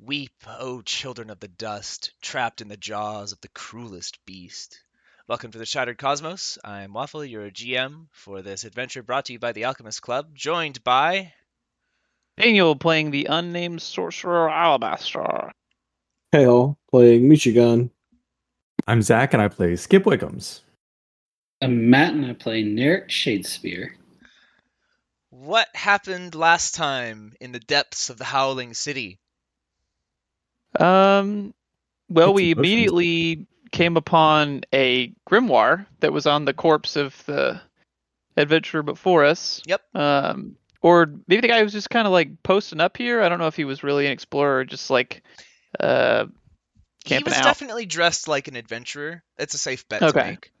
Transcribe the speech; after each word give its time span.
Weep, 0.00 0.44
O 0.46 0.80
children 0.80 1.28
of 1.28 1.40
the 1.40 1.48
dust, 1.48 2.12
trapped 2.22 2.60
in 2.60 2.68
the 2.68 2.76
jaws 2.76 3.32
of 3.32 3.40
the 3.40 3.48
cruelest 3.48 4.24
beast. 4.24 4.80
Welcome 5.26 5.50
to 5.50 5.58
the 5.58 5.66
Shattered 5.66 5.98
Cosmos. 5.98 6.56
I'm 6.62 6.92
Waffle, 6.92 7.24
your 7.24 7.50
GM 7.50 8.06
for 8.12 8.40
this 8.40 8.62
adventure 8.62 9.02
brought 9.02 9.24
to 9.24 9.32
you 9.32 9.40
by 9.40 9.50
the 9.50 9.64
Alchemist 9.64 10.00
Club, 10.00 10.36
joined 10.36 10.84
by. 10.84 11.32
Daniel 12.36 12.76
playing 12.76 13.10
the 13.10 13.26
unnamed 13.28 13.82
sorcerer 13.82 14.48
Alabaster. 14.48 15.50
Hale 16.30 16.78
playing 16.92 17.28
Michigan. 17.28 17.90
I'm 18.86 19.02
Zach 19.02 19.32
and 19.32 19.42
I 19.42 19.48
play 19.48 19.74
Skip 19.74 20.04
Wiggums. 20.04 20.60
I'm 21.60 21.90
Matt 21.90 22.14
and 22.14 22.24
I 22.24 22.34
play 22.34 22.62
Neric 22.62 23.08
Shadespear. 23.08 23.90
What 25.30 25.66
happened 25.74 26.36
last 26.36 26.76
time 26.76 27.32
in 27.40 27.50
the 27.50 27.58
depths 27.58 28.10
of 28.10 28.16
the 28.16 28.24
Howling 28.24 28.74
City? 28.74 29.18
Um, 30.78 31.54
well, 32.08 32.30
It's 32.30 32.36
we 32.36 32.50
emotions. 32.52 32.58
immediately 32.58 33.46
came 33.70 33.96
upon 33.96 34.62
a 34.72 35.12
grimoire 35.28 35.86
that 36.00 36.12
was 36.12 36.26
on 36.26 36.44
the 36.44 36.54
corpse 36.54 36.96
of 36.96 37.24
the 37.26 37.60
adventurer 38.36 38.82
before 38.82 39.24
us. 39.24 39.62
Yep. 39.66 39.82
Um, 39.94 40.56
or 40.80 41.06
maybe 41.26 41.40
the 41.42 41.48
guy 41.48 41.62
was 41.62 41.72
just 41.72 41.90
kind 41.90 42.06
of 42.06 42.12
like 42.12 42.42
posting 42.42 42.80
up 42.80 42.96
here. 42.96 43.20
I 43.20 43.28
don't 43.28 43.38
know 43.38 43.48
if 43.48 43.56
he 43.56 43.64
was 43.64 43.82
really 43.82 44.06
an 44.06 44.12
explorer 44.12 44.58
or 44.60 44.64
just 44.64 44.90
like 44.90 45.22
uh 45.80 46.26
He 47.04 47.22
was 47.22 47.34
out. 47.34 47.44
definitely 47.44 47.84
dressed 47.86 48.28
like 48.28 48.48
an 48.48 48.56
adventurer. 48.56 49.22
It's 49.38 49.54
a 49.54 49.58
safe 49.58 49.88
bet 49.88 50.00
to 50.00 50.06
Okay. 50.06 50.30
make. 50.30 50.52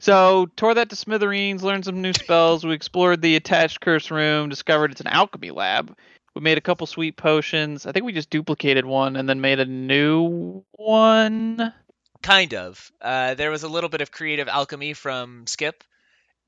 So 0.00 0.46
tore 0.56 0.74
that 0.74 0.90
to 0.90 0.96
smithereens, 0.96 1.62
learned 1.62 1.86
some 1.86 2.02
new 2.02 2.12
spells. 2.12 2.64
We 2.64 2.74
explored 2.74 3.22
the 3.22 3.36
attached 3.36 3.80
curse 3.80 4.10
room, 4.10 4.50
discovered 4.50 4.90
it's 4.92 5.00
an 5.00 5.06
alchemy 5.06 5.50
lab. 5.50 5.96
We 6.34 6.40
made 6.40 6.58
a 6.58 6.62
couple 6.62 6.86
sweet 6.86 7.16
potions. 7.16 7.86
I 7.86 7.92
think 7.92 8.04
we 8.04 8.12
just 8.12 8.28
duplicated 8.30 8.84
one 8.84 9.16
and 9.16 9.28
then 9.28 9.40
made 9.40 9.60
a 9.60 9.64
new 9.66 10.64
one. 10.72 11.72
Kind 12.22 12.54
of. 12.54 12.90
Uh, 13.00 13.34
there 13.34 13.50
was 13.50 13.62
a 13.62 13.68
little 13.68 13.88
bit 13.90 14.00
of 14.00 14.10
creative 14.10 14.48
alchemy 14.48 14.94
from 14.94 15.46
Skip, 15.46 15.84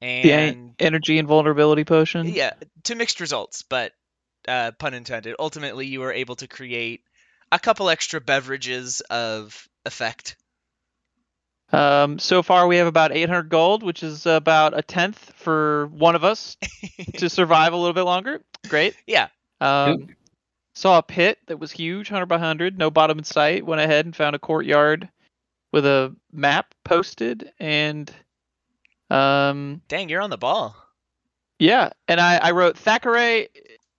The 0.01 0.33
and 0.33 0.75
energy 0.81 1.19
and 1.19 1.29
vulnerability 1.29 1.85
potion. 1.85 2.27
yeah, 2.27 2.55
to 2.85 2.95
mixed 2.97 3.21
results, 3.21 3.63
but 3.63 3.93
uh, 4.49 4.73
pun 4.79 4.95
intended. 4.95 5.37
Ultimately, 5.39 5.87
you 5.87 6.01
were 6.01 6.13
able 6.13 6.35
to 6.37 6.49
create 6.49 7.03
a 7.53 7.59
couple 7.61 7.89
extra 7.89 8.21
beverages 8.21 9.03
of 9.03 9.69
effect. 9.85 10.37
Um, 11.73 12.19
so 12.19 12.43
far 12.43 12.67
we 12.67 12.77
have 12.77 12.87
about 12.87 13.13
800 13.13 13.49
gold, 13.49 13.83
which 13.83 14.03
is 14.03 14.25
about 14.27 14.77
a 14.77 14.83
tenth 14.83 15.33
for 15.37 15.87
one 15.89 16.15
of 16.15 16.25
us 16.25 16.57
to 17.19 17.29
survive 17.29 17.73
a 17.73 17.77
little 17.77 17.93
bit 17.93 18.03
longer. 18.03 18.41
Great. 18.69 18.95
Yeah. 19.07 19.29
Um, 19.61 20.09
saw 20.75 20.99
a 20.99 21.03
pit 21.03 21.39
that 21.47 21.59
was 21.59 21.73
huge, 21.73 22.11
100 22.11 22.27
by 22.27 22.37
100, 22.37 22.79
no 22.79 22.91
bottom 22.91 23.19
in 23.19 23.25
sight. 23.25 23.65
Went 23.65 23.81
ahead 23.81 24.05
and 24.05 24.15
found 24.15 24.37
a 24.37 24.39
courtyard 24.39 25.09
with 25.73 25.87
a 25.87 26.15
map 26.33 26.75
posted, 26.85 27.53
and 27.59 28.11
um, 29.11 29.81
Dang, 29.89 30.09
you're 30.09 30.23
on 30.23 30.31
the 30.31 30.39
ball. 30.39 30.77
yeah. 31.59 31.91
And 32.09 32.21
I, 32.21 32.37
I 32.37 32.51
wrote 32.53 32.77
Thackeray 32.79 33.49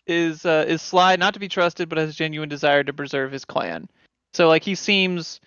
is 0.06 0.46
uh, 0.46 0.66
is 0.68 0.82
sly, 0.82 1.16
not 1.18 1.34
to 1.34 1.40
be 1.40 1.48
trusted, 1.50 1.90
but 1.90 1.98
has 1.98 2.12
a 2.12 2.14
genuine 2.14 2.50
desire 2.50 2.84
to 2.84 2.94
preserve 2.94 3.32
his 3.32 3.46
clan. 3.46 3.90
So 4.34 4.48
like 4.48 4.64
he 4.64 4.76
seems 4.76 5.40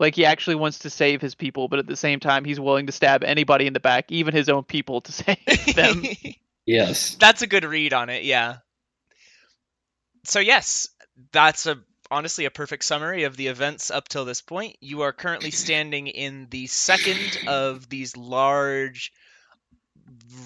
like 0.00 0.14
he 0.14 0.24
actually 0.24 0.56
wants 0.56 0.80
to 0.80 0.90
save 0.90 1.20
his 1.20 1.34
people, 1.34 1.68
but 1.68 1.78
at 1.78 1.86
the 1.86 1.96
same 1.96 2.18
time 2.18 2.44
he's 2.44 2.58
willing 2.58 2.86
to 2.86 2.92
stab 2.92 3.22
anybody 3.22 3.66
in 3.66 3.72
the 3.72 3.80
back, 3.80 4.10
even 4.10 4.34
his 4.34 4.48
own 4.48 4.64
people, 4.64 5.00
to 5.02 5.12
save 5.12 5.74
them. 5.74 6.02
Yes. 6.64 7.16
That's 7.16 7.42
a 7.42 7.48
good 7.48 7.64
read 7.64 7.92
on 7.92 8.08
it, 8.08 8.22
yeah. 8.22 8.58
So 10.24 10.40
yes, 10.40 10.88
that's 11.32 11.66
a 11.66 11.78
honestly 12.10 12.44
a 12.44 12.50
perfect 12.50 12.84
summary 12.84 13.24
of 13.24 13.36
the 13.36 13.48
events 13.48 13.90
up 13.90 14.06
till 14.06 14.24
this 14.24 14.42
point. 14.42 14.76
You 14.80 15.02
are 15.02 15.12
currently 15.12 15.50
standing 15.50 16.06
in 16.06 16.46
the 16.50 16.66
second 16.66 17.48
of 17.48 17.88
these 17.88 18.16
large 18.16 19.12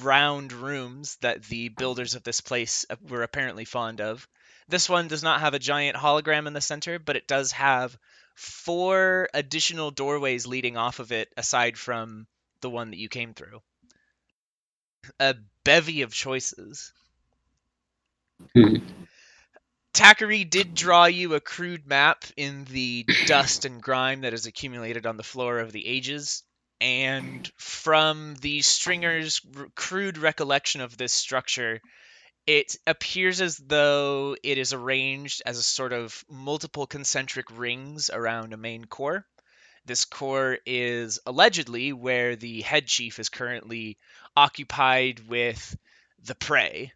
round 0.01 0.53
rooms 0.53 1.17
that 1.23 1.43
the 1.45 1.69
builders 1.69 2.15
of 2.15 2.23
this 2.23 2.41
place 2.41 2.85
were 3.09 3.23
apparently 3.23 3.65
fond 3.65 4.01
of. 4.01 4.27
This 4.69 4.89
one 4.89 5.09
does 5.09 5.23
not 5.23 5.41
have 5.41 5.55
a 5.55 5.59
giant 5.59 5.97
hologram 5.97 6.47
in 6.47 6.53
the 6.53 6.61
center, 6.61 6.99
but 6.99 7.17
it 7.17 7.29
does 7.29 7.53
have 7.53 7.97
four 8.35 9.29
additional 9.35 9.91
doorways 9.91 10.47
leading 10.47 10.77
off 10.77 10.99
of 10.99 11.13
it 11.13 11.33
aside 11.37 11.79
from 11.79 12.27
the 12.61 12.71
one 12.71 12.91
that 12.91 12.99
you 12.99 13.09
came 13.09 13.35
through. 13.35 13.61
A 15.21 15.37
bevy 15.65 16.03
of 16.03 16.13
choices. 16.13 16.93
Hmm. 18.55 18.77
Thackeray 19.97 20.45
did 20.45 20.75
draw 20.75 21.07
you 21.07 21.33
a 21.33 21.41
crude 21.41 21.87
map 21.87 22.27
in 22.37 22.65
the 22.65 23.07
dust 23.27 23.65
and 23.65 23.83
grime 23.83 24.21
that 24.21 24.35
has 24.35 24.45
accumulated 24.45 25.07
on 25.07 25.17
the 25.17 25.23
floor 25.23 25.59
of 25.59 25.73
the 25.73 25.87
ages. 25.87 26.43
And 26.83 27.51
from 27.57 28.35
the 28.43 28.61
stringer's 28.61 29.41
r- 29.57 29.69
crude 29.75 30.19
recollection 30.19 30.83
of 30.83 30.99
this 30.99 31.15
structure, 31.15 31.81
it 32.47 32.77
appears 32.87 33.41
as 33.41 33.57
though 33.57 34.37
it 34.43 34.59
is 34.59 34.75
arranged 34.75 35.41
as 35.47 35.57
a 35.57 35.63
sort 35.63 35.95
of 35.95 36.23
multiple 36.29 36.87
concentric 36.87 37.47
rings 37.51 38.11
around 38.11 38.53
a 38.53 38.59
main 38.59 38.85
core. 38.85 39.25
This 39.87 40.05
core 40.05 40.59
is 40.67 41.21
allegedly 41.25 41.95
where 41.95 42.37
the 42.37 42.61
head 42.61 42.87
chief 42.87 43.19
is 43.19 43.31
currently 43.31 43.97
occupied 44.37 45.27
with 45.27 45.75
the 46.23 46.35
prey. 46.35 46.93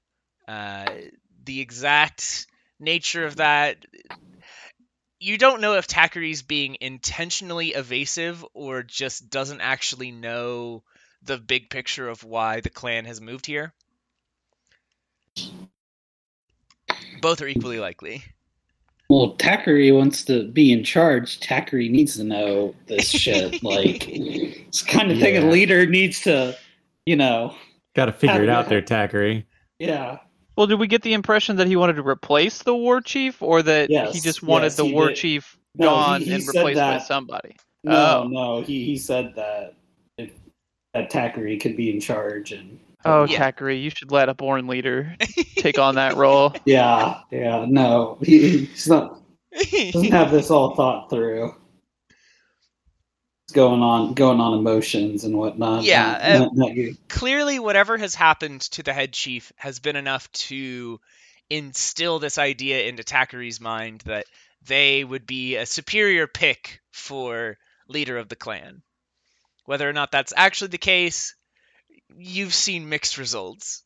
Uh, 0.47 0.93
the 1.45 1.63
exact 1.63 2.47
nature 2.81 3.25
of 3.25 3.37
that 3.37 3.85
you 5.21 5.37
don't 5.37 5.61
know 5.61 5.75
if 5.75 5.85
Thackeray's 5.85 6.43
being 6.43 6.79
intentionally 6.81 7.69
evasive 7.75 8.45
or 8.55 8.83
just 8.83 9.29
doesn't 9.29 9.61
actually 9.61 10.11
know 10.11 10.83
the 11.23 11.37
big 11.37 11.69
picture 11.69 12.09
of 12.09 12.25
why 12.25 12.61
the 12.61 12.71
clan 12.71 13.05
has 13.05 13.21
moved 13.21 13.45
here. 13.45 13.75
Both 17.21 17.43
are 17.43 17.47
equally 17.47 17.79
likely. 17.79 18.25
Well, 19.11 19.37
Thackeray 19.39 19.93
wants 19.93 20.25
to 20.25 20.49
be 20.49 20.73
in 20.73 20.85
charge. 20.85 21.39
Thackeray 21.41 21.91
needs 21.91 22.17
to 22.17 22.25
know 22.25 22.75
this 22.87 23.09
shit. 23.11 23.63
like, 23.63 24.09
it's 24.09 24.83
kind 24.83 25.11
of 25.11 25.19
thing 25.19 25.37
a 25.37 25.51
leader 25.51 25.85
needs 25.85 26.21
to, 26.23 26.57
you 27.05 27.17
know. 27.17 27.55
Got 27.95 28.07
to 28.07 28.13
figure 28.13 28.43
it 28.43 28.49
out 28.49 28.69
there, 28.71 28.81
Thackeray. 28.81 29.47
Yeah. 29.79 30.21
Well, 30.61 30.67
did 30.67 30.79
we 30.79 30.89
get 30.89 31.01
the 31.01 31.15
impression 31.15 31.57
that 31.57 31.69
he 31.69 31.77
wanted 31.77 31.95
to 31.97 32.07
replace 32.07 32.65
the 32.65 32.75
war 32.75 33.01
chief, 33.01 33.41
or 33.41 33.63
that 33.63 33.89
he 33.89 34.21
just 34.21 34.43
wanted 34.43 34.67
yes, 34.67 34.77
the 34.77 34.85
war 34.85 35.09
did. 35.09 35.17
chief 35.17 35.57
No, 35.75 35.87
gone 35.87 36.21
he 36.21 36.35
and 36.35 36.43
said 36.43 36.55
replaced 36.55 36.79
by 36.79 36.99
somebody? 36.99 37.57
No, 37.83 38.25
Oh. 38.25 38.29
no. 38.29 38.61
He 38.61 38.85
he 38.85 38.99
said 38.99 39.33
that 39.37 39.73
if, 40.19 40.33
that 40.93 41.11
Thackeray 41.11 41.57
could 41.57 41.79
be 41.79 41.89
in 41.89 41.99
charge 41.99 42.53
and. 42.53 42.79
Oh, 43.07 43.25
Yeah. 43.25 43.39
Thackeray, 43.39 43.79
you 43.79 43.89
should 43.89 44.13
let 44.13 44.29
a 44.29 44.35
born 44.35 44.67
leader 44.67 45.17
take 45.57 45.79
on 45.79 45.95
that 45.95 46.17
role. 46.17 46.53
Yeah, 46.67 47.21
yeah. 47.31 47.65
No, 47.67 48.19
he, 48.21 48.67
he's 48.67 48.87
not. 48.87 49.19
Doesn't 49.73 50.13
have 50.13 50.31
this 50.31 50.51
all 50.51 50.75
thought 50.75 51.09
through. 51.09 51.55
Going 53.51 53.83
on, 53.83 54.15
going 54.15 54.41
on 54.41 54.59
emotions 54.59 55.25
and 55.25 55.37
whatnot. 55.37 55.85
Yeah, 55.85 56.13
Not- 56.13 56.23
uh, 56.23 56.39
not- 56.39 56.77
not. 56.77 56.97
Clearly, 57.09 57.59
whatever 57.59 57.99
has 57.99 58.15
happened 58.15 58.61
to 58.63 58.83
the 58.83 58.93
head 58.93 59.13
chief 59.13 59.53
has 59.57 59.81
been 59.81 59.97
enough 59.97 60.31
to 60.33 61.01
instill 61.49 62.19
this 62.19 62.39
idea 62.39 62.85
into 62.85 63.03
Thackeray's 63.03 63.61
mind 63.61 64.03
that 64.07 64.27
they 64.67 65.03
would 65.05 65.27
be 65.27 65.57
a 65.57 65.67
superior 65.67 66.27
pick 66.27 66.81
for 66.91 67.59
leader 67.89 68.19
of 68.19 68.29
the 68.29 68.37
clan. 68.37 68.83
Whether 69.65 69.89
or 69.89 69.93
not 69.93 70.13
that's 70.13 70.33
actually 70.37 70.69
the 70.69 70.79
case, 70.79 71.35
you've 72.17 72.55
seen 72.55 72.89
mixed 72.89 73.19
results. 73.19 73.83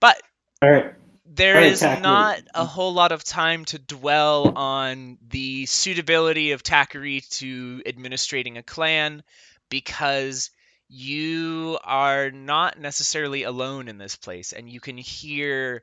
But 0.00 0.20
All 0.62 0.70
right. 0.70 0.94
There 1.26 1.62
is 1.62 1.82
not 1.82 2.40
a 2.54 2.64
whole 2.64 2.92
lot 2.92 3.12
of 3.12 3.24
time 3.24 3.64
to 3.66 3.78
dwell 3.78 4.52
on 4.56 5.18
the 5.26 5.66
suitability 5.66 6.52
of 6.52 6.60
Thackeray 6.60 7.22
to 7.30 7.82
administrating 7.86 8.58
a 8.58 8.62
clan 8.62 9.22
because 9.70 10.50
you 10.88 11.78
are 11.82 12.30
not 12.30 12.78
necessarily 12.78 13.44
alone 13.44 13.88
in 13.88 13.98
this 13.98 14.16
place 14.16 14.52
and 14.52 14.68
you 14.68 14.80
can 14.80 14.98
hear 14.98 15.82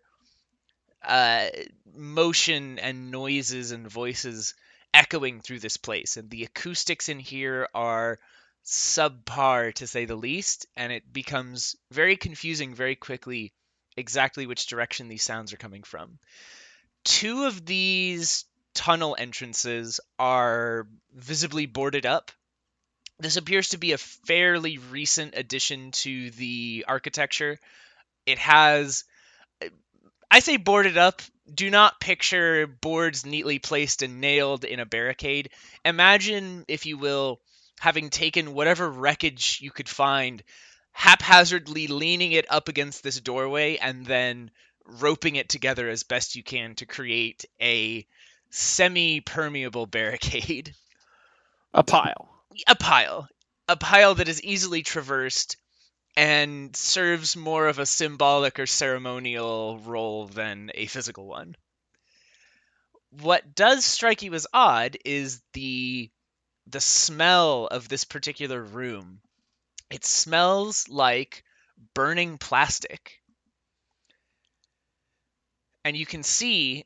uh, 1.03 1.47
motion 1.95 2.77
and 2.77 3.09
noises 3.09 3.71
and 3.71 3.89
voices 3.89 4.53
echoing 4.93 5.41
through 5.41 5.59
this 5.59 5.77
place 5.77 6.17
and 6.17 6.29
the 6.29 6.43
acoustics 6.43 7.09
in 7.09 7.17
here 7.17 7.67
are 7.73 8.19
subpar 8.63 9.73
to 9.73 9.88
say 9.88 10.05
the 10.05 10.15
least 10.15 10.67
and 10.77 10.91
it 10.91 11.11
becomes 11.11 11.75
very 11.91 12.15
confusing 12.15 12.75
very 12.75 12.95
quickly 12.95 13.51
exactly 13.97 14.45
which 14.45 14.67
direction 14.67 15.07
these 15.07 15.23
sounds 15.23 15.53
are 15.53 15.57
coming 15.57 15.83
from. 15.83 16.19
Two 17.03 17.45
of 17.45 17.65
these 17.65 18.45
tunnel 18.73 19.15
entrances 19.17 19.99
are 20.17 20.88
visibly 21.13 21.65
boarded 21.65 22.05
up. 22.05 22.31
This 23.19 23.38
appears 23.38 23.69
to 23.69 23.77
be 23.77 23.91
a 23.91 23.97
fairly 23.97 24.77
recent 24.77 25.35
addition 25.35 25.91
to 25.91 26.31
the 26.31 26.85
architecture. 26.88 27.59
It 28.25 28.39
has 28.39 29.03
I 30.29 30.39
say 30.39 30.57
boarded 30.57 30.97
up 30.97 31.21
do 31.53 31.69
not 31.69 31.99
picture 31.99 32.65
boards 32.65 33.25
neatly 33.25 33.59
placed 33.59 34.01
and 34.01 34.21
nailed 34.21 34.63
in 34.63 34.79
a 34.79 34.85
barricade. 34.85 35.49
Imagine, 35.83 36.63
if 36.69 36.85
you 36.85 36.97
will, 36.97 37.41
having 37.79 38.09
taken 38.09 38.53
whatever 38.53 38.89
wreckage 38.89 39.59
you 39.61 39.71
could 39.71 39.89
find, 39.89 40.41
haphazardly 40.91 41.88
leaning 41.88 42.31
it 42.31 42.45
up 42.49 42.67
against 42.67 43.03
this 43.03 43.19
doorway, 43.19 43.77
and 43.77 44.05
then 44.05 44.51
roping 44.85 45.35
it 45.35 45.49
together 45.49 45.89
as 45.89 46.03
best 46.03 46.35
you 46.35 46.43
can 46.43 46.75
to 46.75 46.85
create 46.85 47.45
a 47.61 48.05
semi 48.49 49.21
permeable 49.21 49.85
barricade. 49.85 50.75
A 51.73 51.83
pile. 51.83 52.29
A 52.67 52.75
pile. 52.75 53.29
A 53.69 53.77
pile 53.77 54.15
that 54.15 54.27
is 54.27 54.43
easily 54.43 54.83
traversed 54.83 55.55
and 56.17 56.75
serves 56.75 57.38
more 57.38 57.67
of 57.67 57.79
a 57.79 57.85
symbolic 57.85 58.59
or 58.59 58.65
ceremonial 58.65 59.79
role 59.79 60.27
than 60.27 60.71
a 60.73 60.88
physical 60.88 61.25
one. 61.25 61.55
What 63.11 63.55
does 63.55 63.85
strike 63.85 64.21
you 64.21 64.33
as 64.33 64.47
odd 64.53 64.97
is 65.05 65.41
the 65.53 66.11
the 66.67 66.81
smell 66.81 67.67
of 67.67 67.89
this 67.89 68.03
particular 68.03 68.61
room. 68.61 69.21
It 69.91 70.05
smells 70.05 70.88
like 70.88 71.43
burning 71.93 72.38
plastic. 72.38 73.21
And 75.83 75.97
you 75.97 76.05
can 76.05 76.23
see 76.23 76.85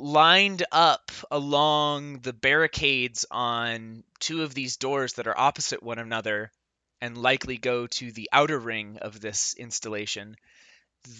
lined 0.00 0.64
up 0.72 1.10
along 1.30 2.20
the 2.20 2.32
barricades 2.32 3.24
on 3.30 4.04
two 4.20 4.42
of 4.42 4.54
these 4.54 4.76
doors 4.76 5.14
that 5.14 5.26
are 5.26 5.38
opposite 5.38 5.82
one 5.82 5.98
another 5.98 6.50
and 7.00 7.16
likely 7.16 7.56
go 7.56 7.86
to 7.86 8.10
the 8.10 8.28
outer 8.32 8.58
ring 8.58 8.98
of 9.00 9.20
this 9.20 9.54
installation, 9.54 10.36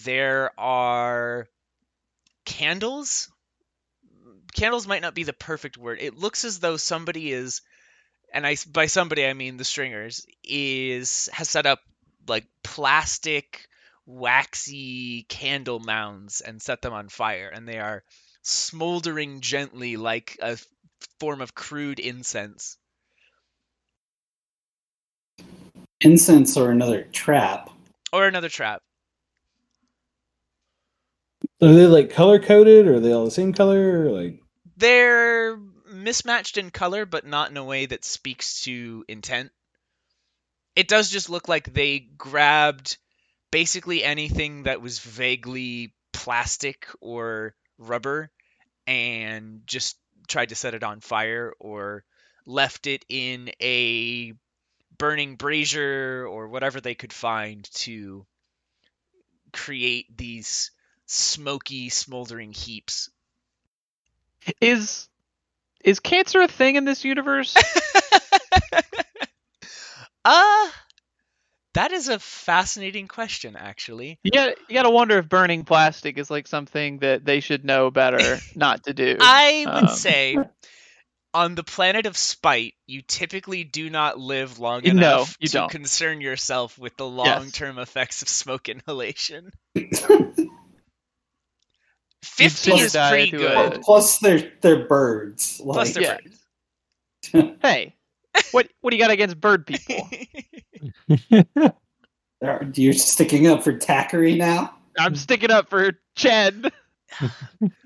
there 0.04 0.50
are 0.58 1.46
candles. 2.44 3.30
Candles 4.54 4.88
might 4.88 5.02
not 5.02 5.14
be 5.14 5.24
the 5.24 5.32
perfect 5.32 5.76
word. 5.76 5.98
It 6.00 6.18
looks 6.18 6.44
as 6.44 6.58
though 6.58 6.76
somebody 6.76 7.32
is, 7.32 7.60
and 8.32 8.46
I 8.46 8.56
by 8.70 8.86
somebody 8.86 9.26
I 9.26 9.32
mean 9.32 9.56
the 9.56 9.64
stringers 9.64 10.26
is 10.44 11.28
has 11.32 11.48
set 11.48 11.66
up 11.66 11.80
like 12.26 12.46
plastic 12.62 13.68
waxy 14.06 15.24
candle 15.28 15.80
mounds 15.80 16.40
and 16.40 16.60
set 16.60 16.82
them 16.82 16.92
on 16.92 17.08
fire, 17.08 17.50
and 17.52 17.68
they 17.68 17.78
are 17.78 18.02
smoldering 18.42 19.40
gently 19.40 19.96
like 19.96 20.38
a 20.40 20.58
form 21.20 21.40
of 21.40 21.54
crude 21.54 22.00
incense. 22.00 22.76
Incense 26.00 26.56
or 26.56 26.70
another 26.70 27.06
trap. 27.12 27.70
Or 28.12 28.26
another 28.26 28.48
trap. 28.48 28.82
Are 31.60 31.72
they 31.72 31.86
like 31.86 32.10
color 32.10 32.38
coded? 32.38 32.86
Or 32.86 32.94
are 32.94 33.00
they 33.00 33.12
all 33.12 33.24
the 33.24 33.30
same 33.30 33.52
color? 33.52 34.06
Or 34.06 34.10
like 34.10 34.40
They're 34.76 35.58
mismatched 36.04 36.56
in 36.56 36.70
color, 36.70 37.06
but 37.06 37.26
not 37.26 37.50
in 37.50 37.56
a 37.56 37.64
way 37.64 37.86
that 37.86 38.04
speaks 38.04 38.62
to 38.62 39.04
intent. 39.08 39.50
It 40.76 40.88
does 40.88 41.10
just 41.10 41.30
look 41.30 41.48
like 41.48 41.72
they 41.72 41.98
grabbed 41.98 42.98
basically 43.50 44.04
anything 44.04 44.64
that 44.64 44.80
was 44.80 44.98
vaguely 44.98 45.94
plastic 46.12 46.86
or 47.00 47.54
rubber 47.78 48.30
and 48.86 49.62
just 49.66 49.98
tried 50.28 50.50
to 50.50 50.54
set 50.54 50.74
it 50.74 50.82
on 50.82 51.00
fire 51.00 51.52
or 51.58 52.04
left 52.46 52.86
it 52.86 53.04
in 53.08 53.50
a 53.60 54.32
burning 54.98 55.36
brazier 55.36 56.26
or 56.26 56.48
whatever 56.48 56.80
they 56.80 56.94
could 56.94 57.12
find 57.12 57.68
to 57.72 58.26
create 59.52 60.16
these 60.16 60.70
smoky, 61.06 61.88
smoldering 61.88 62.52
heaps. 62.52 63.10
Is 64.60 65.07
is 65.84 66.00
cancer 66.00 66.40
a 66.40 66.48
thing 66.48 66.76
in 66.76 66.84
this 66.84 67.04
universe? 67.04 67.54
uh 70.24 70.68
that 71.74 71.92
is 71.92 72.08
a 72.08 72.18
fascinating 72.18 73.06
question 73.06 73.56
actually. 73.56 74.18
you 74.24 74.30
got 74.30 74.54
you 74.68 74.74
got 74.74 74.82
to 74.82 74.90
wonder 74.90 75.18
if 75.18 75.28
burning 75.28 75.64
plastic 75.64 76.18
is 76.18 76.30
like 76.30 76.46
something 76.46 76.98
that 76.98 77.24
they 77.24 77.40
should 77.40 77.64
know 77.64 77.90
better 77.90 78.38
not 78.56 78.84
to 78.84 78.94
do. 78.94 79.16
I 79.20 79.64
would 79.72 79.90
Um, 79.90 79.96
say 79.96 80.38
on 81.34 81.54
the 81.54 81.62
planet 81.62 82.06
of 82.06 82.16
spite, 82.16 82.74
you 82.86 83.02
typically 83.02 83.64
do 83.64 83.90
not 83.90 84.18
live 84.18 84.58
long 84.58 84.82
No, 84.84 84.90
enough 84.90 85.36
you 85.40 85.48
to 85.48 85.58
don't. 85.58 85.70
concern 85.70 86.20
yourself 86.20 86.78
with 86.78 86.96
the 86.96 87.06
long-term 87.06 87.78
effects 87.78 88.22
of 88.22 88.28
smoke 88.28 88.68
inhalation. 88.68 89.50
You'd 92.38 92.52
50 92.52 92.72
is 92.72 92.96
pretty 92.96 93.30
good. 93.30 93.74
a- 93.74 93.78
Plus, 93.80 94.18
they're 94.18 94.52
they're 94.60 94.86
birds. 94.86 95.60
Plus 95.62 95.94
they're 95.94 96.02
yeah. 96.02 96.18
birds. 97.32 97.56
hey, 97.62 97.94
what 98.52 98.68
what 98.80 98.90
do 98.90 98.96
you 98.96 99.02
got 99.02 99.10
against 99.10 99.40
bird 99.40 99.66
people? 99.66 100.08
you're 102.74 102.92
sticking 102.92 103.46
up 103.48 103.62
for 103.64 103.78
Thackeray 103.78 104.36
now. 104.36 104.74
I'm 104.98 105.14
sticking 105.16 105.50
up 105.50 105.68
for 105.70 105.92
Chen. 106.16 106.64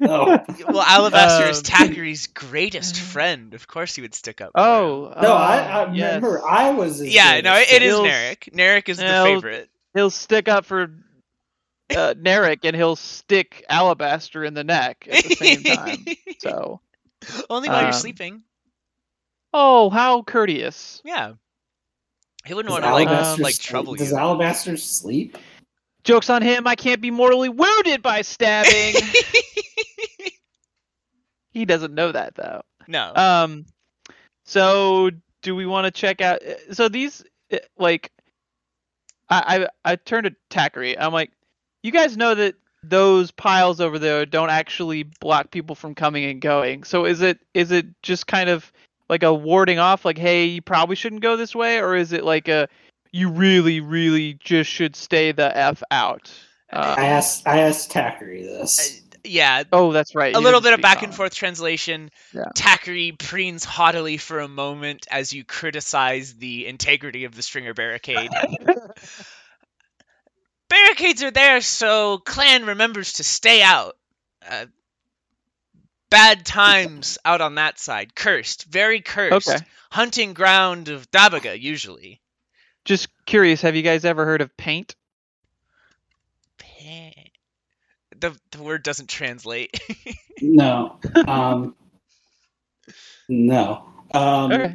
Oh 0.02 0.38
well, 0.68 0.82
Alabaster 0.82 1.48
is 1.48 1.58
Um, 1.58 1.64
Thackeray's 1.64 2.26
greatest 2.26 2.98
friend. 2.98 3.54
Of 3.54 3.66
course, 3.68 3.94
he 3.94 4.02
would 4.02 4.14
stick 4.14 4.40
up. 4.40 4.50
for 4.52 4.58
him. 4.60 4.66
Oh 4.66 5.14
no, 5.22 5.32
uh, 5.32 5.36
I, 5.36 5.56
I 5.84 5.92
yes. 5.92 6.16
remember 6.16 6.42
I 6.46 6.70
was. 6.70 7.02
yeah, 7.02 7.40
no, 7.40 7.54
it, 7.54 7.72
it 7.72 7.82
is 7.82 7.92
Hills- 7.94 8.06
Narek. 8.06 8.52
Narek 8.52 8.88
is 8.88 8.96
the 8.98 9.04
favorite. 9.04 9.70
He'll 9.94 10.10
stick 10.10 10.48
up 10.48 10.64
for 10.64 10.90
uh, 11.90 12.14
Narek 12.14 12.60
and 12.64 12.76
he'll 12.76 12.96
stick 12.96 13.64
Alabaster 13.68 14.44
in 14.44 14.54
the 14.54 14.64
neck 14.64 15.06
at 15.10 15.24
the 15.24 15.34
same 15.34 15.62
time. 15.76 16.04
So, 16.38 16.80
Only 17.50 17.68
while 17.68 17.78
you're 17.80 17.86
um, 17.88 17.92
sleeping. 17.92 18.42
oh, 19.52 19.90
how 19.90 20.22
courteous! 20.22 21.00
Yeah. 21.04 21.32
He 22.44 22.54
wouldn't 22.54 22.74
Does 22.74 22.82
want 22.82 22.84
to 22.84 22.92
like 22.92 23.08
Alabaster 23.08 23.42
like 23.42 23.54
sleep- 23.54 23.68
trouble 23.70 23.94
Does 23.94 24.10
you. 24.10 24.16
Alabaster 24.16 24.76
sleep? 24.76 25.38
Jokes 26.04 26.28
on 26.30 26.42
him. 26.42 26.66
I 26.66 26.74
can't 26.74 27.00
be 27.00 27.12
mortally 27.12 27.48
wounded 27.48 28.02
by 28.02 28.22
stabbing. 28.22 29.00
he 31.52 31.64
doesn't 31.64 31.94
know 31.94 32.10
that 32.12 32.34
though. 32.34 32.62
no. 32.88 33.12
Um, 33.14 33.66
so 34.44 35.10
do 35.42 35.54
we 35.54 35.66
want 35.66 35.84
to 35.84 35.90
check 35.92 36.20
out? 36.20 36.40
So 36.72 36.88
these, 36.88 37.22
uh, 37.52 37.58
like, 37.78 38.10
I 39.28 39.66
I, 39.84 39.92
I 39.92 39.96
turned 39.96 40.24
to 40.24 40.34
Thackeray. 40.50 40.98
I'm 40.98 41.12
like, 41.12 41.30
you 41.82 41.92
guys 41.92 42.16
know 42.16 42.34
that 42.34 42.54
those 42.82 43.30
piles 43.30 43.80
over 43.80 43.98
there 43.98 44.26
don't 44.26 44.50
actually 44.50 45.04
block 45.04 45.50
people 45.50 45.74
from 45.74 45.94
coming 45.94 46.24
and 46.24 46.40
going. 46.40 46.84
So 46.84 47.04
is 47.04 47.20
it 47.22 47.38
is 47.54 47.70
it 47.70 47.86
just 48.02 48.26
kind 48.26 48.48
of 48.48 48.70
like 49.08 49.22
a 49.22 49.32
warding 49.32 49.78
off? 49.78 50.04
Like, 50.04 50.18
hey, 50.18 50.46
you 50.46 50.62
probably 50.62 50.96
shouldn't 50.96 51.22
go 51.22 51.36
this 51.36 51.54
way, 51.54 51.78
or 51.78 51.94
is 51.94 52.12
it 52.12 52.24
like 52.24 52.48
a 52.48 52.68
you 53.12 53.30
really 53.30 53.80
really 53.80 54.34
just 54.34 54.70
should 54.70 54.96
stay 54.96 55.32
the 55.32 55.56
f 55.56 55.82
out? 55.90 56.32
Uh, 56.72 56.94
I 56.98 57.06
asked 57.06 57.46
I 57.46 57.60
asked 57.60 57.92
Thackeray 57.92 58.42
this. 58.44 59.02
yeah, 59.24 59.64
oh, 59.72 59.92
that's 59.92 60.14
right. 60.14 60.34
a 60.34 60.38
you 60.38 60.44
little 60.44 60.60
bit 60.60 60.72
of 60.72 60.80
back 60.80 60.98
on 60.98 61.04
and 61.04 61.14
forth 61.14 61.34
translation. 61.34 62.10
Yeah. 62.32 62.44
Thackeray 62.56 63.12
preens 63.12 63.64
haughtily 63.64 64.16
for 64.16 64.40
a 64.40 64.48
moment 64.48 65.06
as 65.10 65.32
you 65.32 65.44
criticize 65.44 66.34
the 66.34 66.66
integrity 66.66 67.24
of 67.24 67.34
the 67.34 67.42
stringer 67.42 67.74
barricade. 67.74 68.30
Barricades 70.72 71.22
are 71.22 71.30
there 71.30 71.60
so 71.60 72.16
clan 72.18 72.64
remembers 72.64 73.14
to 73.14 73.24
stay 73.24 73.62
out. 73.62 73.94
Uh, 74.48 74.64
bad 76.10 76.46
times 76.46 77.18
out 77.24 77.40
on 77.42 77.56
that 77.56 77.78
side. 77.78 78.14
Cursed, 78.14 78.64
very 78.64 79.00
cursed. 79.02 79.48
Okay. 79.50 79.58
Hunting 79.90 80.32
ground 80.32 80.88
of 80.88 81.10
Dabaga 81.10 81.60
usually. 81.60 82.20
Just 82.86 83.08
curious, 83.26 83.60
have 83.60 83.76
you 83.76 83.82
guys 83.82 84.04
ever 84.06 84.24
heard 84.24 84.40
of 84.40 84.56
paint? 84.56 84.96
Pa- 86.58 87.10
The 88.18 88.36
the 88.52 88.62
word 88.62 88.82
doesn't 88.82 89.08
translate. 89.10 89.78
No. 90.44 90.98
Um, 91.28 91.76
no. 93.28 93.84
Um, 94.12 94.50
Okay. 94.52 94.74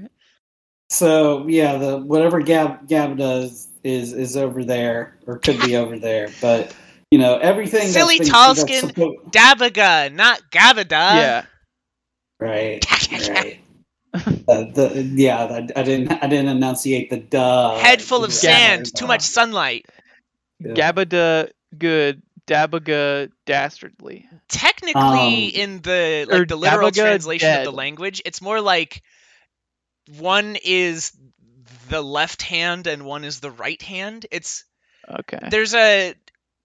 So 0.89 1.45
yeah, 1.47 1.77
the 1.77 1.97
whatever 1.97 2.39
Gab 2.39 2.87
Gab 2.87 3.17
does 3.17 3.67
is 3.87 4.13
is 4.13 4.35
over 4.37 4.63
there 4.63 5.17
or 5.25 5.39
could 5.39 5.59
be 5.61 5.75
over 5.77 5.97
there, 5.97 6.29
but 6.41 6.75
you 7.11 7.19
know 7.19 7.37
everything. 7.37 7.87
Silly 7.87 8.19
been- 8.19 8.27
tall 8.27 8.53
that's 8.53 8.61
skin. 8.61 8.89
suppo- 8.89 9.31
Dabaga, 9.31 10.13
not 10.13 10.41
Gabada. 10.51 10.89
yeah. 10.91 11.45
Right. 12.39 12.85
Right. 13.29 13.59
Uh, 14.13 14.63
the, 14.73 15.11
yeah, 15.15 15.43
I, 15.43 15.67
I 15.79 15.83
didn't. 15.83 16.11
I 16.11 16.27
didn't 16.27 16.47
enunciate 16.47 17.09
the 17.09 17.17
duh. 17.17 17.77
Head 17.77 18.01
full 18.01 18.23
of 18.23 18.31
Yeah. 18.31 18.35
sand, 18.37 18.95
too 18.95 19.05
much 19.05 19.21
sunlight. 19.21 19.85
Yeah. 20.59 20.73
Gabada 20.73 21.49
good, 21.77 22.23
Dabaga 22.47 23.29
dastardly. 23.45 24.25
Technically, 24.49 25.01
Um, 25.01 25.51
in 25.53 25.81
the 25.81 26.25
like 26.29 26.47
the 26.47 26.55
literal 26.55 26.89
Dabaga 26.89 26.95
translation 26.95 27.57
of 27.59 27.63
the 27.65 27.71
language, 27.71 28.21
it's 28.25 28.41
more 28.41 28.59
like 28.59 29.03
one 30.17 30.57
is 30.63 31.11
the 31.89 32.01
left 32.01 32.41
hand 32.41 32.87
and 32.87 33.05
one 33.05 33.23
is 33.23 33.39
the 33.39 33.51
right 33.51 33.81
hand. 33.81 34.25
It's 34.31 34.65
Okay. 35.19 35.47
there's 35.49 35.73
a 35.73 36.13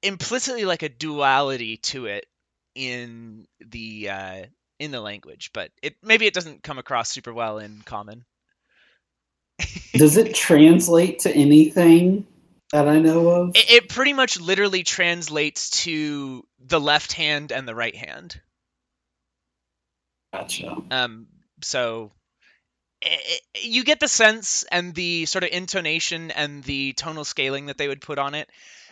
implicitly 0.03 0.65
like 0.65 0.83
a 0.83 0.89
duality 0.89 1.77
to 1.79 2.07
it 2.07 2.27
in 2.75 3.47
the 3.61 4.09
uh, 4.11 4.43
in 4.79 4.91
the 4.91 5.01
language, 5.01 5.51
but 5.55 5.71
it 5.83 5.95
maybe 6.03 6.27
it 6.27 6.35
doesn't 6.35 6.63
come 6.63 6.79
across 6.79 7.11
super 7.11 7.33
well 7.33 7.59
in 7.59 7.83
common. 7.83 8.25
Does 9.95 10.17
it 10.17 10.35
translate 10.35 11.21
to 11.21 11.35
anything 11.35 12.27
that 12.73 12.89
I 12.89 12.99
know 12.99 13.29
of? 13.29 13.57
It, 13.57 13.71
it 13.71 13.89
pretty 13.89 14.13
much 14.13 14.41
literally 14.41 14.83
translates 14.83 15.71
to 15.83 16.45
the 16.59 16.81
left 16.81 17.13
hand 17.13 17.53
and 17.53 17.69
the 17.69 17.75
right 17.75 17.95
hand. 17.95 18.41
Gotcha. 20.33 20.77
Um, 20.91 21.27
so 21.61 22.05
i 22.05 22.07
i 22.07 22.22
Eh, 23.03 23.09
eh, 23.09 23.59
you 23.61 23.85
get 23.85 24.01
the 24.01 24.09
sense 24.09 24.65
and 24.71 24.95
the 24.95 25.27
sort 25.27 25.45
of 25.45 25.51
intonation 25.51 26.31
and 26.31 26.63
the 26.65 26.93
tonal 26.93 27.25
scaling 27.25 27.67
that 27.67 27.79
they 27.79 27.89
would 27.89 28.01
put 28.01 28.19
on 28.19 28.35
it. 28.35 28.49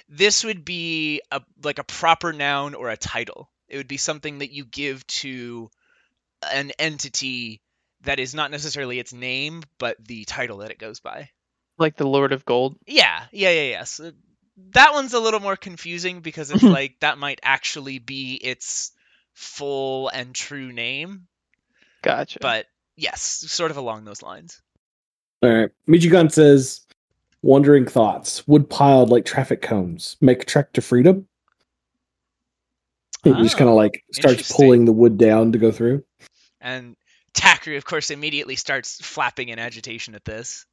This 0.09 0.45
would 0.45 0.65
be 0.65 1.23
a 1.31 1.41
like 1.63 1.79
a 1.79 1.85
proper 1.85 2.33
noun 2.33 2.75
or 2.75 2.91
a 2.91 2.97
title. 2.97 3.49
It 3.69 3.77
would 3.77 3.89
be 3.89 3.97
something 3.97 4.39
that 4.39 4.53
you 4.53 4.65
give 4.65 5.07
to 5.07 5.71
an 6.53 6.73
entity 6.79 7.61
that 8.03 8.19
is 8.19 8.35
not 8.35 8.51
necessarily 8.51 8.99
its 8.99 9.13
name, 9.13 9.63
but 9.79 9.97
the 10.05 10.25
title 10.25 10.59
that 10.59 10.71
it 10.71 10.79
goes 10.79 11.01
by. 11.01 11.31
Like 11.79 11.97
the 11.97 12.09
Lord 12.09 12.33
of 12.33 12.45
Gold. 12.45 12.77
Yeah, 12.87 13.25
yeah, 13.31 13.51
yeah, 13.51 13.71
yeah. 13.71 13.85
So 13.85 14.13
that 14.73 14.93
one's 14.93 15.15
a 15.15 15.21
little 15.21 15.41
more 15.41 15.57
confusing 15.57 16.21
because 16.21 16.51
it's 16.51 16.63
like 16.65 16.99
that 17.01 17.19
might 17.19 17.41
actually 17.43 17.99
be 17.99 18.35
its 18.35 18.93
full 19.35 20.09
and 20.09 20.35
true 20.35 20.73
name, 20.73 21.29
Gotcha. 22.03 22.39
but 22.41 22.67
yes, 23.01 23.23
sort 23.23 23.71
of 23.71 23.77
along 23.77 24.05
those 24.05 24.23
lines. 24.23 24.61
All 25.43 25.51
right. 25.51 25.71
Michigan 25.87 26.29
says, 26.31 26.83
wandering 27.43 27.87
thoughts, 27.87 28.47
wood 28.47 28.69
piled 28.69 29.09
like 29.09 29.25
traffic 29.25 29.63
cones, 29.63 30.17
make 30.21 30.43
a 30.43 30.47
trek 30.47 30.73
to 30.75 30.83
freedom. 30.83 31.27
He 33.25 33.33
just 33.33 33.57
Oh, 33.57 33.59
kind 33.59 33.71
of 33.71 33.77
like 33.77 34.05
starts 34.13 34.51
pulling 34.53 34.85
the 34.85 34.93
wood 34.93 35.19
down 35.19 35.53
to 35.53 35.59
go 35.59 35.73
through. 35.73 36.05
And 36.61 36.97
Takri, 37.35 37.77
of 37.77 37.85
course, 37.85 38.11
immediately 38.11 38.57
starts 38.57 38.99
flapping 39.05 39.49
in 39.49 39.59
agitation 39.59 40.15
at 40.15 40.25
this. 40.25 40.67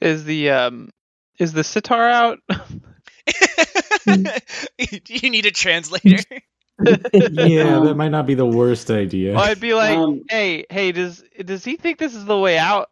is 0.00 0.24
the 0.24 0.50
um 0.50 0.90
is 1.38 1.52
the 1.52 1.64
sitar 1.64 2.08
out? 2.08 2.38
you 4.06 5.30
need 5.30 5.46
a 5.46 5.50
translator. 5.50 6.22
Yeah, 7.12 7.76
Um, 7.76 7.84
that 7.86 7.94
might 7.96 8.08
not 8.10 8.26
be 8.26 8.34
the 8.34 8.46
worst 8.46 8.90
idea. 8.90 9.36
I'd 9.36 9.60
be 9.60 9.74
like, 9.74 9.96
Um, 9.96 10.22
hey, 10.28 10.64
hey, 10.70 10.92
does 10.92 11.22
does 11.44 11.64
he 11.64 11.76
think 11.76 11.98
this 11.98 12.14
is 12.14 12.24
the 12.24 12.38
way 12.38 12.58
out? 12.58 12.88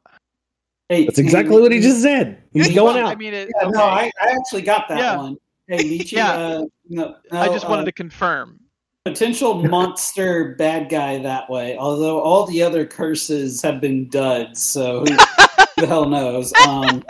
Hey, 0.88 1.04
That's 1.04 1.18
exactly 1.18 1.60
what 1.60 1.70
he 1.70 1.80
just 1.80 2.00
said. 2.02 2.42
He's 2.52 2.74
going 2.74 2.96
Well, 2.96 3.06
out. 3.06 3.12
I 3.12 3.14
mean, 3.14 3.34
it, 3.34 3.50
Yeah, 3.60 3.68
no. 3.68 3.82
I, 3.84 4.10
I 4.22 4.30
actually 4.30 4.62
got 4.62 4.88
that 4.88 4.98
Yeah. 4.98 5.16
one. 5.18 5.36
Hey, 5.66 5.76
Nietzsche, 5.88 6.16
Yeah. 6.16 6.32
uh, 6.32 6.64
no, 6.88 7.16
no, 7.30 7.40
I 7.40 7.48
just 7.48 7.66
uh, 7.66 7.68
wanted 7.68 7.84
to 7.84 7.92
confirm. 7.92 8.58
potential 9.04 9.62
monster 9.68 10.54
bad 10.58 10.88
guy 10.88 11.18
that 11.18 11.48
way. 11.50 11.76
Although 11.76 12.20
all 12.20 12.46
the 12.46 12.62
other 12.62 12.86
curses 12.86 13.60
have 13.62 13.80
been 13.82 14.08
duds, 14.08 14.62
so 14.62 15.00
who 15.00 15.04
the 15.76 15.86
hell 15.86 16.08
knows? 16.08 16.52
Um, 16.66 17.02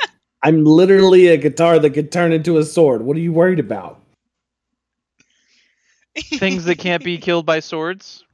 I'm 0.43 0.65
literally 0.65 1.29
a 1.29 1.37
guitar 1.37 1.79
that 1.79 1.91
could 1.91 2.11
turn 2.13 2.33
into 2.33 2.59
a 2.59 2.65
sword. 2.65 3.03
What 3.03 3.17
are 3.17 3.21
you 3.21 3.33
worried 3.33 3.59
about? 3.61 4.01
Things 6.23 6.65
that 6.67 6.79
can't 6.79 7.03
be 7.05 7.19
killed 7.27 7.47
by 7.47 7.61
swords, 7.61 8.25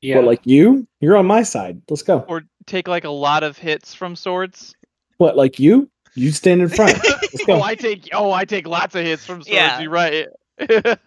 yeah, 0.00 0.16
What, 0.16 0.24
like 0.26 0.40
you? 0.44 0.86
You're 1.00 1.16
on 1.16 1.26
my 1.26 1.42
side. 1.42 1.82
Let's 1.90 2.02
go. 2.02 2.24
or 2.28 2.42
take 2.66 2.86
like 2.88 3.04
a 3.04 3.10
lot 3.10 3.42
of 3.42 3.58
hits 3.58 3.94
from 3.94 4.14
swords. 4.16 4.74
What, 5.16 5.36
like 5.36 5.58
you? 5.58 5.90
You 6.14 6.30
stand 6.30 6.62
in 6.62 6.68
front. 6.68 6.98
Oh, 7.48 7.62
I 7.62 7.74
take 7.76 8.08
oh, 8.12 8.32
I 8.32 8.44
take 8.44 8.66
lots 8.66 8.94
of 8.94 9.04
hits 9.04 9.24
from 9.24 9.42
swords. 9.42 9.50
Yeah. 9.50 9.80
You're 9.80 9.90
right. 9.90 10.26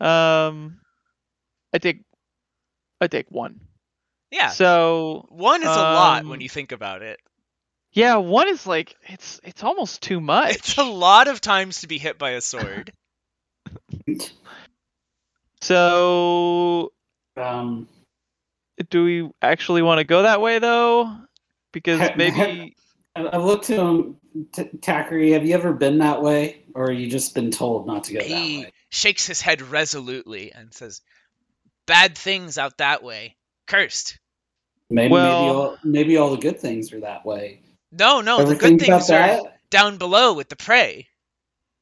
um, 0.00 0.80
I 1.72 1.78
take 1.78 2.02
I 3.00 3.06
take 3.06 3.30
one. 3.30 3.60
yeah, 4.30 4.48
So 4.48 5.26
one 5.28 5.62
is 5.62 5.68
a 5.68 5.70
lot 5.70 6.22
um, 6.22 6.28
when 6.28 6.40
you 6.40 6.48
think 6.48 6.72
about 6.72 7.02
it. 7.02 7.20
yeah, 7.92 8.16
one 8.16 8.48
is 8.48 8.66
like 8.66 8.96
it's 9.08 9.40
it's 9.44 9.62
almost 9.62 10.02
too 10.02 10.20
much. 10.20 10.56
It's 10.56 10.78
a 10.78 10.82
lot 10.84 11.28
of 11.28 11.40
times 11.40 11.80
to 11.82 11.88
be 11.88 11.98
hit 11.98 12.18
by 12.18 12.30
a 12.32 12.40
sword. 12.40 12.92
So 15.60 16.92
um, 17.36 17.88
do 18.90 19.04
we 19.04 19.30
actually 19.40 19.82
want 19.82 19.98
to 19.98 20.04
go 20.04 20.22
that 20.22 20.40
way 20.40 20.58
though? 20.58 21.14
Because 21.72 22.00
maybe 22.16 22.74
I, 23.14 23.22
I 23.22 23.36
looked 23.36 23.66
to 23.66 23.80
him, 23.80 24.16
T- 24.52 24.70
Takari. 24.78 25.32
Have 25.34 25.46
you 25.46 25.54
ever 25.54 25.72
been 25.72 25.98
that 25.98 26.22
way, 26.22 26.64
or 26.74 26.90
you 26.90 27.08
just 27.08 27.34
been 27.34 27.50
told 27.50 27.86
not 27.86 28.04
to 28.04 28.14
go 28.14 28.18
that 28.20 28.26
he 28.28 28.64
way? 28.64 28.72
shakes 28.90 29.26
his 29.26 29.40
head 29.40 29.62
resolutely 29.62 30.52
and 30.52 30.72
says, 30.74 31.00
"Bad 31.86 32.16
things 32.18 32.58
out 32.58 32.78
that 32.78 33.02
way. 33.02 33.36
Cursed." 33.66 34.18
Maybe, 34.90 35.12
Well- 35.12 35.22
maybe 35.42 35.54
all 35.56 35.78
maybe 35.84 36.16
all 36.16 36.30
the 36.30 36.36
good 36.42 36.58
things 36.60 36.92
are 36.92 37.00
that 37.00 37.24
way. 37.24 37.60
No, 37.92 38.20
no, 38.20 38.38
Ever 38.38 38.54
the 38.54 38.56
good 38.56 38.80
things 38.80 39.10
are 39.10 39.18
that? 39.42 39.58
down 39.70 39.98
below 39.98 40.32
with 40.34 40.48
the 40.48 40.56
prey. 40.56 41.06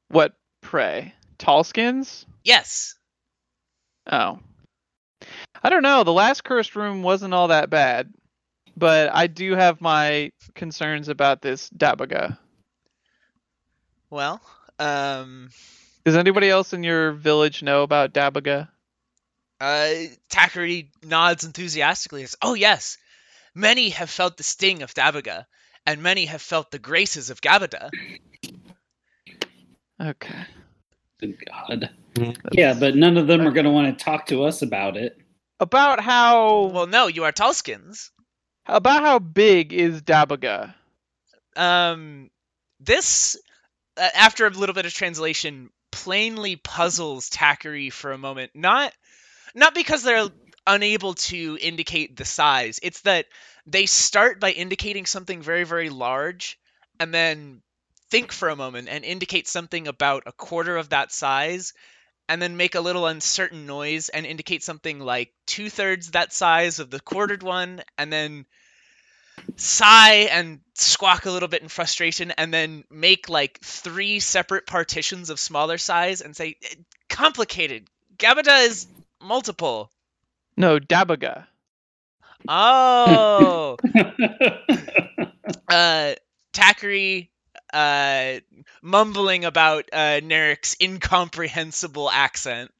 what 0.08 0.34
prey? 0.60 1.14
Tall 1.40 1.64
skins? 1.64 2.26
Yes. 2.44 2.94
Oh. 4.06 4.38
I 5.62 5.68
don't 5.70 5.82
know. 5.82 6.04
The 6.04 6.12
last 6.12 6.44
cursed 6.44 6.76
room 6.76 7.02
wasn't 7.02 7.34
all 7.34 7.48
that 7.48 7.70
bad. 7.70 8.12
But 8.76 9.10
I 9.12 9.26
do 9.26 9.54
have 9.56 9.80
my 9.80 10.30
concerns 10.54 11.08
about 11.08 11.42
this 11.42 11.68
Dabaga. 11.70 12.38
Well, 14.10 14.40
um, 14.78 15.50
Does 16.04 16.16
anybody 16.16 16.48
else 16.48 16.72
in 16.72 16.82
your 16.84 17.12
village 17.12 17.62
know 17.62 17.82
about 17.82 18.12
Dabaga? 18.12 18.68
uh, 19.60 19.92
Takari 20.30 20.88
nods 21.02 21.44
enthusiastically. 21.44 22.22
says, 22.22 22.36
Oh 22.42 22.54
yes, 22.54 22.96
many 23.54 23.90
have 23.90 24.08
felt 24.10 24.36
the 24.36 24.42
sting 24.42 24.82
of 24.82 24.94
Dabaga, 24.94 25.44
and 25.86 26.02
many 26.02 26.26
have 26.26 26.42
felt 26.42 26.70
the 26.70 26.78
graces 26.78 27.30
of 27.30 27.40
Gabada. 27.40 27.90
Okay. 30.00 30.44
Good 31.20 31.36
God. 31.46 31.90
Yeah. 32.16 32.32
Yeah, 32.52 32.74
but 32.74 32.96
none 32.96 33.16
of 33.16 33.26
them 33.26 33.42
are 33.46 33.52
going 33.52 33.64
to 33.66 33.70
want 33.70 33.96
to 33.98 34.04
talk 34.04 34.26
to 34.26 34.44
us 34.44 34.62
about 34.62 34.96
it. 34.96 35.16
About 35.60 36.00
how 36.00 36.64
Well, 36.64 36.86
no, 36.86 37.06
you 37.06 37.24
are 37.24 37.32
Tallskins. 37.32 38.10
about 38.66 39.02
how 39.02 39.18
big 39.18 39.72
is 39.72 40.02
Dabaga? 40.02 40.74
um 41.56 42.30
this 42.78 43.36
uh, 43.96 44.08
after 44.14 44.46
a 44.46 44.50
little 44.50 44.74
bit 44.74 44.86
of 44.86 44.94
translation 44.94 45.68
plainly 45.90 46.54
puzzles 46.56 47.28
Takari 47.28 47.92
for 47.92 48.12
a 48.12 48.18
moment 48.18 48.52
not 48.54 48.92
not 49.54 49.74
because 49.74 50.04
they're 50.04 50.28
unable 50.66 51.14
to 51.14 51.58
indicate 51.60 52.16
the 52.16 52.24
size 52.24 52.78
it's 52.84 53.00
that 53.00 53.26
they 53.66 53.86
start 53.86 54.38
by 54.38 54.52
indicating 54.52 55.06
something 55.06 55.42
very 55.42 55.64
very 55.64 55.90
large 55.90 56.56
and 57.00 57.12
then 57.12 57.60
think 58.10 58.32
for 58.32 58.48
a 58.48 58.56
moment 58.56 58.88
and 58.90 59.04
indicate 59.04 59.48
something 59.48 59.88
about 59.88 60.24
a 60.26 60.32
quarter 60.32 60.76
of 60.76 60.90
that 60.90 61.12
size 61.12 61.72
and 62.28 62.40
then 62.40 62.56
make 62.56 62.74
a 62.74 62.80
little 62.80 63.06
uncertain 63.06 63.66
noise 63.66 64.08
and 64.08 64.24
indicate 64.26 64.62
something 64.62 65.00
like 65.00 65.32
two 65.46 65.68
thirds 65.68 66.12
that 66.12 66.32
size 66.32 66.78
of 66.78 66.90
the 66.90 67.00
quartered 67.00 67.42
one 67.42 67.82
and 67.98 68.12
then 68.12 68.46
sigh 69.56 70.28
and 70.30 70.60
squawk 70.74 71.26
a 71.26 71.30
little 71.30 71.48
bit 71.48 71.62
in 71.62 71.68
frustration 71.68 72.30
and 72.32 72.52
then 72.52 72.84
make 72.90 73.28
like 73.28 73.58
three 73.62 74.20
separate 74.20 74.66
partitions 74.66 75.30
of 75.30 75.40
smaller 75.40 75.78
size 75.78 76.20
and 76.20 76.36
say 76.36 76.56
"Eh, 76.62 76.74
complicated. 77.08 77.88
Gabada 78.16 78.66
is 78.66 78.86
multiple. 79.20 79.90
No, 80.56 80.78
Dabaga. 80.78 81.46
oh. 82.48 83.76
Uh 85.68 86.14
Takari 86.52 87.28
uh 87.72 88.40
mumbling 88.82 89.44
about 89.44 89.88
uh 89.92 90.20
Nerik's 90.20 90.76
incomprehensible 90.80 92.10
accent 92.10 92.70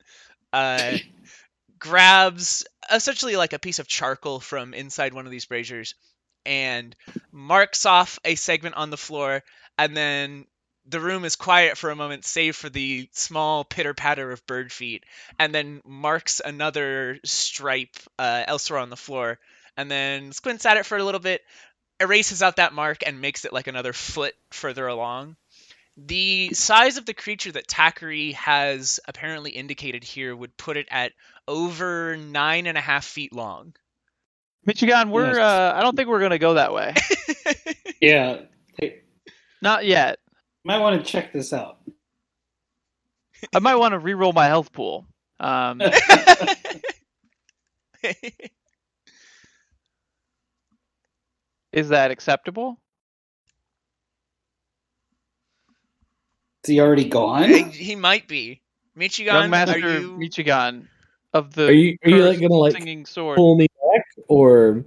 uh 0.52 0.96
grabs 1.78 2.66
essentially 2.92 3.36
like 3.36 3.52
a 3.52 3.58
piece 3.58 3.78
of 3.78 3.88
charcoal 3.88 4.40
from 4.40 4.74
inside 4.74 5.14
one 5.14 5.26
of 5.26 5.32
these 5.32 5.46
braziers 5.46 5.94
and 6.44 6.94
marks 7.32 7.86
off 7.86 8.18
a 8.24 8.34
segment 8.34 8.74
on 8.74 8.90
the 8.90 8.96
floor 8.96 9.42
and 9.78 9.96
then 9.96 10.46
the 10.90 11.00
room 11.00 11.24
is 11.24 11.36
quiet 11.36 11.78
for 11.78 11.90
a 11.90 11.96
moment 11.96 12.24
save 12.24 12.56
for 12.56 12.68
the 12.68 13.08
small 13.12 13.64
pitter 13.64 13.94
patter 13.94 14.32
of 14.32 14.44
bird 14.46 14.72
feet 14.72 15.04
and 15.38 15.54
then 15.54 15.80
marks 15.86 16.40
another 16.44 17.18
stripe 17.24 17.96
uh, 18.18 18.42
elsewhere 18.46 18.80
on 18.80 18.90
the 18.90 18.96
floor. 18.96 19.38
And 19.76 19.90
then 19.90 20.32
squints 20.32 20.66
at 20.66 20.76
it 20.76 20.84
for 20.84 20.98
a 20.98 21.04
little 21.04 21.20
bit 21.20 21.42
erases 22.00 22.42
out 22.42 22.56
that 22.56 22.72
mark 22.72 22.98
and 23.06 23.20
makes 23.20 23.44
it 23.44 23.52
like 23.52 23.66
another 23.66 23.92
foot 23.92 24.34
further 24.50 24.86
along 24.86 25.36
the 26.06 26.50
size 26.54 26.96
of 26.96 27.04
the 27.04 27.12
creature 27.12 27.52
that 27.52 27.66
Takari 27.68 28.32
has 28.34 29.00
apparently 29.06 29.50
indicated 29.50 30.02
here 30.02 30.34
would 30.34 30.56
put 30.56 30.76
it 30.78 30.86
at 30.90 31.12
over 31.46 32.16
nine 32.16 32.66
and 32.66 32.78
a 32.78 32.80
half 32.80 33.04
feet 33.04 33.34
long. 33.34 33.74
Michigan, 34.64 35.10
we're 35.10 35.26
Yes. 35.26 35.38
uh 35.38 35.72
I 35.76 35.82
don't 35.82 35.96
think 35.96 36.08
we're 36.08 36.20
gonna 36.20 36.38
go 36.38 36.54
that 36.54 36.72
way. 36.72 36.94
yeah, 38.00 38.42
hey, 38.78 39.02
Not 39.60 39.84
yet. 39.84 40.18
might 40.64 40.78
want 40.78 41.04
to 41.04 41.10
check 41.10 41.32
this 41.32 41.52
out. 41.52 41.78
I 43.54 43.58
might 43.58 43.76
want 43.76 43.92
to 43.92 43.98
re-roll 43.98 44.32
my 44.32 44.46
health 44.46 44.72
pool. 44.72 45.06
Um, 45.38 45.80
is 51.72 51.88
that 51.90 52.10
acceptable? 52.10 52.78
Is 56.64 56.70
he 56.70 56.80
already 56.80 57.08
gone? 57.08 57.48
he 57.70 57.94
might 57.96 58.28
be. 58.28 58.60
Michigan, 58.94 59.34
Young 59.34 59.44
are 59.44 59.48
Master 59.48 59.78
you? 59.78 60.16
Michigan 60.18 60.88
of 61.32 61.54
the 61.54 61.68
Are 61.68 61.72
you 61.72 61.96
are 62.04 62.10
you 62.10 62.24
like 62.24 62.32
cursed 62.32 62.40
gonna 62.42 62.54
like 62.54 62.72
singing 62.72 63.06
sword. 63.06 63.36
pull 63.36 63.56
me 63.56 63.66
back 63.94 64.04
or 64.28 64.84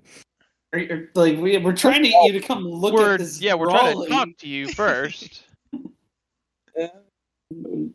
Are 0.73 0.79
you- 0.79 1.07
like 1.15 1.37
we, 1.37 1.57
we're 1.57 1.73
trying 1.75 2.03
to 2.03 2.09
get 2.09 2.25
you 2.25 2.33
to 2.33 2.41
come 2.41 2.63
look 2.65 2.93
We're, 2.93 3.13
at 3.15 3.21
this. 3.21 3.41
yeah, 3.41 3.53
we're 3.55 3.69
trying 3.71 4.03
to 4.03 4.09
talk 4.09 4.27
to 4.39 4.47
you 4.47 4.67
first. 4.73 5.43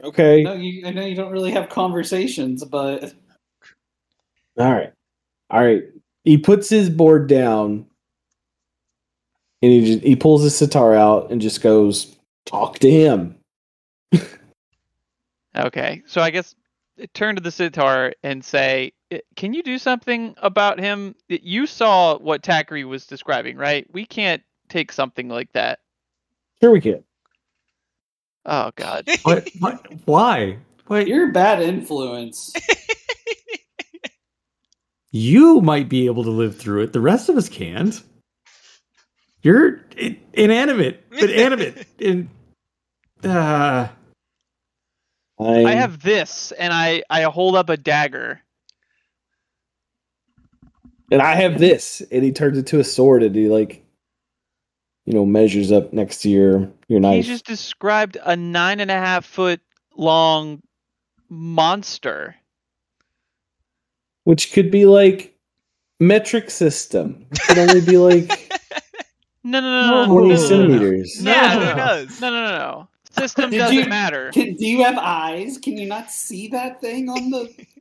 okay? 0.03 0.43
No, 0.43 0.55
you, 0.55 0.87
I 0.87 0.91
know 0.91 1.05
you 1.05 1.15
don't 1.15 1.31
really 1.31 1.51
have 1.53 1.69
conversations, 1.69 2.65
but 2.65 3.13
All 4.57 4.73
right. 4.73 4.93
All 5.51 5.63
right. 5.63 5.85
He 6.25 6.37
puts 6.39 6.69
his 6.69 6.91
board 6.91 7.29
down 7.29 7.87
and 9.63 9.73
he 9.73 9.85
just, 9.95 10.05
he 10.05 10.17
pulls 10.17 10.43
his 10.43 10.57
sitar 10.57 10.95
out 10.95 11.31
and 11.31 11.41
just 11.41 11.63
goes, 11.63 12.17
talk 12.47 12.79
to 12.81 12.91
him. 12.91 13.35
Okay, 15.57 16.03
so 16.07 16.21
I 16.21 16.31
guess 16.31 16.55
turn 17.15 17.35
to 17.35 17.41
the 17.41 17.51
sitar 17.51 18.13
and 18.23 18.45
say, 18.45 18.93
"Can 19.35 19.55
you 19.55 19.63
do 19.63 19.79
something 19.79 20.35
about 20.39 20.79
him? 20.79 21.15
Y- 21.29 21.41
You 21.43 21.67
saw 21.67 22.19
what 22.19 22.43
Takri 22.43 22.87
was 22.87 23.07
describing, 23.07 23.57
right? 23.57 23.87
We 23.93 24.05
can't 24.05 24.43
take 24.69 24.93
something 24.93 25.29
like 25.29 25.53
that." 25.55 25.81
Sure 26.61 26.71
we 26.71 26.81
can. 26.81 27.03
Oh 28.45 28.71
God. 28.77 29.09
What? 29.23 29.49
what? 29.59 29.87
Why? 30.05 30.59
Wait, 30.89 31.09
you're 31.09 31.31
a 31.31 31.33
bad 31.33 31.61
influence. 31.61 32.53
you 35.11 35.61
might 35.61 35.89
be 35.89 36.07
able 36.07 36.25
to 36.25 36.31
live 36.31 36.57
through 36.57 36.83
it. 36.85 36.93
The 36.93 37.01
rest 37.01 37.29
of 37.29 37.37
us 37.37 37.49
can't. 37.49 38.01
You're 39.43 39.85
inanimate, 40.33 41.05
but 41.11 41.31
animate. 41.31 41.87
And 42.01 42.29
uh, 43.25 43.89
I'm, 45.41 45.67
I 45.67 45.73
have 45.73 46.03
this, 46.03 46.53
and 46.53 46.73
I 46.73 47.03
I 47.11 47.23
hold 47.23 47.57
up 47.57 47.69
a 47.69 47.77
dagger. 47.77 48.41
and 51.11 51.23
I 51.23 51.35
have 51.37 51.59
this, 51.59 52.03
and 52.13 52.25
he 52.25 52.33
turns 52.33 52.59
it 52.59 52.67
to 52.69 52.81
a 52.81 52.85
sword, 52.85 53.23
and 53.23 53.35
he 53.35 53.49
like, 53.49 53.85
you 55.07 55.15
know, 55.15 55.25
measures 55.25 55.73
up 55.73 55.93
next 55.93 56.23
to 56.23 56.31
your 56.31 56.71
your 56.89 57.01
knife. 57.01 57.25
He 57.25 57.31
just 57.31 57.47
described 57.47 58.17
a 58.25 58.37
nine 58.37 58.81
and 58.81 58.91
a 58.91 58.95
half 58.99 59.25
foot 59.25 59.61
long 59.97 60.63
monster. 61.29 62.37
which 64.25 64.53
could 64.53 64.71
be 64.71 64.87
like 64.87 65.37
metric 66.01 66.51
system. 66.51 67.27
It 67.33 67.41
could 67.43 67.59
only 67.59 67.81
be 67.81 67.97
like 67.99 68.48
No, 69.51 69.61
no, 69.61 69.71
no, 69.71 69.91
no, 69.91 70.05
no, 70.05 70.13
twenty 70.13 70.29
no, 70.29 70.35
no, 70.35 70.41
no, 70.41 70.47
centimeters. 70.49 71.23
No, 71.23 71.31
yeah, 71.31 71.55
no, 71.55 71.61
who 71.61 71.67
no. 71.67 71.75
knows? 71.77 72.21
no, 72.21 72.31
no, 72.31 72.43
no, 72.45 72.51
no. 72.59 72.89
System 73.11 73.51
Did 73.51 73.59
doesn't 73.59 73.77
you- 73.77 73.87
matter. 73.87 74.31
Can, 74.33 74.55
do 74.57 74.67
you 74.67 74.85
have 74.85 74.99
eyes? 74.99 75.59
Can 75.59 75.77
you 75.79 75.87
not 75.87 76.11
see 76.11 76.49
that 76.49 76.81
thing 76.81 77.09
on 77.09 77.31
the? 77.31 77.67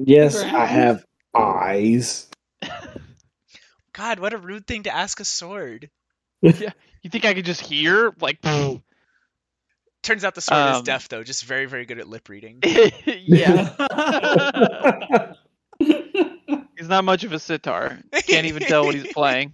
Yes, 0.00 0.36
I 0.40 0.64
have 0.64 1.04
eyes. 1.34 2.28
God, 3.92 4.20
what 4.20 4.32
a 4.32 4.38
rude 4.38 4.64
thing 4.64 4.84
to 4.84 4.94
ask 4.94 5.18
a 5.18 5.24
sword. 5.24 5.90
yeah, 6.40 6.70
You 7.02 7.10
think 7.10 7.24
I 7.24 7.34
could 7.34 7.44
just 7.44 7.60
hear? 7.60 8.12
Like, 8.20 8.40
Turns 10.04 10.22
out 10.24 10.36
the 10.36 10.40
sword 10.40 10.70
is 10.70 10.76
Um, 10.76 10.84
deaf 10.84 11.08
though, 11.08 11.24
just 11.24 11.44
very, 11.46 11.66
very 11.66 11.84
good 11.84 11.98
at 11.98 12.08
lip 12.08 12.28
reading. 12.28 12.60
yeah. 12.62 13.74
He's 15.80 16.88
not 16.88 17.02
much 17.04 17.24
of 17.24 17.32
a 17.32 17.40
sitar. 17.40 17.98
Can't 18.28 18.46
even 18.46 18.62
tell 18.62 18.84
what 18.84 18.94
he's 18.94 19.12
playing. 19.12 19.52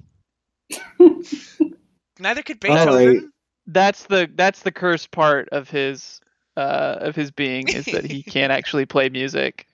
Neither 2.18 2.42
could 2.42 2.58
All 2.68 2.76
right. 2.76 2.86
Beethoven. 2.86 3.32
That's 3.66 4.04
the 4.04 4.30
that's 4.34 4.62
the 4.62 4.72
cursed 4.72 5.10
part 5.10 5.48
of 5.50 5.70
his 5.70 6.20
uh 6.56 6.96
of 7.00 7.16
his 7.16 7.30
being 7.30 7.68
is 7.68 7.86
that 7.86 8.04
he 8.04 8.22
can't 8.22 8.52
actually 8.58 8.86
play 8.86 9.08
music. 9.08 9.66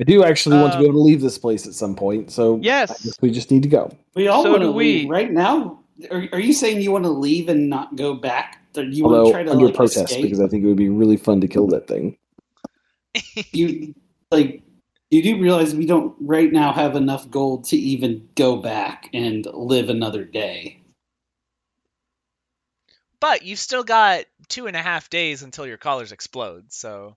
I 0.00 0.04
do 0.04 0.24
actually 0.24 0.58
want 0.58 0.72
to 0.74 0.78
be 0.78 0.84
Um, 0.84 0.90
able 0.90 1.00
to 1.00 1.04
leave 1.04 1.22
this 1.22 1.38
place 1.38 1.66
at 1.66 1.72
some 1.72 1.94
point, 1.94 2.30
so 2.30 2.58
Yes. 2.60 2.90
I 2.90 2.94
guess 3.02 3.16
we 3.22 3.30
just 3.30 3.50
need 3.50 3.62
to 3.62 3.68
go. 3.68 3.90
We 4.14 4.28
all 4.28 4.42
So 4.42 4.50
want 4.50 4.62
to 4.62 4.70
leave 4.70 5.08
right 5.08 5.32
now. 5.32 5.80
Are, 6.10 6.28
are 6.32 6.40
you 6.40 6.52
saying 6.52 6.82
you 6.82 6.92
want 6.92 7.04
to 7.04 7.10
leave 7.10 7.48
and 7.48 7.70
not 7.70 7.96
go 7.96 8.14
back? 8.14 8.60
Or 8.76 8.82
you 8.82 9.04
want 9.04 9.26
to 9.26 9.32
try 9.32 9.42
to 9.42 9.50
under 9.50 9.66
like, 9.66 9.74
protest, 9.74 10.10
escape? 10.10 10.22
because 10.22 10.40
I 10.40 10.48
think 10.48 10.64
it 10.64 10.66
would 10.66 10.76
be 10.76 10.90
really 10.90 11.16
fun 11.16 11.40
to 11.40 11.48
kill 11.48 11.66
that 11.68 11.88
thing. 11.88 12.18
you 13.52 13.94
like 14.30 14.62
you 15.10 15.22
do 15.22 15.40
realize 15.40 15.74
we 15.74 15.86
don't 15.86 16.14
right 16.20 16.52
now 16.52 16.72
have 16.72 16.96
enough 16.96 17.30
gold 17.30 17.64
to 17.68 17.76
even 17.76 18.28
go 18.34 18.56
back 18.56 19.08
and 19.14 19.46
live 19.46 19.88
another 19.88 20.24
day. 20.24 20.82
But 23.20 23.42
you've 23.42 23.58
still 23.58 23.84
got 23.84 24.24
two 24.48 24.66
and 24.66 24.76
a 24.76 24.82
half 24.82 25.08
days 25.10 25.42
until 25.42 25.66
your 25.66 25.78
collars 25.78 26.12
explode, 26.12 26.72
so 26.72 27.16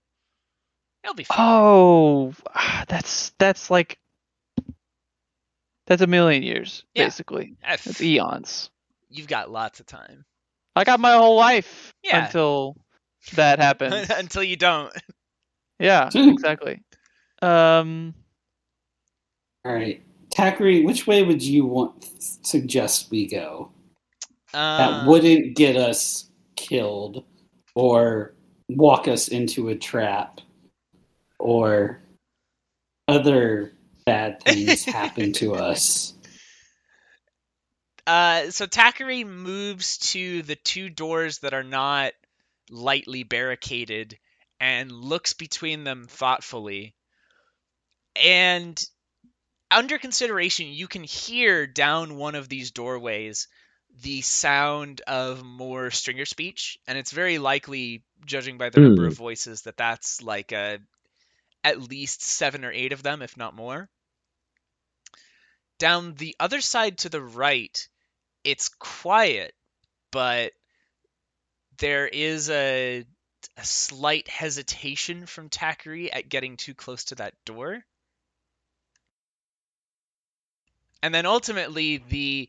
it'll 1.04 1.14
be 1.14 1.24
fine. 1.24 1.38
Oh, 1.38 2.34
that's 2.88 3.32
that's 3.38 3.70
like 3.70 3.98
that's 5.86 6.02
a 6.02 6.06
million 6.06 6.42
years 6.42 6.84
Yeah. 6.94 7.04
basically. 7.04 7.54
Ah, 7.62 7.76
That's 7.84 8.00
eons. 8.00 8.70
You've 9.08 9.28
got 9.28 9.50
lots 9.50 9.80
of 9.80 9.86
time. 9.86 10.24
I 10.76 10.84
got 10.84 11.00
my 11.00 11.14
whole 11.14 11.36
life 11.36 11.92
Yeah. 12.02 12.24
until 12.26 12.76
that 13.34 13.58
happens. 13.60 14.08
until 14.08 14.42
you 14.42 14.56
don't. 14.56 14.92
yeah, 15.78 16.08
exactly. 16.14 16.80
Um, 17.42 18.14
All 19.64 19.72
right, 19.74 20.02
Takri, 20.30 20.84
which 20.84 21.06
way 21.06 21.22
would 21.22 21.42
you 21.42 21.66
want 21.66 22.08
suggest 22.44 23.10
we 23.10 23.26
go? 23.26 23.72
That 24.52 25.00
Um, 25.02 25.06
wouldn't 25.06 25.56
get 25.56 25.76
us 25.76 26.28
killed 26.56 27.24
or 27.74 28.34
walk 28.68 29.08
us 29.08 29.28
into 29.28 29.68
a 29.68 29.76
trap 29.76 30.40
or 31.38 32.00
other 33.08 33.72
bad 34.04 34.42
things 34.44 34.84
happen 34.84 35.32
to 35.34 35.54
us. 35.54 36.14
Uh, 38.06 38.50
so 38.50 38.66
Takari 38.66 39.26
moves 39.26 39.98
to 39.98 40.42
the 40.42 40.56
two 40.56 40.88
doors 40.88 41.38
that 41.40 41.54
are 41.54 41.62
not 41.62 42.12
lightly 42.70 43.22
barricaded 43.22 44.18
and 44.58 44.90
looks 44.90 45.34
between 45.34 45.84
them 45.84 46.06
thoughtfully. 46.08 46.94
And 48.16 48.82
under 49.70 49.98
consideration, 49.98 50.66
you 50.66 50.88
can 50.88 51.04
hear 51.04 51.66
down 51.66 52.16
one 52.16 52.34
of 52.34 52.48
these 52.48 52.72
doorways 52.72 53.48
the 54.02 54.22
sound 54.22 55.00
of 55.06 55.44
more 55.44 55.90
stringer 55.90 56.24
speech, 56.24 56.78
and 56.86 56.98
it's 56.98 57.12
very 57.12 57.38
likely, 57.38 58.04
judging 58.24 58.58
by 58.58 58.70
the 58.70 58.80
number 58.80 59.04
Hmm. 59.04 59.06
of 59.06 59.14
voices, 59.14 59.62
that 59.62 59.76
that's 59.76 60.22
like 60.22 60.52
a 60.52 60.80
at 61.64 61.80
least 61.80 62.22
seven 62.22 62.64
or 62.64 62.72
eight 62.72 62.92
of 62.92 63.02
them, 63.02 63.22
if 63.22 63.36
not 63.36 63.54
more. 63.54 63.88
Down 65.78 66.14
the 66.14 66.36
other 66.38 66.60
side 66.60 66.98
to 66.98 67.08
the 67.08 67.20
right, 67.22 67.88
it's 68.44 68.68
quiet, 68.68 69.54
but 70.10 70.52
there 71.78 72.06
is 72.06 72.50
a 72.50 73.04
a 73.56 73.64
slight 73.64 74.28
hesitation 74.28 75.26
from 75.26 75.48
Takari 75.50 76.08
at 76.12 76.28
getting 76.28 76.56
too 76.56 76.74
close 76.74 77.04
to 77.04 77.16
that 77.16 77.34
door. 77.44 77.84
And 81.02 81.14
then 81.14 81.26
ultimately 81.26 81.98
the 81.98 82.48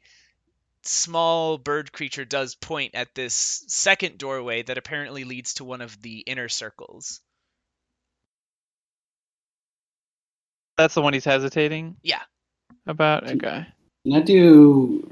small 0.83 1.57
bird 1.57 1.91
creature 1.91 2.25
does 2.25 2.55
point 2.55 2.95
at 2.95 3.13
this 3.15 3.63
second 3.67 4.17
doorway 4.17 4.63
that 4.63 4.77
apparently 4.77 5.23
leads 5.23 5.55
to 5.55 5.63
one 5.63 5.81
of 5.81 6.01
the 6.01 6.19
inner 6.19 6.49
circles. 6.49 7.21
that's 10.77 10.95
the 10.95 11.01
one 11.01 11.13
he's 11.13 11.25
hesitating 11.25 11.95
Yeah. 12.01 12.21
about. 12.87 13.23
Okay. 13.29 13.65
Can 14.05 14.13
I 14.13 14.21
do? 14.21 15.11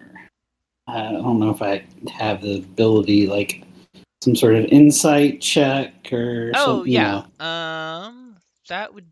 I 0.88 1.12
don't 1.12 1.40
know 1.40 1.52
if 1.52 1.62
I 1.62 1.86
have 2.12 2.42
the 2.42 2.58
ability, 2.58 3.28
like 3.28 3.64
some 4.24 4.36
sort 4.36 4.56
of 4.56 4.66
insight 4.66 5.42
check 5.42 6.12
or. 6.12 6.52
Oh 6.56 6.84
something, 6.84 6.92
you 6.92 6.98
yeah. 6.98 7.24
know. 7.40 7.46
Um 7.46 8.38
that 8.70 8.94
would 8.94 9.06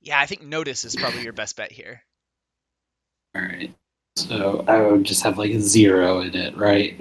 Yeah, 0.00 0.18
I 0.18 0.26
think 0.26 0.42
notice 0.42 0.84
is 0.84 0.96
probably 0.96 1.22
your 1.22 1.32
best 1.32 1.56
bet 1.56 1.70
here. 1.72 2.02
All 3.36 3.42
right. 3.42 3.72
So 4.16 4.64
I 4.68 4.80
would 4.80 5.04
just 5.04 5.22
have 5.22 5.38
like 5.38 5.52
a 5.52 5.60
zero 5.60 6.20
in 6.20 6.34
it, 6.34 6.56
right? 6.56 7.00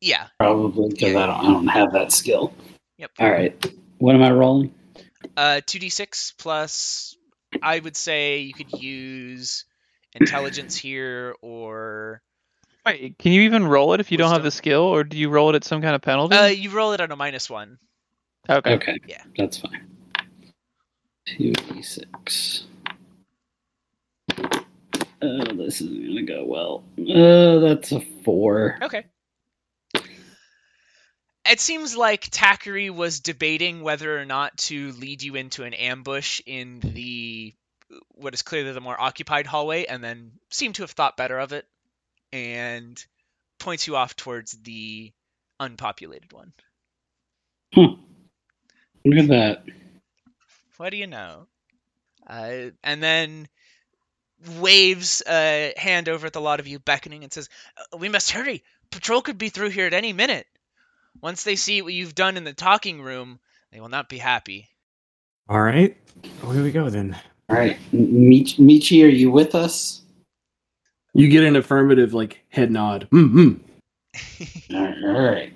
Yeah. 0.00 0.28
Probably 0.38 0.88
because 0.90 1.12
yeah. 1.12 1.24
I, 1.24 1.26
don't, 1.26 1.40
I 1.40 1.42
don't 1.42 1.66
have 1.68 1.92
that 1.92 2.12
skill. 2.12 2.54
Yep. 2.98 3.10
All 3.18 3.30
right. 3.30 3.72
What 3.98 4.14
am 4.14 4.22
I 4.22 4.30
rolling? 4.30 4.74
Uh, 5.36 5.60
2d6 5.66 6.34
plus, 6.38 7.16
I 7.62 7.78
would 7.78 7.96
say 7.96 8.38
you 8.38 8.54
could 8.54 8.72
use 8.72 9.64
intelligence 10.14 10.76
here 10.76 11.34
or. 11.42 12.22
Wait, 12.84 13.18
can 13.18 13.32
you 13.32 13.42
even 13.42 13.66
roll 13.66 13.94
it 13.94 14.00
if 14.00 14.10
you 14.12 14.16
wisdom. 14.16 14.30
don't 14.30 14.36
have 14.36 14.44
the 14.44 14.50
skill, 14.50 14.82
or 14.82 15.02
do 15.02 15.16
you 15.16 15.28
roll 15.28 15.50
it 15.50 15.56
at 15.56 15.64
some 15.64 15.82
kind 15.82 15.94
of 15.94 16.02
penalty? 16.02 16.36
Uh, 16.36 16.46
you 16.46 16.70
roll 16.70 16.92
it 16.92 17.00
at 17.00 17.10
a 17.10 17.16
minus 17.16 17.50
one. 17.50 17.78
Okay. 18.48 18.74
Okay. 18.74 18.98
Yeah. 19.08 19.22
That's 19.36 19.58
fine. 19.58 19.86
2d6. 21.26 22.62
Uh, 25.22 25.54
this 25.54 25.80
is 25.80 25.88
gonna 25.88 26.22
go 26.22 26.44
well. 26.44 26.84
Uh, 26.98 27.58
that's 27.60 27.92
a 27.92 28.00
four. 28.00 28.78
Okay. 28.82 29.04
It 31.48 31.60
seems 31.60 31.96
like 31.96 32.22
Takuri 32.22 32.90
was 32.90 33.20
debating 33.20 33.82
whether 33.82 34.18
or 34.18 34.24
not 34.24 34.56
to 34.58 34.92
lead 34.92 35.22
you 35.22 35.36
into 35.36 35.62
an 35.62 35.74
ambush 35.74 36.40
in 36.44 36.80
the 36.80 37.54
what 38.16 38.34
is 38.34 38.42
clearly 38.42 38.72
the 38.72 38.80
more 38.80 39.00
occupied 39.00 39.46
hallway, 39.46 39.84
and 39.84 40.02
then 40.02 40.32
seemed 40.50 40.74
to 40.74 40.82
have 40.82 40.90
thought 40.90 41.16
better 41.16 41.38
of 41.38 41.52
it, 41.52 41.64
and 42.32 43.04
points 43.58 43.86
you 43.86 43.96
off 43.96 44.16
towards 44.16 44.52
the 44.62 45.12
unpopulated 45.60 46.32
one. 46.32 46.52
Hmm. 47.74 48.00
Look 49.04 49.18
at 49.18 49.28
that. 49.28 49.64
What 50.78 50.90
do 50.90 50.96
you 50.96 51.06
know? 51.06 51.46
Uh, 52.26 52.70
and 52.82 53.02
then 53.02 53.46
waves 54.58 55.22
a 55.28 55.74
hand 55.76 56.08
over 56.08 56.26
at 56.26 56.32
the 56.32 56.40
lot 56.40 56.60
of 56.60 56.66
you, 56.66 56.78
beckoning, 56.78 57.24
and 57.24 57.32
says, 57.32 57.48
"Uh, 57.76 57.96
"We 57.98 58.08
must 58.08 58.30
hurry. 58.30 58.62
Patrol 58.90 59.22
could 59.22 59.38
be 59.38 59.48
through 59.48 59.70
here 59.70 59.86
at 59.86 59.94
any 59.94 60.12
minute. 60.12 60.46
Once 61.20 61.44
they 61.44 61.56
see 61.56 61.82
what 61.82 61.94
you've 61.94 62.14
done 62.14 62.36
in 62.36 62.44
the 62.44 62.52
talking 62.52 63.00
room, 63.02 63.40
they 63.72 63.80
will 63.80 63.88
not 63.88 64.08
be 64.08 64.18
happy." 64.18 64.68
All 65.48 65.60
right. 65.62 65.96
Away 66.42 66.60
we 66.60 66.72
go 66.72 66.90
then. 66.90 67.16
All 67.48 67.56
right, 67.56 67.78
M- 67.92 68.28
Mich- 68.28 68.56
Michi, 68.56 69.04
are 69.04 69.08
you 69.08 69.30
with 69.30 69.54
us? 69.54 70.02
You 71.14 71.28
get 71.28 71.44
an 71.44 71.56
affirmative, 71.56 72.12
like 72.12 72.40
head 72.48 72.70
nod. 72.70 73.08
Mm-hmm. 73.12 74.74
All 74.74 74.82
right. 74.82 75.04
All 75.04 75.30
right. 75.32 75.52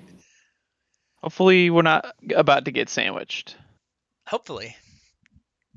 Hopefully, 1.21 1.69
we're 1.69 1.81
not 1.81 2.15
about 2.35 2.65
to 2.65 2.71
get 2.71 2.89
sandwiched. 2.89 3.55
Hopefully. 4.25 4.75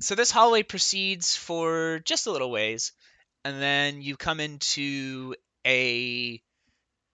So 0.00 0.14
this 0.14 0.30
hallway 0.30 0.62
proceeds 0.62 1.36
for 1.36 2.00
just 2.04 2.26
a 2.26 2.32
little 2.32 2.50
ways, 2.50 2.92
and 3.44 3.60
then 3.60 4.02
you 4.02 4.16
come 4.16 4.40
into 4.40 5.34
a 5.66 6.42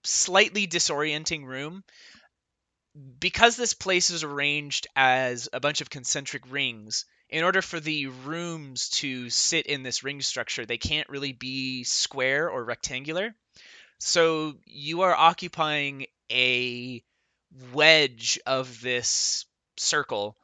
slightly 0.04 0.66
disorienting 0.66 1.44
room. 1.44 1.84
Because 3.20 3.56
this 3.56 3.72
place 3.72 4.10
is 4.10 4.24
arranged 4.24 4.88
as 4.96 5.48
a 5.52 5.60
bunch 5.60 5.80
of 5.80 5.90
concentric 5.90 6.42
rings, 6.50 7.04
in 7.28 7.44
order 7.44 7.62
for 7.62 7.78
the 7.78 8.06
rooms 8.06 8.88
to 8.88 9.30
sit 9.30 9.66
in 9.66 9.84
this 9.84 10.02
ring 10.02 10.20
structure, 10.20 10.66
they 10.66 10.78
can't 10.78 11.08
really 11.08 11.32
be 11.32 11.84
square 11.84 12.50
or 12.50 12.64
rectangular. 12.64 13.34
So 13.98 14.54
you 14.64 15.02
are 15.02 15.14
occupying 15.14 16.06
a 16.32 17.04
wedge 17.72 18.40
of 18.46 18.80
this 18.80 19.44
circle 19.76 20.36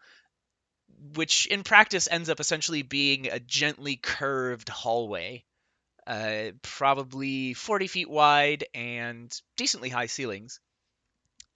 which 1.15 1.47
in 1.47 1.63
practice 1.63 2.09
ends 2.11 2.29
up 2.29 2.41
essentially 2.41 2.83
being 2.83 3.29
a 3.29 3.41
gently 3.41 3.97
curved 3.97 4.69
hallway, 4.69 5.45
uh, 6.07 6.51
probably 6.63 7.55
40 7.55 7.87
feet 7.87 8.11
wide 8.11 8.65
and 8.75 9.33
decently 9.57 9.89
high 9.89 10.07
ceilings. 10.07 10.61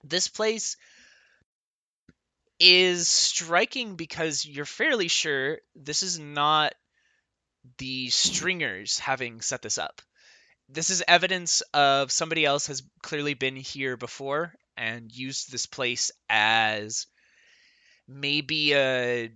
This 0.02 0.28
place 0.28 0.76
is 2.58 3.08
striking 3.08 3.96
because 3.96 4.44
you're 4.44 4.66
fairly 4.66 5.08
sure 5.08 5.58
this 5.74 6.02
is 6.02 6.18
not 6.18 6.74
the 7.78 8.10
stringers 8.10 8.98
having 8.98 9.40
set 9.40 9.62
this 9.62 9.78
up. 9.78 10.02
This 10.68 10.90
is 10.90 11.02
evidence 11.08 11.62
of 11.74 12.12
somebody 12.12 12.44
else 12.44 12.66
has 12.68 12.82
clearly 13.02 13.34
been 13.34 13.56
here 13.56 13.96
before 13.96 14.54
and 14.76 15.10
used 15.10 15.50
this 15.50 15.66
place 15.66 16.10
as 16.28 17.06
maybe 18.10 18.74
a 18.74 19.30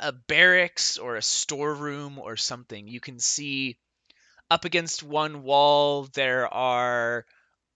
a 0.00 0.12
barracks 0.12 0.98
or 0.98 1.16
a 1.16 1.22
storeroom 1.22 2.18
or 2.18 2.36
something. 2.36 2.88
You 2.88 3.00
can 3.00 3.18
see 3.18 3.78
up 4.50 4.64
against 4.64 5.02
one 5.02 5.42
wall 5.42 6.08
there 6.14 6.52
are 6.52 7.26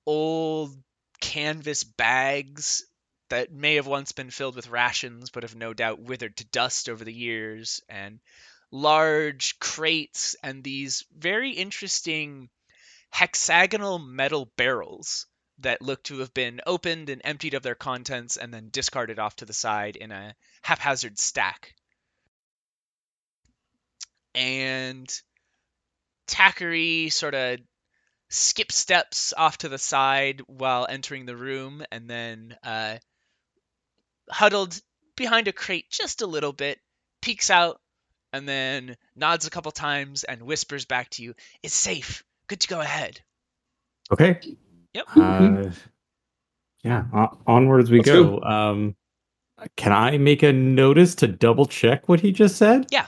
old 0.06 0.74
canvas 1.20 1.84
bags 1.84 2.84
that 3.30 3.52
may 3.52 3.76
have 3.76 3.86
once 3.86 4.12
been 4.12 4.30
filled 4.30 4.56
with 4.56 4.68
rations 4.68 5.30
but 5.30 5.42
have 5.42 5.54
no 5.54 5.72
doubt 5.72 6.00
withered 6.00 6.36
to 6.36 6.44
dust 6.46 6.88
over 6.88 7.04
the 7.04 7.12
years 7.12 7.80
and 7.88 8.20
large 8.70 9.58
crates 9.58 10.34
and 10.42 10.64
these 10.64 11.04
very 11.16 11.52
interesting 11.52 12.48
hexagonal 13.10 13.98
metal 13.98 14.50
barrels 14.56 15.26
that 15.62 15.82
look 15.82 16.02
to 16.04 16.18
have 16.18 16.34
been 16.34 16.60
opened 16.66 17.08
and 17.08 17.20
emptied 17.24 17.54
of 17.54 17.62
their 17.62 17.74
contents 17.74 18.36
and 18.36 18.52
then 18.52 18.68
discarded 18.70 19.18
off 19.18 19.36
to 19.36 19.44
the 19.44 19.52
side 19.52 19.96
in 19.96 20.12
a 20.12 20.34
haphazard 20.62 21.18
stack. 21.18 21.74
And 24.34 25.12
Takari 26.26 27.12
sort 27.12 27.34
of 27.34 27.58
skips 28.30 28.76
steps 28.76 29.34
off 29.36 29.58
to 29.58 29.68
the 29.68 29.78
side 29.78 30.40
while 30.46 30.86
entering 30.88 31.26
the 31.26 31.36
room 31.36 31.84
and 31.92 32.08
then 32.08 32.56
uh, 32.62 32.96
huddled 34.30 34.80
behind 35.16 35.48
a 35.48 35.52
crate 35.52 35.90
just 35.90 36.22
a 36.22 36.26
little 36.26 36.52
bit, 36.52 36.80
peeks 37.20 37.50
out, 37.50 37.80
and 38.32 38.48
then 38.48 38.96
nods 39.14 39.46
a 39.46 39.50
couple 39.50 39.70
times 39.72 40.24
and 40.24 40.42
whispers 40.42 40.86
back 40.86 41.10
to 41.10 41.22
you, 41.22 41.34
It's 41.62 41.74
safe. 41.74 42.24
Good 42.48 42.60
to 42.60 42.68
go 42.68 42.80
ahead. 42.80 43.20
Okay. 44.10 44.56
Yep. 44.94 45.04
Uh, 45.16 45.70
yeah. 46.82 47.04
o- 47.14 47.38
onwards 47.46 47.90
we 47.90 47.98
Let's 47.98 48.10
go. 48.10 48.40
Um, 48.40 48.96
can 49.76 49.92
I 49.92 50.18
make 50.18 50.42
a 50.42 50.52
notice 50.52 51.14
to 51.16 51.28
double 51.28 51.66
check 51.66 52.08
what 52.08 52.20
he 52.20 52.32
just 52.32 52.56
said? 52.56 52.86
Yeah. 52.90 53.06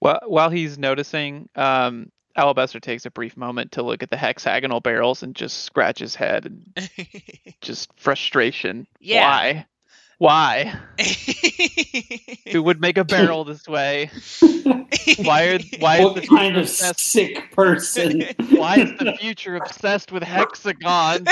While 0.00 0.20
while 0.26 0.50
he's 0.50 0.78
noticing, 0.78 1.48
um, 1.54 2.10
Alabaster 2.36 2.80
takes 2.80 3.06
a 3.06 3.10
brief 3.10 3.36
moment 3.36 3.72
to 3.72 3.82
look 3.82 4.02
at 4.02 4.10
the 4.10 4.16
hexagonal 4.16 4.80
barrels 4.80 5.22
and 5.22 5.34
just 5.34 5.64
scratch 5.64 5.98
his 5.98 6.14
head 6.14 6.46
and 6.46 6.90
just 7.60 7.90
frustration. 7.96 8.86
Yeah. 9.00 9.28
Why? 9.28 9.66
Why? 10.18 10.78
Who 12.52 12.62
would 12.62 12.80
make 12.80 12.98
a 12.98 13.04
barrel 13.04 13.44
this 13.44 13.66
way? 13.66 14.10
Why 15.18 15.48
are 15.48 15.58
why 15.78 15.98
is 15.98 16.04
what 16.04 16.14
the 16.14 16.26
kind 16.26 16.56
of 16.56 16.62
obsessed? 16.62 17.00
sick 17.00 17.52
person? 17.52 18.22
Why 18.50 18.76
is 18.78 18.98
the 18.98 19.16
future 19.18 19.56
obsessed 19.56 20.12
with 20.12 20.22
hexagons? 20.22 21.28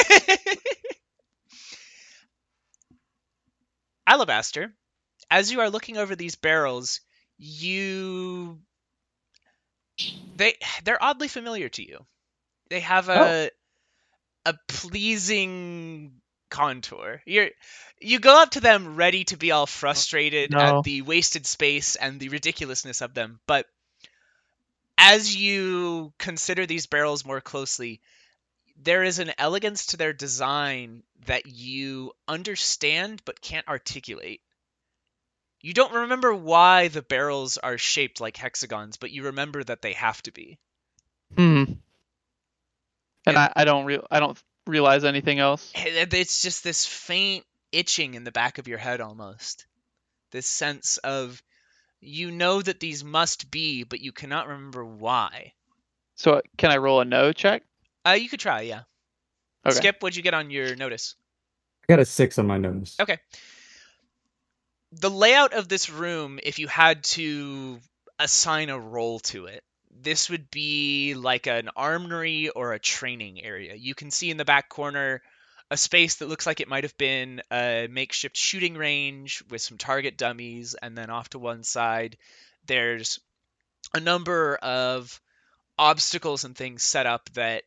Alabaster, 4.07 4.75
as 5.31 5.53
you 5.53 5.61
are 5.61 5.71
looking 5.71 5.97
over 5.97 6.17
these 6.17 6.35
barrels, 6.35 7.01
you 7.39 8.59
they 10.37 10.55
they're 10.85 11.03
oddly 11.03 11.29
familiar 11.29 11.69
to 11.69 11.87
you. 11.87 12.05
They 12.69 12.81
have 12.81 13.09
a 13.09 13.51
oh. 14.47 14.51
a 14.51 14.55
pleasing 14.69 16.22
contour. 16.53 17.21
You're 17.27 17.51
you 18.01 18.21
go 18.21 18.43
up 18.43 18.51
to 18.51 18.61
them 18.61 18.97
ready 18.97 19.25
to 19.25 19.37
be 19.37 19.51
all 19.51 19.67
frustrated 19.67 20.51
No. 20.53 20.59
at 20.79 20.85
the 20.85 21.03
wasted 21.03 21.47
space 21.47 21.97
and 21.97 22.21
the 22.21 22.29
ridiculousness 22.29 23.01
of 23.01 23.15
them, 23.15 23.41
but 23.47 23.67
as 24.99 25.35
you 25.35 26.13
consider 26.19 26.67
these 26.67 26.87
barrels 26.87 27.25
more 27.25 27.41
closely, 27.41 28.01
there 28.77 29.03
is 29.03 29.19
an 29.19 29.33
elegance 29.39 29.87
to 29.87 29.97
their 29.97 30.13
design 30.13 31.03
that 31.27 31.47
you 31.47 32.13
understand 32.29 33.23
but 33.25 33.41
can't 33.41 33.67
articulate. 33.69 34.41
You 35.61 35.73
don't 35.73 35.93
remember 35.95 36.35
why 36.35 36.89
the 36.89 37.03
barrels 37.03 37.57
are 37.57 37.79
shaped 37.79 38.21
like 38.21 38.37
hexagons, 38.37 38.97
but 38.97 39.13
you 39.13 39.25
remember 39.25 39.63
that 39.65 39.81
they 39.81 39.93
have 39.93 40.21
to 40.25 40.33
be. 40.33 40.59
Hmm. 41.37 41.65
And 43.25 43.37
And- 43.37 43.39
I, 43.39 43.53
I 43.57 43.65
don't 43.65 43.85
real 43.85 44.07
I 44.11 44.19
don't 44.21 44.41
realize 44.67 45.05
anything 45.05 45.39
else. 45.39 45.73
It's 45.75 46.43
just 46.43 46.65
this 46.65 46.87
faint 46.87 47.45
itching 47.71 48.15
in 48.15 48.25
the 48.25 48.33
back 48.33 48.59
of 48.59 48.69
your 48.69 48.79
head 48.79 49.01
almost. 49.01 49.67
This 50.31 50.47
sense 50.47 50.99
of 50.99 51.43
you 52.01 52.31
know 52.31 52.61
that 52.61 52.81
these 52.81 53.05
must 53.05 53.51
be, 53.51 53.85
but 53.85 54.01
you 54.01 54.13
cannot 54.13 54.49
remember 54.49 54.85
why. 54.85 55.53
So 56.17 56.35
uh, 56.35 56.41
can 56.57 56.71
I 56.71 56.79
roll 56.79 57.01
a 57.01 57.05
no 57.05 57.33
check? 57.33 57.63
Uh, 58.05 58.13
you 58.13 58.29
could 58.29 58.41
try, 58.41 58.63
yeah. 58.63 58.83
Okay. 59.65 59.77
Skip, 59.77 59.97
what'd 60.01 60.17
you 60.17 60.23
get 60.23 60.35
on 60.35 60.51
your 60.51 60.75
notice? 60.75 61.15
I 61.85 61.93
got 61.93 62.01
a 62.01 62.05
six 62.05 62.39
on 62.39 62.47
my 62.47 62.59
notice. 62.59 62.97
Okay. 63.01 63.19
The 64.93 65.11
layout 65.11 65.53
of 65.53 65.69
this 65.69 65.89
room, 65.89 66.39
if 66.43 66.59
you 66.59 66.69
had 66.69 67.05
to 67.05 67.81
assign 68.19 68.69
a 68.69 68.79
role 68.79 69.21
to 69.21 69.47
it, 69.47 69.63
this 70.03 70.31
would 70.31 70.51
be 70.51 71.15
like 71.15 71.47
an 71.47 71.71
armory 71.77 72.49
or 72.49 72.73
a 72.73 72.79
training 72.79 73.43
area. 73.43 73.75
You 73.75 73.95
can 73.95 74.11
see 74.11 74.31
in 74.31 74.37
the 74.37 74.45
back 74.45 74.69
corner 74.69 75.23
a 75.71 75.77
space 75.77 76.17
that 76.17 76.29
looks 76.29 76.47
like 76.47 76.61
it 76.61 76.69
might 76.69 76.85
have 76.85 76.97
been 76.99 77.41
a 77.51 77.89
makeshift 77.91 78.37
shooting 78.37 78.75
range 78.75 79.43
with 79.51 79.63
some 79.63 79.79
target 79.79 80.19
dummies, 80.19 80.75
and 80.75 80.97
then 80.97 81.09
off 81.09 81.31
to 81.31 81.39
one 81.39 81.63
side, 81.63 82.17
there's 82.67 83.21
a 83.95 84.01
number 84.01 84.57
of 84.57 85.21
obstacles 85.79 86.45
and 86.45 86.55
things 86.55 86.83
set 86.83 87.07
up 87.07 87.31
that 87.35 87.63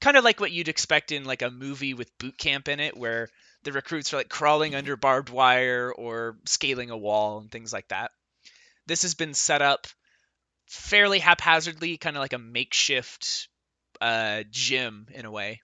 kind 0.00 0.16
of 0.16 0.24
like 0.24 0.38
what 0.38 0.52
you'd 0.52 0.68
expect 0.68 1.12
in 1.12 1.24
like 1.24 1.42
a 1.42 1.50
movie 1.50 1.94
with 1.94 2.16
boot 2.18 2.38
camp 2.38 2.68
in 2.68 2.78
it 2.78 2.96
where 2.96 3.28
the 3.64 3.72
recruits 3.72 4.12
are 4.12 4.18
like 4.18 4.28
crawling 4.28 4.74
under 4.74 4.96
barbed 4.96 5.30
wire 5.30 5.92
or 5.92 6.36
scaling 6.44 6.90
a 6.90 6.96
wall 6.96 7.38
and 7.38 7.50
things 7.50 7.72
like 7.72 7.88
that. 7.88 8.10
This 8.86 9.02
has 9.02 9.14
been 9.14 9.34
set 9.34 9.62
up 9.62 9.86
fairly 10.74 11.18
haphazardly, 11.18 11.96
kind 11.96 12.16
of 12.16 12.20
like 12.20 12.32
a 12.32 12.38
makeshift 12.38 13.48
uh, 14.00 14.42
gym 14.50 15.06
in 15.12 15.24
a 15.24 15.30
way. 15.30 15.60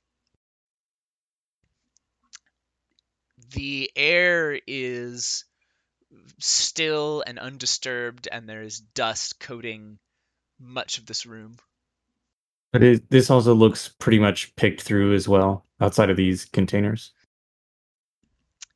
The 3.52 3.90
air 3.96 4.58
is 4.66 5.44
still 6.38 7.22
and 7.26 7.38
undisturbed, 7.38 8.28
and 8.30 8.48
there 8.48 8.62
is 8.62 8.80
dust 8.80 9.40
coating 9.40 9.98
much 10.58 10.98
of 10.98 11.06
this 11.06 11.26
room. 11.26 11.56
But 12.72 12.82
it, 12.82 13.10
this 13.10 13.30
also 13.30 13.54
looks 13.54 13.88
pretty 13.88 14.20
much 14.20 14.54
picked 14.54 14.82
through 14.82 15.14
as 15.14 15.28
well, 15.28 15.66
outside 15.80 16.10
of 16.10 16.16
these 16.16 16.44
containers. 16.44 17.12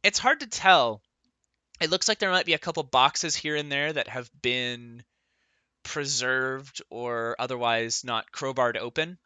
It's 0.03 0.19
hard 0.19 0.41
to 0.41 0.47
tell. 0.49 1.01
It 1.81 1.91
looks 1.91 2.09
like 2.09 2.19
there 2.19 2.31
might 2.31 2.47
be 2.47 2.55
a 2.55 2.59
couple 2.59 2.83
boxes 2.83 3.37
here 3.37 3.57
and 3.57 3.71
there 3.71 3.93
that 3.93 4.09
have 4.09 4.31
been 4.43 5.05
preserved 5.85 6.83
or 6.91 7.37
otherwise 7.39 8.03
not 8.05 8.33
crowbarred 8.33 8.77
open, 8.77 9.19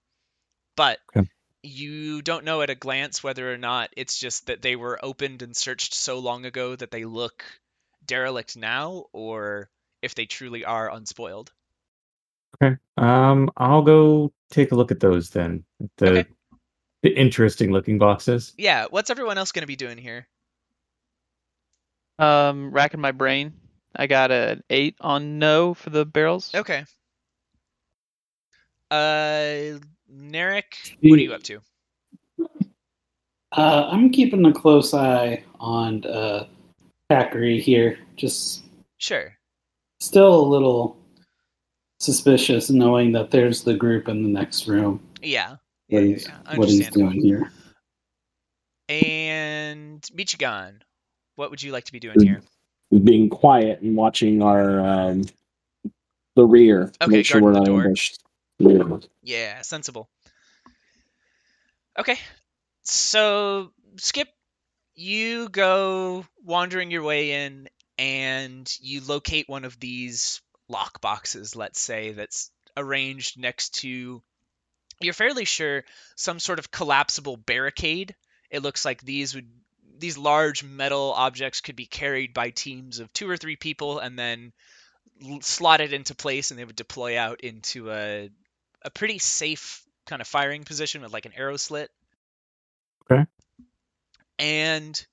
but 0.76 0.98
Okay. 1.16 1.28
you 1.62 2.22
don't 2.22 2.44
know 2.44 2.60
at 2.62 2.70
a 2.70 2.74
glance 2.74 3.22
whether 3.22 3.52
or 3.52 3.56
not 3.56 3.90
it's 3.96 4.18
just 4.18 4.46
that 4.46 4.62
they 4.62 4.76
were 4.76 5.02
opened 5.02 5.42
and 5.42 5.56
searched 5.56 5.94
so 5.94 6.18
long 6.18 6.44
ago 6.44 6.76
that 6.76 6.90
they 6.90 7.04
look 7.04 7.44
derelict 8.04 8.56
now, 8.56 9.06
or 9.12 9.70
if 10.02 10.14
they 10.14 10.26
truly 10.26 10.64
are 10.64 10.90
unspoiled. 10.90 11.52
Okay. 12.62 12.76
Um, 12.96 13.50
I'll 13.56 13.82
go 13.82 14.32
take 14.50 14.72
a 14.72 14.74
look 14.74 14.90
at 14.90 15.00
those 15.00 15.30
then. 15.30 15.64
The 15.96 16.06
Okay. 16.06 16.26
the 17.02 17.10
interesting 17.10 17.70
looking 17.70 17.98
boxes. 17.98 18.52
Yeah, 18.58 18.86
what's 18.90 19.10
everyone 19.10 19.38
else 19.38 19.52
going 19.52 19.62
to 19.62 19.68
be 19.68 19.76
doing 19.76 19.98
here? 19.98 20.26
Um, 22.18 22.72
racking 22.72 23.00
my 23.00 23.12
brain. 23.12 23.52
I 23.96 24.06
got 24.06 24.30
an 24.30 24.62
eight 24.70 24.96
on 25.00 25.38
no 25.38 25.74
for 25.74 25.90
the 25.90 26.04
barrels. 26.04 26.54
Okay. 26.54 26.84
Uh, 28.90 29.78
Narek, 30.10 30.96
what 31.02 31.18
are 31.18 31.22
you 31.22 31.34
up 31.34 31.42
to? 31.44 31.60
Uh, 33.52 33.88
I'm 33.90 34.10
keeping 34.10 34.44
a 34.46 34.52
close 34.52 34.94
eye 34.94 35.42
on 35.60 36.04
uh, 36.04 36.46
Thackeray 37.08 37.60
here. 37.60 37.98
Just 38.16 38.64
Sure. 38.98 39.36
still 40.00 40.40
a 40.40 40.46
little 40.46 40.96
suspicious, 42.00 42.70
knowing 42.70 43.12
that 43.12 43.30
there's 43.30 43.62
the 43.62 43.74
group 43.74 44.08
in 44.08 44.22
the 44.22 44.28
next 44.28 44.66
room. 44.68 45.00
Yeah. 45.22 45.56
What 45.88 46.00
Yeah, 46.00 46.00
he's, 46.00 46.26
yeah, 46.28 46.56
what 46.56 46.68
he's 46.68 46.90
doing 46.90 47.20
here. 47.20 47.50
And 48.88 50.06
Michigan, 50.14 50.82
what 51.36 51.50
would 51.50 51.62
you 51.62 51.72
like 51.72 51.84
to 51.84 51.92
be 51.92 52.00
doing 52.00 52.20
here? 52.20 52.42
Being 52.90 53.28
quiet 53.28 53.80
and 53.80 53.96
watching 53.96 54.42
our 54.42 54.80
um, 54.80 55.22
the 56.36 56.44
rear. 56.44 56.92
Okay, 57.00 57.10
make 57.10 57.26
sure 57.26 57.42
we're 57.42 57.52
not 57.52 57.68
ambushed. 57.68 58.22
Yeah. 58.58 58.98
Yeah, 59.22 59.60
sensible. 59.62 60.08
Okay. 61.98 62.18
So, 62.82 63.72
Skip, 63.96 64.28
you 64.94 65.48
go 65.48 66.24
wandering 66.42 66.90
your 66.90 67.02
way 67.02 67.44
in 67.44 67.68
and 67.98 68.72
you 68.80 69.00
locate 69.00 69.48
one 69.48 69.64
of 69.64 69.78
these 69.78 70.40
lock 70.68 71.00
boxes, 71.00 71.56
let's 71.56 71.80
say, 71.80 72.12
that's 72.12 72.50
arranged 72.76 73.38
next 73.38 73.74
to 73.80 74.22
you're 75.00 75.14
fairly 75.14 75.44
sure 75.44 75.84
some 76.16 76.38
sort 76.38 76.58
of 76.58 76.70
collapsible 76.70 77.36
barricade. 77.36 78.14
It 78.50 78.62
looks 78.62 78.84
like 78.84 79.02
these 79.02 79.34
would 79.34 79.48
these 79.98 80.18
large 80.18 80.64
metal 80.64 81.12
objects 81.16 81.60
could 81.60 81.76
be 81.76 81.86
carried 81.86 82.32
by 82.32 82.50
teams 82.50 82.98
of 82.98 83.12
two 83.12 83.28
or 83.28 83.36
three 83.36 83.56
people 83.56 83.98
and 83.98 84.18
then 84.18 84.52
slotted 85.40 85.92
into 85.92 86.14
place 86.14 86.50
and 86.50 86.58
they 86.58 86.64
would 86.64 86.76
deploy 86.76 87.18
out 87.18 87.40
into 87.40 87.90
a 87.90 88.30
a 88.82 88.90
pretty 88.90 89.18
safe 89.18 89.82
kind 90.06 90.22
of 90.22 90.28
firing 90.28 90.64
position 90.64 91.02
with 91.02 91.12
like 91.12 91.26
an 91.26 91.32
arrow 91.36 91.56
slit. 91.56 91.90
Okay. 93.10 93.26
And 94.38 95.06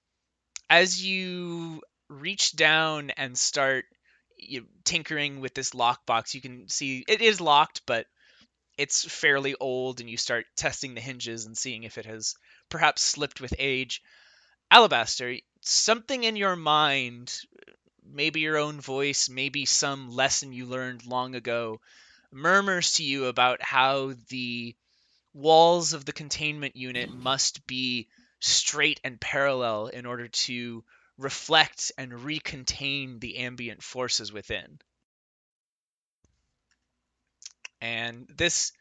as 0.69 1.04
you 1.04 1.82
reach 2.10 2.56
down 2.56 3.10
and 3.12 3.38
start 3.38 3.86
you, 4.38 4.65
tinkering 4.84 5.39
with 5.41 5.54
this 5.54 5.71
lockbox, 5.71 6.34
you 6.34 6.41
can 6.41 6.69
see 6.69 7.04
it 7.08 7.21
is 7.21 7.41
locked, 7.41 7.82
but 7.86 8.06
it's 8.78 9.06
fairly 9.06 9.56
old, 9.60 10.02
and 10.02 10.10
you 10.10 10.17
start 10.17 10.45
testing 10.56 10.93
the 10.93 11.02
hinges 11.02 11.45
and 11.45 11.58
seeing 11.58 11.84
if 11.84 11.98
it 11.98 12.06
has 12.06 12.36
perhaps 12.69 13.02
slipped 13.02 13.39
with 13.39 13.54
age. 13.58 14.02
Alabaster, 14.71 15.38
something 15.62 16.23
in 16.23 16.36
your 16.36 16.56
mind, 16.56 17.41
maybe 18.04 18.41
your 18.41 18.58
own 18.58 18.82
voice, 18.82 19.30
maybe 19.30 19.65
some 19.65 20.10
lesson 20.10 20.54
you 20.54 20.65
learned 20.65 21.06
long 21.06 21.36
ago, 21.36 21.82
murmurs 22.32 22.93
to 22.93 23.04
you 23.04 23.25
about 23.25 23.62
how 23.62 24.13
the 24.30 24.75
walls 25.34 25.93
of 25.93 26.06
the 26.06 26.13
containment 26.13 26.75
unit 26.75 27.12
must 27.12 27.65
be 27.67 28.08
straight 28.39 28.99
and 29.04 29.19
parallel 29.19 29.88
in 29.88 30.06
order 30.06 30.28
to 30.28 30.84
reflect 31.17 31.91
and 31.97 32.12
recontain 32.12 33.19
the 33.19 33.38
ambient 33.38 33.82
forces 33.82 34.32
within. 34.32 34.80
And 37.82 38.28
this 38.36 38.71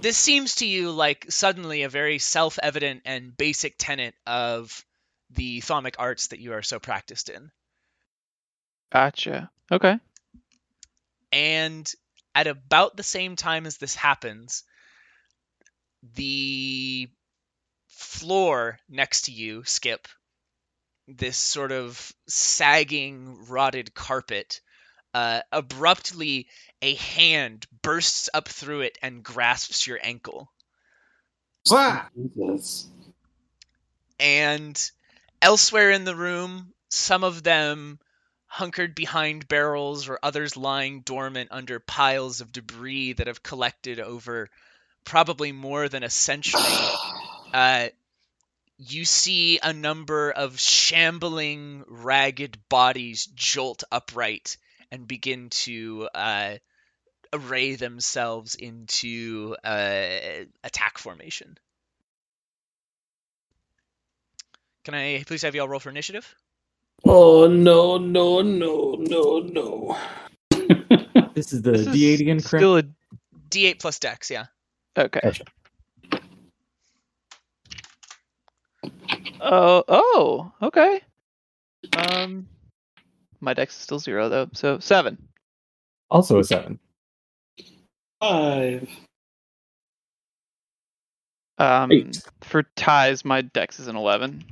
this 0.00 0.16
seems 0.16 0.56
to 0.56 0.66
you 0.66 0.90
like 0.92 1.26
suddenly 1.28 1.82
a 1.82 1.88
very 1.88 2.18
self-evident 2.18 3.02
and 3.04 3.36
basic 3.36 3.74
tenet 3.78 4.14
of 4.26 4.84
the 5.30 5.60
thaumic 5.60 5.94
arts 5.98 6.28
that 6.28 6.40
you 6.40 6.52
are 6.52 6.62
so 6.62 6.78
practiced 6.78 7.28
in. 7.28 7.50
Gotcha. 8.90 9.50
Okay. 9.70 9.98
And 11.32 11.92
at 12.34 12.46
about 12.46 12.96
the 12.96 13.02
same 13.02 13.36
time 13.36 13.66
as 13.66 13.76
this 13.76 13.94
happens, 13.94 14.64
the 16.14 17.08
floor 17.88 18.78
next 18.88 19.22
to 19.22 19.32
you, 19.32 19.64
Skip, 19.64 20.08
this 21.06 21.36
sort 21.36 21.72
of 21.72 22.12
sagging, 22.28 23.46
rotted 23.48 23.94
carpet, 23.94 24.60
uh, 25.14 25.40
abruptly 25.50 26.46
a 26.80 26.94
hand 26.94 27.66
bursts 27.82 28.28
up 28.32 28.48
through 28.48 28.82
it 28.82 28.98
and 29.02 29.22
grasps 29.22 29.86
your 29.86 29.98
ankle. 30.02 30.50
Jesus. 31.66 32.88
And 34.20 34.90
elsewhere 35.42 35.90
in 35.90 36.04
the 36.04 36.16
room, 36.16 36.72
some 36.88 37.24
of 37.24 37.42
them 37.42 37.98
hunkered 38.46 38.94
behind 38.94 39.46
barrels 39.46 40.08
or 40.08 40.18
others 40.22 40.56
lying 40.56 41.02
dormant 41.02 41.50
under 41.52 41.78
piles 41.78 42.40
of 42.40 42.50
debris 42.50 43.12
that 43.12 43.26
have 43.26 43.42
collected 43.42 44.00
over 44.00 44.48
probably 45.04 45.52
more 45.52 45.88
than 45.88 46.02
a 46.02 46.10
century. 46.10 46.60
Uh, 47.50 47.88
you 48.76 49.06
see 49.06 49.58
a 49.62 49.72
number 49.72 50.30
of 50.30 50.60
shambling, 50.60 51.82
ragged 51.88 52.58
bodies 52.68 53.24
jolt 53.34 53.84
upright 53.90 54.58
and 54.92 55.08
begin 55.08 55.48
to 55.48 56.10
uh, 56.14 56.56
array 57.32 57.74
themselves 57.74 58.54
into 58.54 59.56
uh, 59.64 60.44
attack 60.62 60.98
formation. 60.98 61.56
Can 64.88 64.94
I 64.94 65.22
please 65.26 65.42
have 65.42 65.54
y'all 65.54 65.68
roll 65.68 65.80
for 65.80 65.90
initiative? 65.90 66.34
Oh 67.04 67.46
no 67.46 67.98
no 67.98 68.40
no 68.40 68.96
no 68.98 69.40
no! 69.40 69.98
This 71.34 71.52
is 71.52 71.60
the 71.60 71.72
This 71.72 71.88
D8 71.88 72.20
again, 72.20 72.40
correct? 72.40 72.62
Still 72.62 72.78
a 72.78 72.84
D8 73.50 73.80
plus 73.80 73.98
Dex, 73.98 74.30
yeah. 74.30 74.46
okay. 74.96 75.20
Gotcha. 75.22 75.44
Oh, 79.42 79.84
oh, 79.88 80.52
okay. 80.62 81.02
Um, 81.94 82.48
my 83.40 83.52
dex 83.52 83.76
is 83.76 83.82
still 83.82 83.98
zero 83.98 84.30
though, 84.30 84.48
so 84.54 84.78
seven. 84.78 85.18
Also 86.10 86.38
a 86.38 86.44
seven. 86.44 86.78
Five. 88.22 88.88
Um, 91.58 91.92
Eight. 91.92 92.22
for 92.40 92.62
ties, 92.74 93.22
my 93.22 93.42
dex 93.42 93.78
is 93.80 93.88
an 93.88 93.96
eleven. 93.96 94.46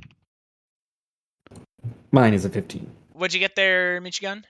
Mine 2.17 2.33
is 2.33 2.45
a 2.45 2.49
15. 2.49 2.89
What'd 3.13 3.35
you 3.35 3.39
get 3.39 3.55
there, 3.55 4.01
Michigan? 4.01 4.43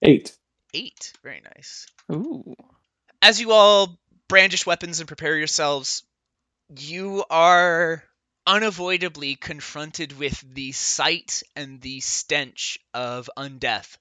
Eight. 0.00 0.34
Eight. 0.72 1.12
Very 1.22 1.42
nice. 1.54 1.86
Ooh. 2.10 2.56
As 3.20 3.38
you 3.38 3.52
all 3.52 4.00
brandish 4.26 4.64
weapons 4.64 4.98
and 4.98 5.06
prepare 5.06 5.36
yourselves, 5.36 6.02
you 6.74 7.24
are 7.28 8.02
unavoidably 8.46 9.34
confronted 9.34 10.18
with 10.18 10.42
the 10.54 10.72
sight 10.72 11.42
and 11.54 11.78
the 11.82 12.00
stench 12.00 12.78
of 12.94 13.28
undeath. 13.36 13.98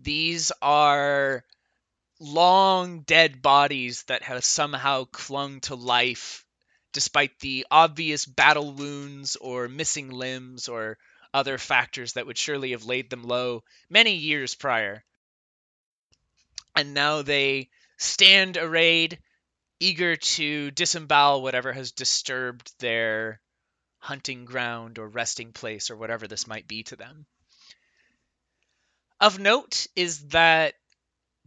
These 0.00 0.52
are 0.62 1.44
long 2.20 3.00
dead 3.00 3.42
bodies 3.42 4.04
that 4.04 4.22
have 4.22 4.44
somehow 4.44 5.06
clung 5.06 5.58
to 5.62 5.74
life 5.74 6.44
despite 6.98 7.38
the 7.38 7.64
obvious 7.70 8.26
battle 8.26 8.72
wounds 8.72 9.36
or 9.36 9.68
missing 9.68 10.10
limbs 10.10 10.66
or 10.66 10.98
other 11.32 11.56
factors 11.56 12.14
that 12.14 12.26
would 12.26 12.36
surely 12.36 12.72
have 12.72 12.86
laid 12.86 13.08
them 13.08 13.22
low 13.22 13.62
many 13.88 14.14
years 14.16 14.56
prior. 14.56 15.04
And 16.74 16.94
now 16.94 17.22
they 17.22 17.70
stand 17.98 18.56
arrayed, 18.56 19.20
eager 19.78 20.16
to 20.16 20.72
disembowel 20.72 21.40
whatever 21.40 21.72
has 21.72 21.92
disturbed 21.92 22.72
their 22.80 23.40
hunting 24.00 24.44
ground 24.44 24.98
or 24.98 25.06
resting 25.06 25.52
place 25.52 25.92
or 25.92 25.96
whatever 25.96 26.26
this 26.26 26.48
might 26.48 26.66
be 26.66 26.82
to 26.82 26.96
them. 26.96 27.26
Of 29.20 29.38
note 29.38 29.86
is 29.94 30.30
that 30.30 30.74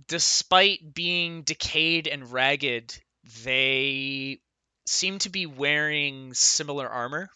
despite 0.08 0.94
being 0.94 1.42
decayed 1.42 2.08
and 2.08 2.32
ragged, 2.32 2.98
they 3.44 4.40
seem 4.86 5.20
to 5.20 5.30
be 5.30 5.46
wearing 5.46 6.34
similar 6.34 6.88
armor, 6.88 7.30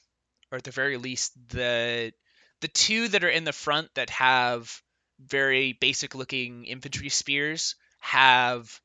or 0.52 0.58
at 0.58 0.64
the 0.64 0.72
very 0.72 0.98
least, 0.98 1.34
the 1.50 2.14
the 2.62 2.68
two 2.68 3.08
that 3.10 3.24
are 3.24 3.30
in 3.30 3.44
the 3.44 3.54
front 3.54 3.94
that 3.96 4.10
have 4.10 4.82
very 5.20 5.74
basic 5.74 6.16
looking 6.16 6.66
infantry 6.66 7.10
spears 7.10 7.76
have 8.00 8.80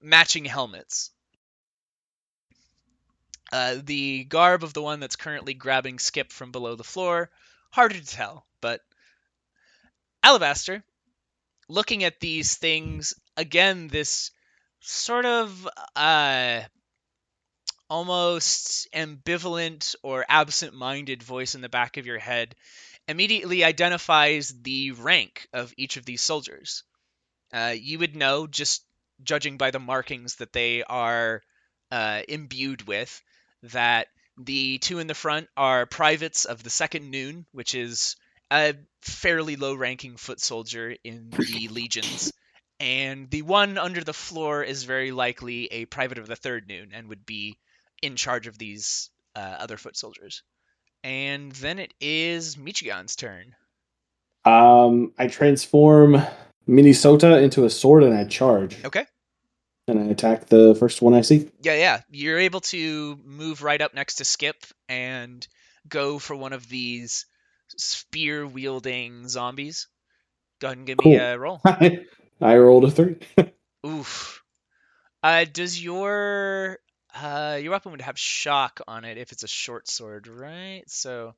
matching 0.00 0.44
helmets. 0.44 1.10
Uh, 3.52 3.76
the 3.84 4.24
garb 4.24 4.64
of 4.64 4.74
the 4.74 4.82
one 4.82 5.00
that's 5.00 5.16
currently 5.16 5.54
grabbing 5.54 5.98
Skip 5.98 6.32
from 6.32 6.50
below 6.50 6.74
the 6.74 6.84
floor, 6.84 7.30
harder 7.70 7.94
to 7.94 8.04
tell, 8.04 8.46
but 8.60 8.80
Alabaster, 10.22 10.82
looking 11.68 12.02
at 12.02 12.18
these 12.18 12.56
things, 12.56 13.14
again, 13.36 13.86
this 13.86 14.32
sort 14.80 15.24
of 15.24 15.68
uh, 15.94 16.62
almost 17.88 18.88
ambivalent 18.92 19.94
or 20.02 20.24
absent 20.28 20.74
minded 20.74 21.22
voice 21.22 21.54
in 21.54 21.60
the 21.60 21.68
back 21.68 21.96
of 21.96 22.06
your 22.06 22.18
head 22.18 22.54
immediately 23.08 23.62
identifies 23.64 24.52
the 24.62 24.90
rank 24.92 25.46
of 25.52 25.72
each 25.76 25.96
of 25.96 26.04
these 26.04 26.20
soldiers. 26.20 26.82
Uh, 27.52 27.74
you 27.76 27.98
would 27.98 28.16
know, 28.16 28.46
just 28.46 28.84
judging 29.22 29.56
by 29.56 29.70
the 29.70 29.78
markings 29.78 30.36
that 30.36 30.52
they 30.52 30.82
are 30.82 31.42
uh, 31.90 32.22
imbued 32.28 32.86
with, 32.86 33.22
that 33.62 34.08
the 34.36 34.78
two 34.78 34.98
in 34.98 35.06
the 35.06 35.14
front 35.14 35.48
are 35.56 35.86
privates 35.86 36.44
of 36.44 36.62
the 36.62 36.70
Second 36.70 37.10
Noon, 37.10 37.46
which 37.52 37.74
is 37.74 38.16
a 38.50 38.74
fairly 39.00 39.56
low 39.56 39.74
ranking 39.74 40.16
foot 40.16 40.40
soldier 40.40 40.94
in 41.04 41.30
the 41.30 41.68
legions. 41.68 42.32
And 42.78 43.30
the 43.30 43.42
one 43.42 43.78
under 43.78 44.04
the 44.04 44.12
floor 44.12 44.62
is 44.62 44.84
very 44.84 45.12
likely 45.12 45.66
a 45.66 45.86
private 45.86 46.18
of 46.18 46.26
the 46.26 46.36
Third 46.36 46.68
Noon 46.68 46.90
and 46.92 47.08
would 47.08 47.24
be 47.24 47.56
in 48.02 48.16
charge 48.16 48.46
of 48.46 48.58
these 48.58 49.10
uh, 49.34 49.56
other 49.58 49.76
foot 49.76 49.96
soldiers. 49.96 50.42
And 51.04 51.52
then 51.52 51.78
it 51.78 51.94
is 52.00 52.56
Michigan's 52.56 53.16
turn. 53.16 53.54
Um, 54.44 55.12
I 55.18 55.26
transform 55.26 56.20
Minnesota 56.66 57.38
into 57.38 57.64
a 57.64 57.70
sword 57.70 58.02
and 58.02 58.14
I 58.14 58.24
charge. 58.24 58.84
Okay. 58.84 59.04
And 59.88 60.00
I 60.00 60.04
attack 60.04 60.46
the 60.46 60.74
first 60.74 61.00
one 61.00 61.14
I 61.14 61.20
see. 61.20 61.50
Yeah, 61.62 61.76
yeah. 61.76 62.00
You're 62.10 62.38
able 62.38 62.60
to 62.62 63.18
move 63.24 63.62
right 63.62 63.80
up 63.80 63.94
next 63.94 64.16
to 64.16 64.24
Skip 64.24 64.56
and 64.88 65.46
go 65.88 66.18
for 66.18 66.34
one 66.34 66.52
of 66.52 66.68
these 66.68 67.26
spear 67.76 68.46
wielding 68.46 69.28
zombies. 69.28 69.88
Go 70.60 70.68
ahead 70.68 70.78
and 70.78 70.86
give 70.86 70.98
me 71.04 71.16
a 71.16 71.38
roll. 71.38 71.60
I 71.64 72.56
rolled 72.56 72.84
a 72.84 72.90
three. 72.90 73.16
Oof. 73.86 74.42
Uh, 75.22 75.44
does 75.44 75.82
your 75.82 76.78
uh 77.22 77.58
your 77.60 77.72
weapon 77.72 77.92
would 77.92 78.00
have 78.02 78.18
shock 78.18 78.80
on 78.86 79.04
it 79.04 79.18
if 79.18 79.32
it's 79.32 79.42
a 79.42 79.48
short 79.48 79.88
sword, 79.88 80.26
right? 80.28 80.82
So 80.86 81.34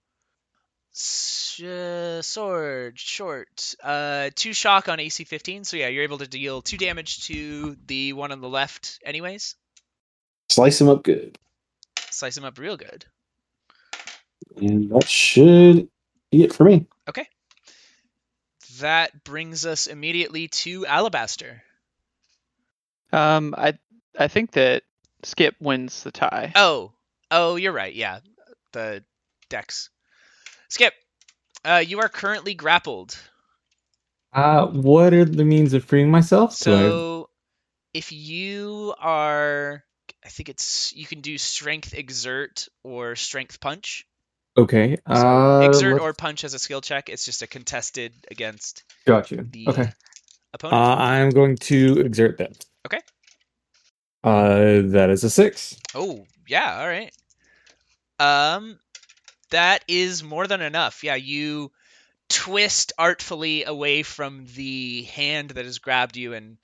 s- 0.94 1.60
uh, 1.62 2.22
sword 2.22 2.98
short. 2.98 3.74
Uh, 3.82 4.30
two 4.34 4.52
shock 4.52 4.88
on 4.88 5.00
AC 5.00 5.24
15. 5.24 5.64
So 5.64 5.76
yeah, 5.76 5.88
you're 5.88 6.04
able 6.04 6.18
to 6.18 6.26
deal 6.26 6.62
two 6.62 6.76
damage 6.76 7.26
to 7.26 7.76
the 7.86 8.12
one 8.12 8.32
on 8.32 8.40
the 8.40 8.48
left, 8.48 8.98
anyways. 9.04 9.56
Slice 10.50 10.80
him 10.80 10.88
up 10.88 11.02
good. 11.02 11.38
Slice 12.10 12.36
him 12.36 12.44
up 12.44 12.58
real 12.58 12.76
good. 12.76 13.04
And 14.56 14.90
that 14.90 15.08
should 15.08 15.88
be 16.30 16.42
it 16.42 16.52
for 16.52 16.64
me. 16.64 16.86
Okay. 17.08 17.26
That 18.80 19.24
brings 19.24 19.66
us 19.66 19.86
immediately 19.86 20.48
to 20.48 20.86
Alabaster. 20.86 21.62
Um, 23.12 23.54
I 23.56 23.78
I 24.18 24.28
think 24.28 24.52
that 24.52 24.82
Skip 25.24 25.56
wins 25.60 26.02
the 26.02 26.12
tie. 26.12 26.52
Oh, 26.54 26.92
oh, 27.30 27.56
you're 27.56 27.72
right. 27.72 27.94
Yeah, 27.94 28.20
the 28.72 29.02
dex. 29.48 29.90
Skip, 30.68 30.94
uh, 31.64 31.82
you 31.86 32.00
are 32.00 32.08
currently 32.08 32.54
grappled. 32.54 33.18
Uh, 34.32 34.66
what 34.66 35.12
are 35.14 35.24
the 35.24 35.44
means 35.44 35.72
of 35.74 35.84
freeing 35.84 36.10
myself? 36.10 36.58
Do 36.60 36.72
I- 36.72 36.76
So, 36.90 37.30
if 37.94 38.12
you 38.12 38.94
are, 38.98 39.82
I 40.24 40.28
think 40.28 40.48
it's 40.50 40.92
you 40.94 41.06
can 41.06 41.20
do 41.22 41.38
strength 41.38 41.94
exert 41.94 42.68
or 42.84 43.16
strength 43.16 43.60
punch. 43.60 44.06
okay. 44.56 44.96
So 45.06 45.12
Uh, 45.12 45.60
exert 45.62 45.92
let's- 45.94 46.02
or 46.02 46.12
punch 46.12 46.44
as 46.44 46.52
a 46.54 46.58
skill 46.58 46.80
check. 46.82 47.08
It's 47.08 47.24
just 47.24 47.42
a 47.42 47.46
contested 47.46 48.12
against 48.30 48.84
got 49.06 49.30
you. 49.30 49.46
the 49.50 49.68
Okay. 49.68 49.90
opponent. 50.52 50.80
Uh, 50.82 50.94
I'm 51.02 51.30
going 51.30 51.56
to 51.56 52.00
exert 52.00 52.38
that. 52.38 52.64
Okay. 52.86 53.00
Uh, 54.28 54.82
that 54.90 55.10
is 55.10 55.24
a 55.24 55.30
six. 55.30 55.78
Oh, 55.94 56.26
yeah, 56.46 56.80
all 56.80 56.88
right. 56.88 57.12
Um 58.20 58.78
that 59.50 59.82
is 59.88 60.22
more 60.22 60.46
than 60.46 60.60
enough. 60.60 61.02
Yeah, 61.02 61.14
you 61.14 61.72
twist 62.28 62.92
artfully 62.98 63.64
away 63.64 64.02
from 64.02 64.44
the 64.54 65.04
hand 65.04 65.50
that 65.50 65.64
has 65.64 65.78
grabbed 65.78 66.16
you 66.16 66.34
and 66.34 66.58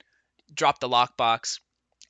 drop 0.53 0.79
the 0.79 0.89
lockbox. 0.89 1.59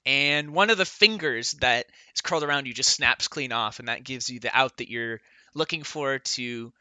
And 0.05 0.53
one 0.53 0.69
of 0.69 0.77
the 0.77 0.85
fingers 0.85 1.53
that 1.53 1.85
is 2.13 2.21
curled 2.21 2.43
around 2.43 2.67
you 2.67 2.73
just 2.73 2.93
snaps 2.93 3.27
clean 3.27 3.51
off, 3.51 3.79
and 3.79 3.87
that 3.87 4.03
gives 4.03 4.29
you 4.29 4.39
the 4.39 4.55
out 4.55 4.77
that 4.77 4.89
you're 4.89 5.21
looking 5.53 5.83
for 5.83 6.19
to 6.19 6.73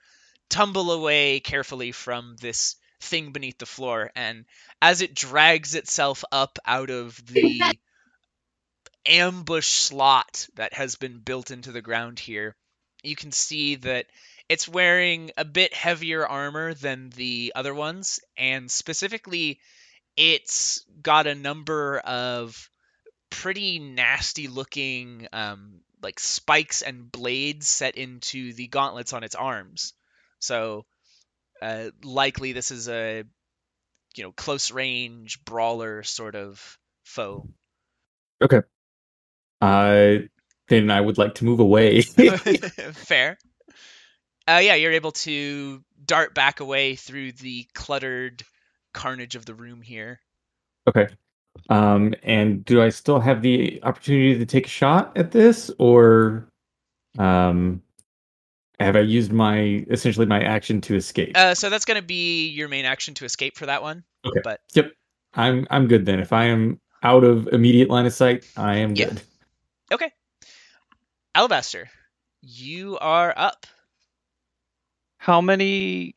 tumble 0.50 0.92
away 0.92 1.40
carefully 1.40 1.92
from 1.92 2.36
this 2.40 2.76
thing 3.00 3.32
beneath 3.32 3.58
the 3.58 3.66
floor. 3.66 4.10
And 4.14 4.44
as 4.82 5.00
it 5.00 5.14
drags 5.14 5.74
itself 5.74 6.24
up 6.32 6.58
out 6.66 6.90
of 6.90 7.24
the 7.26 7.62
ambush 9.06 9.68
slot 9.68 10.48
that 10.56 10.74
has 10.74 10.96
been 10.96 11.18
built 11.18 11.50
into 11.50 11.72
the 11.72 11.82
ground 11.82 12.18
here, 12.18 12.56
you 13.02 13.16
can 13.16 13.32
see 13.32 13.76
that 13.76 14.06
it's 14.48 14.68
wearing 14.68 15.30
a 15.36 15.44
bit 15.44 15.72
heavier 15.72 16.26
armor 16.26 16.74
than 16.74 17.10
the 17.10 17.52
other 17.54 17.74
ones, 17.74 18.20
and 18.36 18.70
specifically, 18.70 19.60
it's 20.16 20.84
got 21.02 21.26
a 21.26 21.34
number 21.34 21.98
of 21.98 22.70
pretty 23.30 23.78
nasty 23.78 24.48
looking 24.48 25.26
um, 25.32 25.80
like 26.02 26.20
spikes 26.20 26.82
and 26.82 27.10
blades 27.10 27.66
set 27.66 27.96
into 27.96 28.52
the 28.52 28.68
gauntlets 28.68 29.12
on 29.12 29.24
its 29.24 29.34
arms. 29.34 29.94
So, 30.38 30.84
uh, 31.62 31.90
likely 32.02 32.52
this 32.52 32.70
is 32.70 32.88
a 32.88 33.24
you 34.14 34.24
know 34.24 34.32
close 34.32 34.70
range 34.70 35.44
brawler 35.44 36.02
sort 36.02 36.36
of 36.36 36.78
foe. 37.04 37.48
Uh, 39.64 40.18
then 40.68 40.90
I 40.90 41.00
would 41.00 41.16
like 41.16 41.34
to 41.36 41.44
move 41.44 41.58
away. 41.60 42.02
Fair. 42.92 43.38
Uh, 44.46 44.60
yeah, 44.62 44.74
you're 44.74 44.92
able 44.92 45.12
to 45.12 45.82
dart 46.04 46.34
back 46.34 46.60
away 46.60 46.96
through 46.96 47.32
the 47.32 47.66
cluttered 47.74 48.42
carnage 48.92 49.36
of 49.36 49.46
the 49.46 49.54
room 49.54 49.80
here. 49.80 50.20
okay. 50.86 51.08
Um, 51.70 52.14
and 52.22 52.62
do 52.64 52.82
I 52.82 52.90
still 52.90 53.20
have 53.20 53.40
the 53.40 53.82
opportunity 53.84 54.38
to 54.38 54.44
take 54.44 54.66
a 54.66 54.70
shot 54.70 55.16
at 55.16 55.30
this, 55.30 55.70
or 55.78 56.46
um, 57.18 57.80
have 58.80 58.96
I 58.96 59.00
used 59.00 59.32
my 59.32 59.84
essentially 59.88 60.26
my 60.26 60.42
action 60.42 60.82
to 60.82 60.94
escape? 60.96 61.32
Uh, 61.36 61.54
so 61.54 61.70
that's 61.70 61.86
going 61.86 62.00
to 62.00 62.06
be 62.06 62.48
your 62.48 62.68
main 62.68 62.84
action 62.84 63.14
to 63.14 63.24
escape 63.24 63.56
for 63.56 63.64
that 63.66 63.82
one. 63.82 64.04
Okay. 64.26 64.40
But 64.44 64.60
Yep. 64.74 64.92
I'm 65.34 65.66
I'm 65.70 65.86
good 65.86 66.04
then. 66.04 66.20
If 66.20 66.32
I 66.34 66.44
am 66.46 66.80
out 67.02 67.24
of 67.24 67.48
immediate 67.48 67.88
line 67.88 68.04
of 68.04 68.12
sight, 68.12 68.46
I 68.56 68.76
am 68.76 68.94
Yeah. 68.94 69.06
good. 69.06 69.22
Alabaster, 71.34 71.90
you 72.42 72.96
are 72.98 73.34
up. 73.36 73.66
How 75.18 75.40
many 75.40 76.14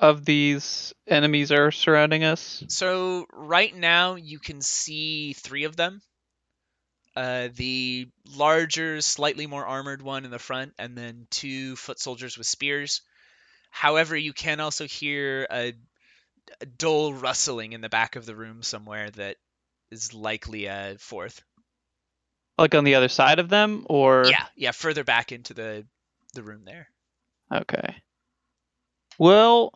of 0.00 0.24
these 0.24 0.94
enemies 1.06 1.52
are 1.52 1.70
surrounding 1.70 2.24
us? 2.24 2.64
So 2.68 3.26
right 3.32 3.74
now 3.74 4.14
you 4.14 4.38
can 4.38 4.62
see 4.62 5.34
three 5.34 5.64
of 5.64 5.76
them. 5.76 6.00
Uh, 7.14 7.48
the 7.54 8.08
larger, 8.34 9.00
slightly 9.00 9.46
more 9.46 9.66
armored 9.66 10.00
one 10.02 10.24
in 10.24 10.30
the 10.30 10.38
front, 10.38 10.72
and 10.78 10.96
then 10.96 11.26
two 11.30 11.76
foot 11.76 11.98
soldiers 11.98 12.38
with 12.38 12.46
spears. 12.46 13.02
However, 13.70 14.16
you 14.16 14.32
can 14.32 14.60
also 14.60 14.86
hear 14.86 15.46
a, 15.50 15.74
a 16.60 16.66
dull 16.66 17.12
rustling 17.12 17.72
in 17.72 17.80
the 17.82 17.88
back 17.88 18.16
of 18.16 18.26
the 18.26 18.36
room 18.36 18.62
somewhere 18.62 19.10
that 19.12 19.36
is 19.90 20.14
likely 20.14 20.66
a 20.66 20.96
fourth. 20.98 21.42
Like 22.58 22.74
on 22.74 22.84
the 22.84 22.94
other 22.94 23.08
side 23.08 23.38
of 23.38 23.48
them, 23.48 23.84
or 23.88 24.24
Yeah, 24.30 24.46
yeah, 24.56 24.70
further 24.72 25.04
back 25.04 25.32
into 25.32 25.52
the 25.54 25.86
the 26.34 26.42
room 26.42 26.64
there. 26.64 26.88
Okay. 27.52 27.96
Well, 29.18 29.72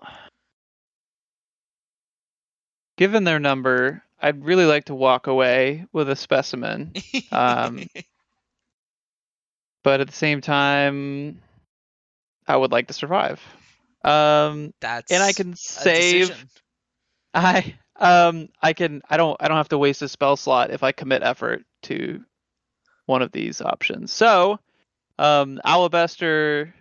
given 2.97 3.25
their 3.25 3.39
number, 3.39 4.03
I'd 4.21 4.45
really 4.45 4.67
like 4.67 4.87
to 4.87 4.95
walk 4.95 5.27
away 5.27 5.87
with 5.93 6.11
a 6.11 6.17
specimen, 6.17 6.93
Um, 7.33 7.87
but 9.83 10.01
at 10.01 10.07
the 10.07 10.13
same 10.13 10.41
time, 10.41 11.41
I 12.47 12.57
would 12.57 12.73
like 12.73 12.89
to 12.89 12.95
survive. 12.95 13.41
Um, 14.05 14.73
That's 14.81 15.13
and 15.13 15.23
I 15.23 15.33
can 15.33 15.55
save. 15.57 16.29
decision. 16.29 16.49
I 17.33 17.75
um 17.97 18.49
I 18.61 18.73
can 18.73 19.03
I 19.09 19.17
don't 19.17 19.37
I 19.41 19.49
don't 19.49 19.57
have 19.59 19.69
to 19.69 19.79
waste 19.79 20.03
a 20.03 20.09
spell 20.09 20.37
slot 20.37 20.71
if 20.71 20.83
I 20.83 20.91
commit 20.93 21.23
effort 21.23 21.65
to 21.83 22.25
one 23.11 23.23
of 23.23 23.33
these 23.33 23.61
options. 23.61 24.13
So, 24.13 24.59
um 25.19 25.61
Alabaster 25.65 26.73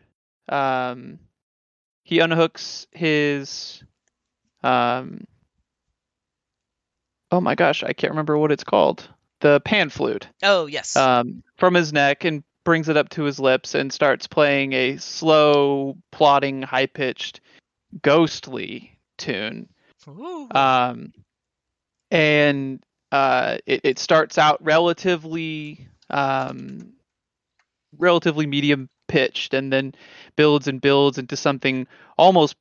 um 0.48 1.20
he 2.04 2.20
unhooks 2.20 2.86
his 2.92 3.84
um 4.64 5.26
Oh 7.32 7.42
my 7.42 7.54
gosh, 7.56 7.84
I 7.84 7.94
can't 7.94 8.12
remember 8.12 8.38
what 8.38 8.52
it's 8.52 8.64
called. 8.64 9.08
The 9.42 9.60
pan 9.62 9.90
flute 9.90 10.28
Oh 10.42 10.66
yes. 10.66 10.96
um, 10.96 11.44
from 11.58 11.74
his 11.74 11.94
neck 11.94 12.24
and 12.26 12.44
brings 12.64 12.90
it 12.90 12.98
up 12.98 13.10
to 13.10 13.24
his 13.24 13.40
lips 13.40 13.74
and 13.76 13.92
starts 13.94 14.28
playing 14.28 14.74
a 14.74 14.98
slow, 14.98 15.96
plodding, 16.12 16.62
high 16.62 16.88
pitched, 16.88 17.40
ghostly 18.02 19.00
tune. 19.18 19.70
Ooh. 20.08 20.50
Um, 20.52 21.14
and 22.12 22.84
uh, 23.12 23.58
it, 23.66 23.82
it 23.84 24.00
starts 24.00 24.38
out 24.38 24.64
relatively 24.64 25.88
um, 26.10 26.94
relatively 27.98 28.46
medium 28.46 28.90
pitched 29.08 29.54
and 29.54 29.74
then 29.74 29.94
builds 30.36 30.68
and 30.68 30.82
builds 30.82 31.18
into 31.18 31.36
something 31.36 31.88
almost 32.18 32.56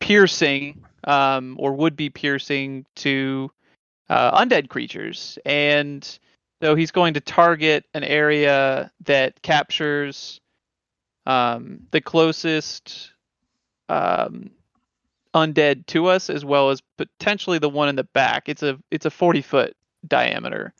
piercing 0.00 0.84
um, 1.04 1.56
or 1.58 1.72
would 1.74 1.96
be 1.96 2.10
piercing 2.10 2.84
to 2.96 3.50
uh, 4.08 4.40
undead 4.40 4.68
creatures 4.68 5.38
and 5.46 6.18
so 6.62 6.74
he's 6.74 6.90
going 6.90 7.14
to 7.14 7.20
target 7.20 7.84
an 7.92 8.02
area 8.02 8.90
that 9.04 9.42
captures 9.42 10.40
um, 11.26 11.80
the 11.90 12.00
closest 12.00 13.12
um, 13.88 14.50
undead 15.34 15.86
to 15.86 16.06
us, 16.06 16.30
as 16.30 16.44
well 16.44 16.70
as 16.70 16.82
potentially 16.96 17.58
the 17.58 17.68
one 17.68 17.88
in 17.88 17.96
the 17.96 18.04
back. 18.04 18.48
It's 18.48 18.62
a 18.62 18.78
it's 18.90 19.06
a 19.06 19.10
forty 19.10 19.42
foot 19.42 19.76
diameter 20.06 20.72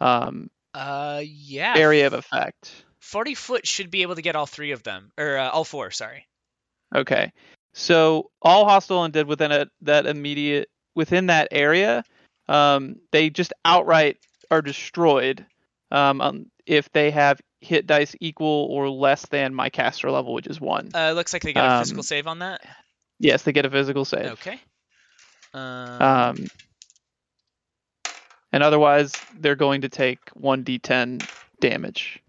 um, 0.00 0.50
uh 0.74 1.22
yeah. 1.24 1.74
area 1.76 2.06
of 2.06 2.12
effect. 2.12 2.84
Forty 3.00 3.34
foot 3.34 3.66
should 3.66 3.90
be 3.90 4.02
able 4.02 4.14
to 4.14 4.22
get 4.22 4.36
all 4.36 4.46
three 4.46 4.72
of 4.72 4.82
them, 4.82 5.10
or 5.18 5.38
uh, 5.38 5.50
all 5.50 5.64
four. 5.64 5.90
Sorry. 5.90 6.26
Okay, 6.94 7.32
so 7.72 8.30
all 8.42 8.64
hostile 8.64 9.04
and 9.04 9.14
undead 9.14 9.26
within 9.26 9.52
a, 9.52 9.66
that 9.82 10.06
immediate 10.06 10.68
within 10.94 11.26
that 11.26 11.48
area, 11.50 12.04
um, 12.48 12.96
they 13.12 13.30
just 13.30 13.52
outright 13.64 14.18
are 14.50 14.62
destroyed 14.62 15.44
um, 15.90 16.20
um, 16.20 16.46
if 16.66 16.90
they 16.92 17.10
have 17.10 17.40
hit 17.60 17.86
dice 17.86 18.16
equal 18.20 18.66
or 18.70 18.88
less 18.88 19.26
than 19.26 19.54
my 19.54 19.68
caster 19.70 20.10
level, 20.10 20.32
which 20.32 20.46
is 20.46 20.60
one. 20.60 20.90
Uh, 20.94 21.12
looks 21.12 21.32
like 21.32 21.42
they 21.42 21.52
got 21.52 21.70
a 21.70 21.74
Um, 21.74 21.82
physical 21.82 22.02
save 22.02 22.26
on 22.26 22.40
that. 22.40 22.60
Yes, 23.18 23.42
they 23.42 23.52
get 23.52 23.66
a 23.66 23.70
physical 23.70 24.04
save. 24.04 24.32
Okay. 24.32 24.58
Um, 25.52 26.02
Um, 26.02 26.46
and 28.52 28.62
otherwise, 28.62 29.12
they're 29.38 29.56
going 29.56 29.82
to 29.82 29.88
take 29.88 30.18
1d10 30.34 31.28
damage. 31.60 32.22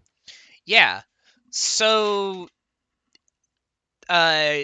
yeah. 0.64 1.02
So, 1.50 2.48
uh, 4.08 4.54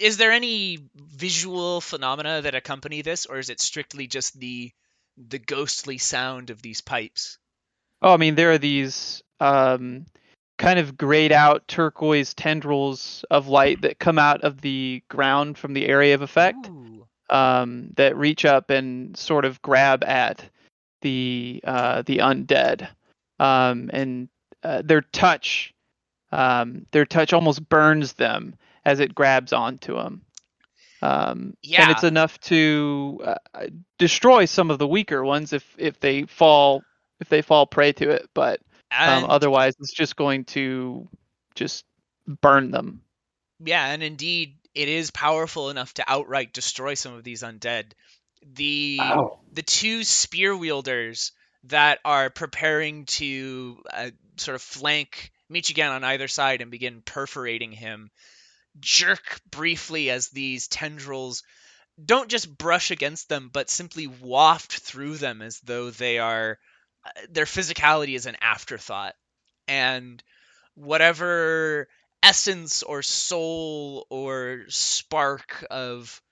is 0.00 0.16
there 0.16 0.32
any 0.32 0.78
visual 0.94 1.80
phenomena 1.80 2.42
that 2.42 2.54
accompany 2.54 3.02
this, 3.02 3.26
or 3.26 3.38
is 3.38 3.50
it 3.50 3.60
strictly 3.60 4.06
just 4.06 4.38
the 4.38 4.70
the 5.16 5.38
ghostly 5.38 5.98
sound 5.98 6.50
of 6.50 6.62
these 6.62 6.80
pipes? 6.80 7.38
Oh, 8.00 8.14
I 8.14 8.16
mean, 8.16 8.34
there 8.34 8.52
are 8.52 8.58
these 8.58 9.22
um, 9.40 10.06
kind 10.56 10.78
of 10.78 10.96
grayed 10.96 11.32
out 11.32 11.66
turquoise 11.68 12.34
tendrils 12.34 13.24
of 13.30 13.48
light 13.48 13.82
that 13.82 13.98
come 13.98 14.18
out 14.18 14.42
of 14.42 14.60
the 14.60 15.02
ground 15.08 15.58
from 15.58 15.74
the 15.74 15.86
area 15.86 16.14
of 16.14 16.22
effect 16.22 16.68
um, 17.30 17.90
that 17.96 18.16
reach 18.16 18.44
up 18.44 18.70
and 18.70 19.16
sort 19.16 19.44
of 19.44 19.60
grab 19.62 20.04
at 20.04 20.48
the 21.00 21.60
uh, 21.64 22.02
the 22.02 22.18
undead, 22.18 22.88
um, 23.38 23.90
and 23.92 24.28
uh, 24.62 24.82
their 24.84 25.02
touch 25.02 25.74
um, 26.32 26.86
their 26.90 27.06
touch 27.06 27.32
almost 27.32 27.68
burns 27.68 28.14
them 28.14 28.54
as 28.84 29.00
it 29.00 29.14
grabs 29.14 29.52
onto 29.52 29.94
them. 29.94 30.22
Um, 31.00 31.56
and 31.82 31.90
it's 31.92 32.04
enough 32.04 32.40
to 32.40 33.20
uh, 33.24 33.66
destroy 33.98 34.46
some 34.46 34.70
of 34.70 34.78
the 34.78 34.88
weaker 34.88 35.24
ones 35.24 35.52
if 35.52 35.64
if 35.78 36.00
they 36.00 36.24
fall 36.24 36.82
if 37.20 37.28
they 37.28 37.42
fall 37.42 37.66
prey 37.66 37.92
to 37.92 38.10
it. 38.10 38.28
But 38.34 38.60
um, 38.96 39.26
otherwise, 39.28 39.74
it's 39.78 39.92
just 39.92 40.16
going 40.16 40.44
to 40.46 41.08
just 41.54 41.84
burn 42.26 42.70
them. 42.70 43.02
Yeah, 43.60 43.86
and 43.86 44.02
indeed, 44.02 44.56
it 44.74 44.88
is 44.88 45.10
powerful 45.10 45.70
enough 45.70 45.94
to 45.94 46.04
outright 46.06 46.52
destroy 46.52 46.94
some 46.94 47.14
of 47.14 47.24
these 47.24 47.42
undead. 47.42 47.92
The 48.42 48.98
Wow. 49.00 49.40
the 49.52 49.62
two 49.62 50.04
spear 50.04 50.56
wielders 50.56 51.32
that 51.64 52.00
are 52.04 52.30
preparing 52.30 53.06
to 53.06 53.82
uh, 53.92 54.10
sort 54.36 54.54
of 54.54 54.62
flank 54.62 55.30
Michigan 55.48 55.88
on 55.88 56.04
either 56.04 56.28
side 56.28 56.60
and 56.60 56.70
begin 56.70 57.02
perforating 57.02 57.72
him 57.72 58.10
jerk 58.80 59.40
briefly 59.50 60.10
as 60.10 60.28
these 60.28 60.68
tendrils 60.68 61.42
don't 62.02 62.30
just 62.30 62.56
brush 62.56 62.90
against 62.90 63.28
them 63.28 63.50
but 63.52 63.70
simply 63.70 64.06
waft 64.06 64.72
through 64.72 65.16
them 65.16 65.42
as 65.42 65.58
though 65.60 65.90
they 65.90 66.18
are 66.18 66.58
uh, 67.04 67.10
their 67.30 67.44
physicality 67.44 68.14
is 68.14 68.26
an 68.26 68.36
afterthought 68.40 69.14
and 69.66 70.22
whatever 70.74 71.88
essence 72.22 72.82
or 72.82 73.02
soul 73.02 74.06
or 74.10 74.64
spark 74.68 75.64
of 75.70 76.22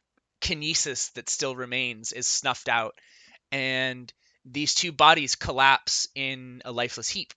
kinesis 0.46 1.12
that 1.14 1.28
still 1.28 1.56
remains 1.56 2.12
is 2.12 2.26
snuffed 2.26 2.68
out 2.68 2.94
and 3.50 4.12
these 4.44 4.74
two 4.74 4.92
bodies 4.92 5.34
collapse 5.34 6.06
in 6.14 6.62
a 6.64 6.70
lifeless 6.70 7.08
heap 7.08 7.34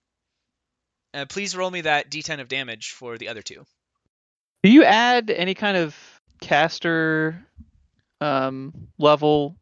uh, 1.14 1.24
please 1.28 1.56
roll 1.56 1.70
me 1.70 1.80
that 1.80 2.10
d10 2.10 2.40
of 2.40 2.48
damage 2.48 2.90
for 2.92 3.18
the 3.18 3.28
other 3.28 3.42
two 3.42 3.64
Do 4.62 4.70
you 4.70 4.84
add 4.84 5.30
any 5.30 5.54
kind 5.54 5.76
of 5.76 5.96
caster 6.40 7.44
um, 8.20 8.72
level 8.98 9.56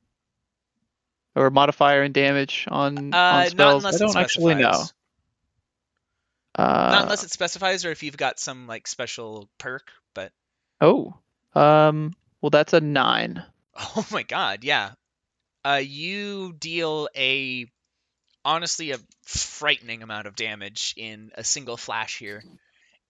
or 1.35 1.51
modifier 1.51 2.03
in 2.03 2.13
damage 2.13 2.67
on, 2.69 3.15
uh, 3.15 3.17
on 3.17 3.39
not 3.39 3.49
spells? 3.49 3.85
unless 3.85 3.95
I 3.95 3.99
don't 4.05 4.17
it 4.17 4.21
actually 4.21 4.55
know. 4.57 4.85
Uh, 6.55 6.91
not 6.91 7.03
unless 7.05 7.25
it 7.25 7.31
specifies 7.31 7.85
or 7.85 7.93
if 7.93 8.03
you've 8.03 8.17
got 8.17 8.41
some 8.41 8.67
like 8.67 8.87
special 8.89 9.49
perk 9.59 9.91
but 10.13 10.33
Oh, 10.81 11.15
um, 11.55 12.13
well, 12.41 12.51
that's 12.51 12.73
a 12.73 12.81
nine. 12.81 13.45
Oh 13.97 14.07
my 14.11 14.25
god, 14.25 14.65
yeah. 14.65 14.93
Uh, 15.65 15.81
you 15.83 16.53
deal 16.59 17.09
a 17.17 17.67
honestly 18.45 18.93
a 18.93 18.99
frightening 19.25 20.03
amount 20.03 20.27
of 20.27 20.35
damage 20.35 20.95
in 20.97 21.31
a 21.35 21.45
single 21.45 21.77
flash 21.77 22.19
here. 22.19 22.43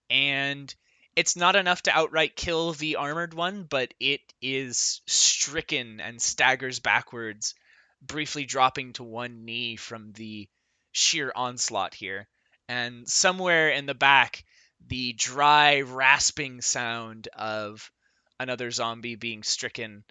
And 0.09 0.73
it's 1.15 1.35
not 1.35 1.55
enough 1.55 1.83
to 1.83 1.97
outright 1.97 2.35
kill 2.35 2.73
the 2.73 2.97
armored 2.97 3.33
one, 3.33 3.63
but 3.63 3.93
it 3.99 4.21
is 4.41 5.01
stricken 5.07 5.99
and 5.99 6.21
staggers 6.21 6.79
backwards, 6.79 7.55
briefly 8.01 8.45
dropping 8.45 8.93
to 8.93 9.03
one 9.03 9.45
knee 9.45 9.75
from 9.75 10.11
the 10.13 10.47
sheer 10.91 11.31
onslaught 11.35 11.93
here. 11.93 12.27
And 12.67 13.07
somewhere 13.07 13.69
in 13.69 13.85
the 13.85 13.95
back, 13.95 14.43
the 14.87 15.13
dry, 15.13 15.81
rasping 15.81 16.61
sound 16.61 17.27
of 17.33 17.91
another 18.39 18.71
zombie 18.71 19.15
being 19.15 19.43
stricken 19.43 20.03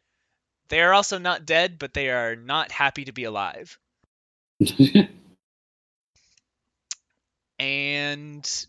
they 0.69 0.83
are 0.83 0.93
also 0.93 1.19
not 1.19 1.47
dead, 1.47 1.79
but 1.79 1.95
they 1.95 2.11
are 2.11 2.37
not 2.37 2.71
happy 2.71 3.07
to 3.07 3.13
be 3.13 3.25
alive. 3.25 3.79
And 7.61 8.67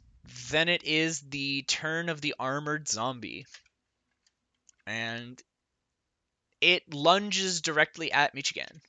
then 0.50 0.68
it 0.68 0.84
is 0.84 1.22
the 1.22 1.62
turn 1.62 2.10
of 2.10 2.22
the 2.22 2.34
armored 2.40 2.88
zombie. 2.88 3.46
And 4.88 5.40
it 6.60 6.92
lunges 6.92 7.62
directly 7.62 8.12
at 8.12 8.34
Michigan. 8.34 8.82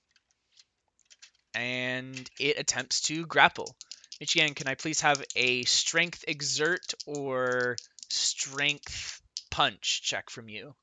And 1.53 2.31
it 2.39 2.59
attempts 2.59 3.03
to 3.03 3.27
grapple. 3.27 3.77
Michigan, 4.21 4.55
can 4.55 4.69
I 4.69 4.75
please 4.75 5.03
have 5.03 5.23
a 5.37 5.65
strength 5.65 6.25
exert 6.27 6.95
or 7.07 7.77
strength 8.09 9.20
punch 9.51 10.03
check 10.03 10.31
from 10.31 10.49
you? 10.49 10.75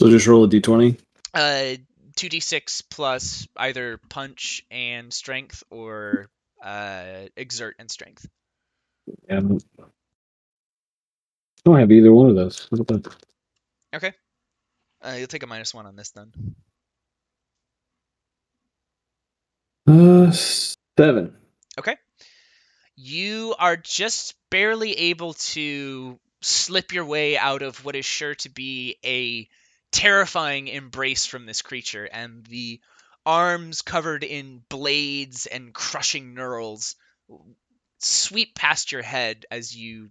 So 0.00 0.10
just 0.10 0.26
roll 0.26 0.44
a 0.44 0.48
d20. 0.48 0.98
Uh, 1.32 1.76
2d6 2.16 2.84
plus 2.90 3.46
either 3.56 3.98
punch 4.08 4.64
and 4.70 5.12
strength 5.12 5.62
or 5.70 6.28
uh, 6.62 7.26
exert 7.36 7.76
and 7.78 7.90
strength. 7.90 8.26
I 9.30 9.40
don't 11.64 11.78
have 11.78 11.90
either 11.90 12.12
one 12.12 12.30
of 12.30 12.36
those. 12.36 12.68
Okay. 13.94 14.12
Uh, 15.02 15.14
you'll 15.18 15.26
take 15.26 15.42
a 15.42 15.46
minus 15.46 15.74
one 15.74 15.86
on 15.86 15.96
this 15.96 16.10
then. 16.10 16.32
Uh, 19.86 20.30
seven. 20.30 21.36
Okay. 21.78 21.96
You 22.96 23.54
are 23.58 23.76
just 23.76 24.34
barely 24.50 24.92
able 24.92 25.34
to 25.34 26.18
slip 26.44 26.92
your 26.92 27.04
way 27.06 27.38
out 27.38 27.62
of 27.62 27.84
what 27.84 27.96
is 27.96 28.04
sure 28.04 28.34
to 28.36 28.50
be 28.50 28.98
a 29.04 29.48
terrifying 29.92 30.68
embrace 30.68 31.24
from 31.26 31.46
this 31.46 31.62
creature, 31.62 32.04
and 32.04 32.44
the 32.46 32.80
arms 33.24 33.82
covered 33.82 34.22
in 34.24 34.62
blades 34.68 35.46
and 35.46 35.72
crushing 35.72 36.34
knurls 36.34 36.94
sweep 37.98 38.54
past 38.54 38.92
your 38.92 39.02
head 39.02 39.46
as 39.50 39.74
you 39.74 40.10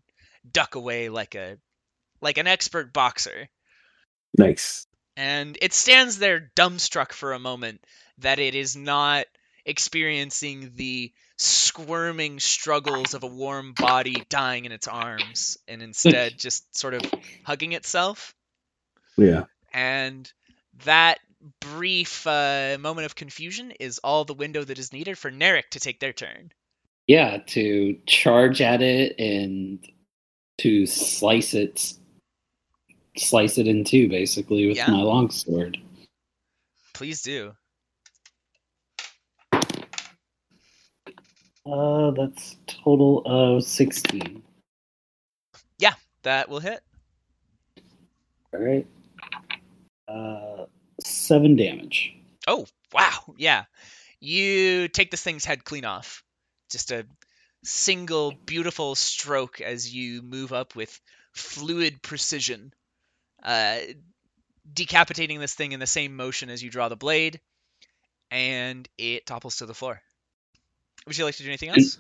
duck 0.52 0.76
away 0.76 1.10
like 1.10 1.36
a 1.36 1.58
like 2.22 2.38
an 2.38 2.48
expert 2.48 2.92
boxer. 2.94 3.48
Nice. 4.36 4.88
and 5.16 5.58
it 5.62 5.74
stands 5.74 6.18
there 6.18 6.52
dumbstruck 6.56 7.12
for 7.12 7.34
a 7.34 7.40
moment 7.40 7.86
that 8.18 8.40
it 8.40 8.56
is 8.56 8.76
not 8.76 9.26
experiencing 9.66 10.72
the 10.76 11.14
squirming 11.44 12.40
struggles 12.40 13.14
of 13.14 13.24
a 13.24 13.28
warm 13.28 13.74
body 13.74 14.24
dying 14.30 14.66
in 14.66 14.72
its 14.72 14.88
arms 14.88 15.58
and 15.68 15.82
instead 15.82 16.34
just 16.40 16.76
sort 16.78 16.94
of 16.94 17.02
hugging 17.44 17.74
itself 17.74 18.34
Yeah. 19.18 19.44
and 19.74 20.32
that 20.86 21.20
brief 21.60 22.26
uh, 22.26 22.78
moment 22.80 23.06
of 23.06 23.16
confusion 23.16 23.72
is 23.72 24.00
all 24.00 24.24
the 24.24 24.34
window 24.34 24.64
that 24.64 24.80
is 24.80 24.94
needed 24.94 25.18
for 25.18 25.30
Narek 25.30 25.70
to 25.72 25.80
take 25.82 26.00
their 26.00 26.14
turn. 26.14 26.52
Yeah, 27.08 27.40
to 27.48 27.98
charge 28.06 28.62
at 28.62 28.82
it 28.82 29.20
and 29.20 29.80
to 30.60 30.86
slice 30.86 31.54
it, 31.54 31.94
slice 33.18 33.58
it 33.58 33.68
in 33.68 33.84
two, 33.84 34.08
basically 34.08 34.68
with 34.68 34.78
Yeah. 34.78 34.90
my 34.90 35.02
longsword. 35.02 35.78
Please 36.94 37.22
do. 37.22 37.52
Uh, 41.66 42.12
that's 42.12 42.58
total 42.68 43.22
of 43.26 43.64
sixteen. 43.64 44.44
Yeah, 45.80 45.94
That 46.24 46.50
will 46.50 46.60
hit. 46.60 46.82
All 48.54 48.60
right. 48.60 48.88
Uh, 50.08 50.66
seven 51.02 51.56
damage. 51.56 52.16
Oh, 52.48 52.66
wow. 52.94 53.34
Yeah. 53.38 53.66
You 54.20 54.88
take 54.88 55.12
this 55.12 55.22
thing's 55.22 55.46
head 55.46 55.64
clean 55.64 55.86
off. 55.86 56.24
Just 56.72 56.92
a 56.92 57.06
single 57.64 58.34
beautiful 58.46 58.96
stroke 58.96 59.60
as 59.62 59.94
you 59.94 60.22
move 60.22 60.54
up 60.54 60.76
with 60.76 61.00
fluid 61.34 62.02
precision. 62.02 62.74
Uh, 63.42 63.80
decapitating 64.72 65.40
this 65.40 65.54
thing 65.54 65.74
in 65.74 65.80
the 65.80 65.88
same 65.88 66.16
motion 66.16 66.50
as 66.50 66.64
you 66.64 66.70
draw 66.70 66.88
the 66.88 66.96
blade, 66.96 67.42
and 68.32 68.88
it 68.98 69.26
topples 69.26 69.58
to 69.58 69.66
the 69.66 69.74
floor. 69.74 70.02
Would 71.08 71.18
you 71.18 71.26
like 71.26 71.36
to 71.36 71.44
do 71.44 71.50
anything 71.50 71.70
else? 71.70 71.98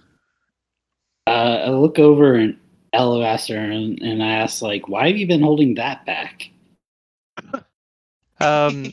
Uh, 1.27 1.29
I 1.65 1.69
look 1.69 1.99
over 1.99 2.35
and 2.35 2.57
Alabaster 2.93 3.57
and, 3.57 3.99
and 4.01 4.21
I 4.23 4.33
ask, 4.33 4.61
like, 4.61 4.87
why 4.87 5.07
have 5.07 5.17
you 5.17 5.27
been 5.27 5.41
holding 5.41 5.75
that 5.75 6.05
back? 6.05 6.49
Um, 8.41 8.91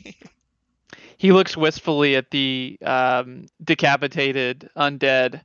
he 1.17 1.33
looks 1.33 1.57
wistfully 1.57 2.15
at 2.15 2.31
the 2.31 2.77
um, 2.85 3.47
decapitated 3.61 4.69
undead 4.77 5.41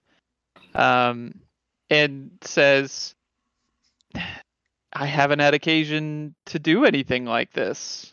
um, 0.76 1.40
and 1.90 2.30
says, 2.42 3.16
I 4.92 5.06
haven't 5.06 5.40
had 5.40 5.54
occasion 5.54 6.36
to 6.46 6.60
do 6.60 6.84
anything 6.84 7.24
like 7.24 7.52
this. 7.52 8.12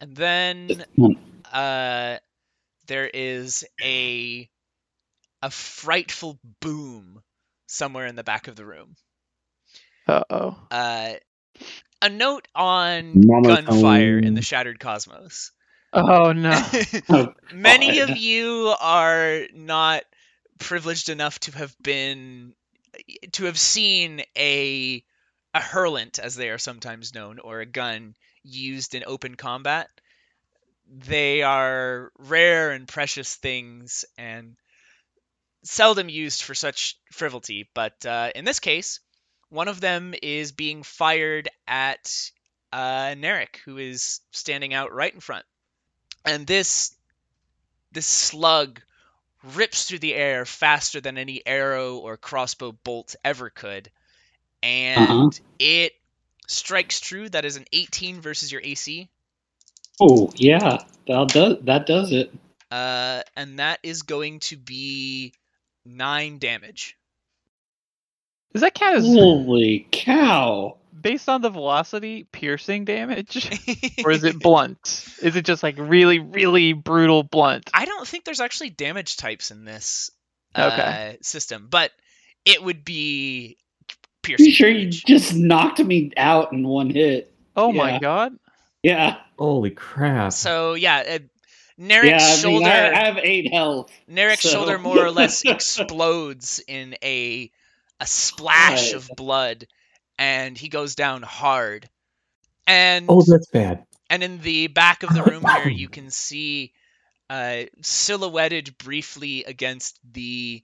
and 0.00 0.16
then 0.16 0.84
Hmm. 0.96 1.12
uh, 1.52 2.16
there 2.86 3.10
is 3.12 3.64
a 3.82 4.48
a 5.42 5.50
frightful 5.50 6.38
boom 6.60 7.22
somewhere 7.66 8.06
in 8.06 8.16
the 8.16 8.24
back 8.24 8.48
of 8.48 8.56
the 8.56 8.64
room. 8.66 8.96
Uh 10.06 10.22
oh. 10.30 10.68
Uh, 10.70 11.14
a 12.02 12.08
note 12.10 12.48
on 12.54 13.22
Mama 13.26 13.56
gunfire 13.56 14.18
in 14.18 14.34
the 14.34 14.42
Shattered 14.42 14.80
Cosmos. 14.80 15.52
Oh 15.92 16.32
no. 16.32 16.70
Oh, 17.10 17.34
Many 17.50 17.98
God. 17.98 18.00
of 18.00 18.16
you 18.16 18.74
are 18.80 19.46
not 19.52 20.04
privileged 20.58 21.08
enough 21.08 21.38
to 21.40 21.52
have 21.52 21.74
been 21.80 22.54
to 23.32 23.44
have 23.44 23.58
seen 23.58 24.22
a 24.36 25.04
a 25.54 25.60
hurlant, 25.60 26.18
as 26.18 26.34
they 26.36 26.50
are 26.50 26.58
sometimes 26.58 27.14
known, 27.14 27.38
or 27.38 27.60
a 27.60 27.66
gun 27.66 28.14
used 28.42 28.94
in 28.94 29.04
open 29.06 29.34
combat. 29.36 29.90
They 30.86 31.42
are 31.42 32.12
rare 32.18 32.70
and 32.72 32.86
precious 32.88 33.34
things, 33.36 34.04
and 34.16 34.56
seldom 35.64 36.08
used 36.08 36.42
for 36.42 36.54
such 36.54 36.98
frivolity. 37.12 37.68
But 37.74 38.04
uh, 38.06 38.30
in 38.34 38.44
this 38.44 38.60
case, 38.60 39.00
one 39.50 39.68
of 39.68 39.80
them 39.80 40.14
is 40.22 40.52
being 40.52 40.82
fired 40.82 41.48
at 41.66 42.30
uh, 42.72 43.14
Narek, 43.16 43.56
who 43.64 43.78
is 43.78 44.20
standing 44.32 44.74
out 44.74 44.92
right 44.92 45.12
in 45.12 45.20
front. 45.20 45.44
And 46.24 46.46
this 46.46 46.94
this 47.92 48.06
slug 48.06 48.80
rips 49.42 49.86
through 49.86 49.98
the 50.00 50.14
air 50.14 50.44
faster 50.44 51.00
than 51.00 51.18
any 51.18 51.46
arrow 51.46 51.96
or 51.98 52.16
crossbow 52.16 52.72
bolt 52.72 53.16
ever 53.24 53.50
could, 53.50 53.90
and 54.62 55.22
Uh-huh. 55.22 55.30
it 55.58 55.92
strikes 56.48 57.00
true. 57.00 57.28
That 57.28 57.44
is 57.44 57.56
an 57.56 57.66
18 57.72 58.20
versus 58.20 58.52
your 58.52 58.62
AC, 58.64 59.10
Oh, 60.00 60.30
yeah, 60.36 60.84
that 61.06 61.28
does 61.28 61.56
that 61.62 61.86
does 61.86 62.12
it. 62.12 62.30
uh, 62.70 63.22
and 63.36 63.58
that 63.58 63.78
is 63.82 64.02
going 64.02 64.40
to 64.40 64.56
be 64.56 65.34
nine 65.84 66.38
damage. 66.38 66.96
Does 68.52 68.62
that 68.62 68.74
count 68.74 68.96
as 68.96 69.04
Holy 69.06 69.86
cow! 69.90 70.76
based 71.00 71.28
on 71.28 71.40
the 71.40 71.50
velocity 71.50 72.24
piercing 72.30 72.84
damage? 72.84 73.48
or 74.04 74.10
is 74.12 74.24
it 74.24 74.38
blunt? 74.38 75.06
Is 75.22 75.36
it 75.36 75.44
just 75.44 75.62
like 75.62 75.76
really, 75.78 76.18
really 76.18 76.74
brutal 76.74 77.22
blunt? 77.22 77.70
I 77.74 77.86
don't 77.86 78.06
think 78.06 78.24
there's 78.24 78.40
actually 78.40 78.70
damage 78.70 79.16
types 79.16 79.50
in 79.50 79.64
this 79.64 80.10
Okay. 80.56 81.12
uh, 81.14 81.16
system, 81.22 81.68
but 81.70 81.90
it 82.44 82.62
would 82.62 82.84
be 82.84 83.56
piercing. 84.22 84.46
You 84.46 84.52
sure 84.52 84.68
you 84.68 84.90
just 84.90 85.34
knocked 85.34 85.80
me 85.82 86.12
out 86.16 86.52
in 86.52 86.66
one 86.66 86.90
hit? 86.90 87.32
Oh 87.56 87.72
my 87.72 87.98
god. 87.98 88.34
Yeah, 88.82 89.16
Holy 89.38 89.70
crap! 89.70 90.32
So 90.32 90.74
yeah, 90.74 91.02
uh, 91.14 91.18
Narek's 91.82 92.06
yeah. 92.06 92.16
I, 92.16 92.30
mean, 92.30 92.60
shoulder. 92.60 92.66
I, 92.66 92.90
I 92.90 93.04
have 93.06 93.18
eight 93.18 93.52
health. 93.52 93.90
Narek's 94.08 94.42
So- 94.42 94.50
shoulder 94.50 94.78
more 94.78 95.04
or 95.04 95.10
less 95.10 95.44
explodes 95.44 96.62
in 96.66 96.94
a 97.02 97.50
a 98.00 98.06
splash 98.06 98.92
God. 98.92 98.96
of 98.96 99.10
blood, 99.16 99.66
and 100.18 100.56
he 100.56 100.68
goes 100.68 100.94
down 100.94 101.22
hard. 101.22 101.88
And 102.66 103.06
oh, 103.08 103.22
that's 103.22 103.48
bad. 103.48 103.84
and 104.08 104.22
in 104.22 104.40
the 104.40 104.68
back 104.68 105.02
of 105.02 105.12
the 105.12 105.22
room 105.24 105.44
here, 105.44 105.68
you 105.68 105.88
can 105.88 106.10
see 106.10 106.72
uh, 107.28 107.64
silhouetted 107.82 108.78
briefly 108.78 109.44
against 109.44 109.98
the 110.12 110.62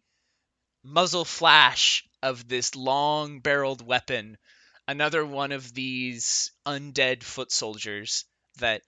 muzzle 0.84 1.24
flash 1.24 2.04
of 2.22 2.46
this 2.48 2.76
long-barreled 2.76 3.84
weapon, 3.84 4.38
another 4.86 5.24
one 5.26 5.50
of 5.52 5.74
these 5.74 6.52
undead 6.66 7.22
foot 7.22 7.50
soldiers 7.50 8.24
that 8.58 8.82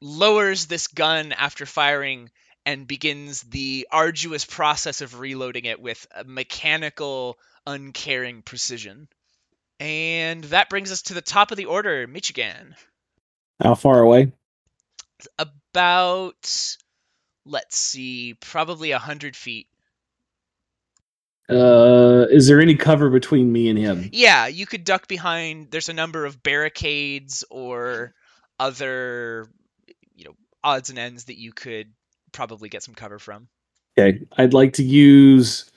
lowers 0.00 0.66
this 0.66 0.86
gun 0.86 1.32
after 1.32 1.66
firing 1.66 2.30
and 2.64 2.86
begins 2.86 3.42
the 3.42 3.88
arduous 3.90 4.44
process 4.44 5.00
of 5.00 5.18
reloading 5.18 5.64
it 5.64 5.80
with 5.80 6.06
a 6.14 6.24
mechanical, 6.24 7.38
uncaring 7.66 8.42
precision. 8.42 9.08
And 9.80 10.44
that 10.44 10.68
brings 10.68 10.92
us 10.92 11.02
to 11.02 11.14
the 11.14 11.22
top 11.22 11.50
of 11.50 11.56
the 11.56 11.66
order, 11.66 12.06
Michigan. 12.06 12.74
How 13.62 13.74
far 13.74 14.00
away? 14.00 14.32
About, 15.38 16.76
let's 17.46 17.76
see, 17.76 18.34
probably 18.34 18.90
a 18.90 18.98
hundred 18.98 19.34
feet. 19.34 19.68
Uh, 21.50 22.26
is 22.30 22.46
there 22.46 22.60
any 22.60 22.74
cover 22.74 23.08
between 23.08 23.50
me 23.50 23.70
and 23.70 23.78
him? 23.78 24.10
Yeah, 24.12 24.48
you 24.48 24.66
could 24.66 24.84
duck 24.84 25.08
behind. 25.08 25.70
There's 25.70 25.88
a 25.88 25.94
number 25.94 26.26
of 26.26 26.42
barricades 26.42 27.42
or 27.50 28.12
other, 28.60 29.48
odds 30.64 30.90
and 30.90 30.98
ends 30.98 31.24
that 31.24 31.38
you 31.38 31.52
could 31.52 31.92
probably 32.32 32.68
get 32.68 32.82
some 32.82 32.94
cover 32.94 33.18
from. 33.18 33.48
Okay, 33.98 34.20
I'd 34.36 34.54
like 34.54 34.74
to 34.74 34.84
use 34.84 35.70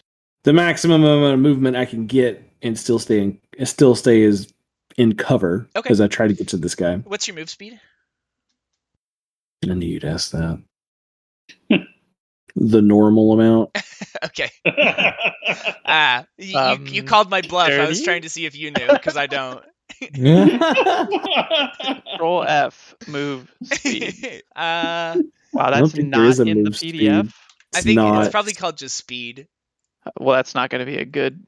the 0.44 0.54
maximum 0.54 1.04
amount 1.04 1.34
of 1.34 1.40
movement 1.40 1.76
I 1.78 1.86
can 1.86 2.06
get 2.08 2.44
and 2.62 2.78
still 2.78 3.00
stay 3.00 3.22
in, 3.22 3.40
and 3.58 3.68
still 3.68 3.96
stay 3.96 4.24
as 4.24 4.52
in 4.98 5.16
cover 5.16 5.70
Okay. 5.76 5.90
as 5.90 6.02
I 6.02 6.08
try 6.08 6.28
to 6.28 6.34
get 6.34 6.50
to 6.50 6.58
this 6.58 6.76
guy. 6.76 6.98
What's 6.98 7.28
your 7.28 7.36
move 7.36 7.50
speed? 7.50 7.80
I 9.64 9.74
knew 9.74 9.88
you'd 9.88 10.06
ask 10.06 10.32
that. 10.32 10.62
the 12.56 12.82
normal 12.82 13.34
amount. 13.34 13.78
okay. 14.26 14.50
Ah, 15.94 16.26
you, 16.38 16.48
you, 16.58 16.86
you 16.94 17.02
Um, 17.02 17.08
called 17.08 17.30
my 17.30 17.42
bluff. 17.42 17.70
I 17.70 17.86
was 17.86 18.02
trying 18.02 18.22
to 18.22 18.30
see 18.30 18.46
if 18.46 18.56
you 18.56 18.72
knew 18.72 18.88
because 18.88 19.18
I 19.18 19.28
don't. 19.28 19.62
Control 22.12 22.44
F, 22.44 22.96
move 23.08 23.52
speed. 23.64 24.44
uh, 24.56 25.18
Wow, 25.54 25.70
that's 25.70 25.96
not 25.96 26.39
in 26.48 26.64
the 26.64 26.72
PDF. 26.72 26.76
speed. 26.76 27.32
I 27.74 27.82
think 27.82 27.96
not. 27.98 28.24
it's 28.24 28.32
probably 28.32 28.54
called 28.54 28.78
just 28.78 28.96
speed. 28.96 29.48
Well, 30.20 30.36
that's 30.36 30.56
not 30.56 30.70
going 30.70 30.80
to 30.80 30.86
be 30.86 30.98
a 30.98 31.06
good. 31.06 31.46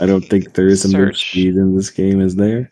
I 0.00 0.06
don't 0.06 0.24
think 0.24 0.54
there 0.54 0.68
is 0.68 0.84
a 0.84 0.96
move 0.96 1.16
speed 1.16 1.56
in 1.56 1.76
this 1.76 1.90
game, 1.90 2.20
is 2.20 2.36
there? 2.36 2.70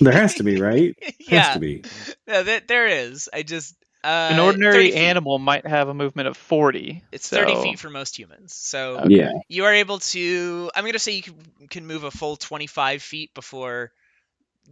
There 0.00 0.12
has 0.12 0.34
to 0.34 0.42
be, 0.42 0.56
right? 0.60 0.96
Has 1.02 1.14
yeah, 1.28 1.52
to 1.54 1.58
be. 1.60 1.82
no, 2.26 2.42
there, 2.42 2.60
there 2.66 2.86
is. 2.86 3.28
I 3.32 3.42
just 3.42 3.76
uh, 4.02 4.28
An 4.30 4.38
ordinary 4.40 4.94
animal 4.94 5.38
might 5.38 5.66
have 5.66 5.88
a 5.88 5.94
movement 5.94 6.28
of 6.28 6.36
40. 6.36 7.02
It's 7.12 7.28
30 7.28 7.54
feet 7.56 7.78
for 7.78 7.90
most 7.90 8.18
humans. 8.18 8.54
So 8.54 8.98
Okay. 8.98 9.16
Yeah. 9.16 9.32
you 9.48 9.64
are 9.66 9.74
able 9.74 9.98
to. 9.98 10.70
I'm 10.74 10.84
gonna 10.86 10.98
say 10.98 11.12
you 11.12 11.22
can, 11.22 11.36
can 11.68 11.86
move 11.86 12.04
a 12.04 12.10
full 12.10 12.36
25 12.36 13.02
feet 13.02 13.34
before 13.34 13.92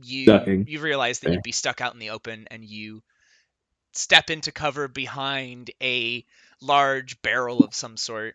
you 0.03 0.27
Ducking. 0.27 0.67
you 0.69 0.81
realize 0.81 1.21
that 1.21 1.27
Fair. 1.27 1.35
you'd 1.35 1.43
be 1.43 1.53
stuck 1.53 1.81
out 1.81 1.95
in 1.95 1.99
the 1.99 2.11
open, 2.11 2.47
and 2.51 2.65
you 2.65 3.03
step 3.93 4.31
into 4.31 4.53
cover 4.53 4.89
behind 4.89 5.71
a 5.83 6.25
large 6.61 7.21
barrel 7.23 7.61
of 7.61 7.75
some 7.75 7.97
sort. 7.97 8.35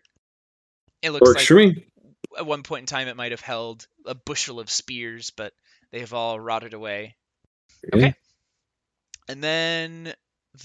It 1.02 1.10
looks 1.10 1.28
Works 1.28 1.50
like 1.50 1.88
at 2.36 2.46
one 2.46 2.62
point 2.62 2.82
in 2.82 2.86
time 2.86 3.08
it 3.08 3.16
might 3.16 3.32
have 3.32 3.40
held 3.40 3.86
a 4.06 4.14
bushel 4.14 4.60
of 4.60 4.70
spears, 4.70 5.30
but 5.30 5.52
they 5.90 6.00
have 6.00 6.12
all 6.12 6.38
rotted 6.40 6.74
away. 6.74 7.16
Okay. 7.92 8.14
And 9.28 9.42
then 9.42 10.14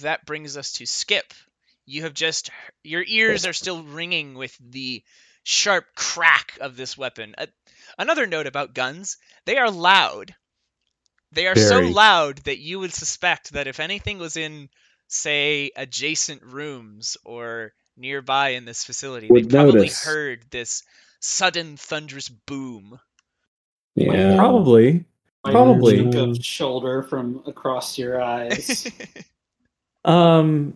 that 0.02 0.26
brings 0.26 0.58
us 0.58 0.74
to 0.74 0.86
Skip. 0.86 1.34
You 1.86 2.04
have 2.04 2.14
just 2.14 2.52
your 2.84 3.04
ears 3.06 3.46
are 3.46 3.54
still 3.54 3.84
ringing 3.84 4.36
with 4.36 4.56
the 4.60 5.04
sharp 5.44 5.86
crack 5.96 6.58
of 6.62 6.76
this 6.76 6.98
weapon. 6.98 7.34
Uh, 7.38 7.48
another 7.98 8.28
note 8.28 8.48
about 8.48 8.74
guns, 8.74 9.18
they 9.46 9.58
are 9.58 9.72
loud. 9.72 10.36
They 11.32 11.48
are 11.48 11.56
so 11.56 11.80
loud 11.80 12.38
that 12.40 12.58
you 12.60 12.80
would 12.80 12.94
suspect 12.94 13.54
that 13.54 13.68
if 13.68 13.80
anything 13.80 14.18
was 14.18 14.36
in 14.38 14.70
say 15.08 15.72
adjacent 15.76 16.42
rooms 16.44 17.18
or 17.24 17.74
nearby 17.98 18.50
in 18.50 18.66
this 18.66 18.84
facility, 18.84 19.28
they 19.28 19.34
Would 19.34 19.50
probably 19.50 19.74
notice. 19.82 20.04
heard 20.04 20.44
this 20.50 20.84
sudden 21.20 21.78
thunderous 21.78 22.30
boom. 22.30 23.00
Yeah. 23.96 24.36
Probably. 24.38 25.06
Like 25.46 25.54
Probably. 25.54 26.18
of 26.18 26.38
shoulder 26.44 27.04
from 27.04 27.44
across 27.46 27.98
your 27.98 28.22
eyes. 28.22 28.88
Um 30.06 30.74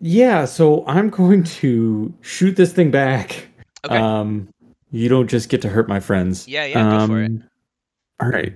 yeah, 0.00 0.44
so 0.46 0.84
I'm 0.86 1.10
going 1.10 1.44
to 1.44 2.12
shoot 2.20 2.56
this 2.56 2.72
thing 2.72 2.90
back. 2.90 3.46
okay. 3.84 3.96
Um 3.96 4.48
you 4.90 5.08
don't 5.08 5.28
just 5.28 5.48
get 5.48 5.62
to 5.62 5.68
hurt 5.68 5.88
my 5.88 6.00
friends. 6.00 6.48
yeah, 6.48 6.64
yeah, 6.64 6.98
go 6.98 7.06
for 7.06 7.22
it. 7.22 7.26
Um, 7.30 7.44
All 8.20 8.28
right. 8.28 8.54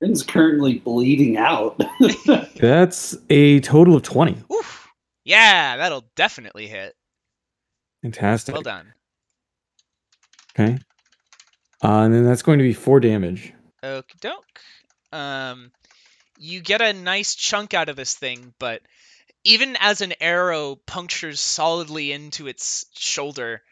Rin's 0.00 0.22
currently 0.22 0.78
bleeding 0.78 1.36
out. 1.36 1.80
That's 2.56 3.16
a 3.28 3.60
total 3.60 3.96
of 3.96 4.02
20. 4.02 4.42
Oof. 4.52 4.88
Yeah, 5.24 5.76
that'll 5.76 6.06
definitely 6.16 6.66
hit. 6.66 6.94
Fantastic. 8.02 8.54
Well 8.54 8.62
done. 8.62 8.94
Okay. 10.58 10.78
Uh, 11.84 12.00
and 12.00 12.14
then 12.14 12.24
that's 12.24 12.42
going 12.42 12.58
to 12.58 12.62
be 12.62 12.72
4 12.72 13.00
damage. 13.00 13.52
Okie 13.82 14.20
doke. 14.20 14.60
Um, 15.12 15.70
you 16.38 16.60
get 16.60 16.80
a 16.82 16.92
nice 16.92 17.34
chunk 17.34 17.74
out 17.74 17.88
of 17.88 17.96
this 17.96 18.14
thing, 18.14 18.54
but 18.58 18.80
even 19.44 19.76
as 19.80 20.00
an 20.00 20.14
arrow 20.20 20.76
punctures 20.86 21.40
solidly 21.40 22.12
into 22.12 22.48
its 22.48 22.86
shoulder, 22.94 23.62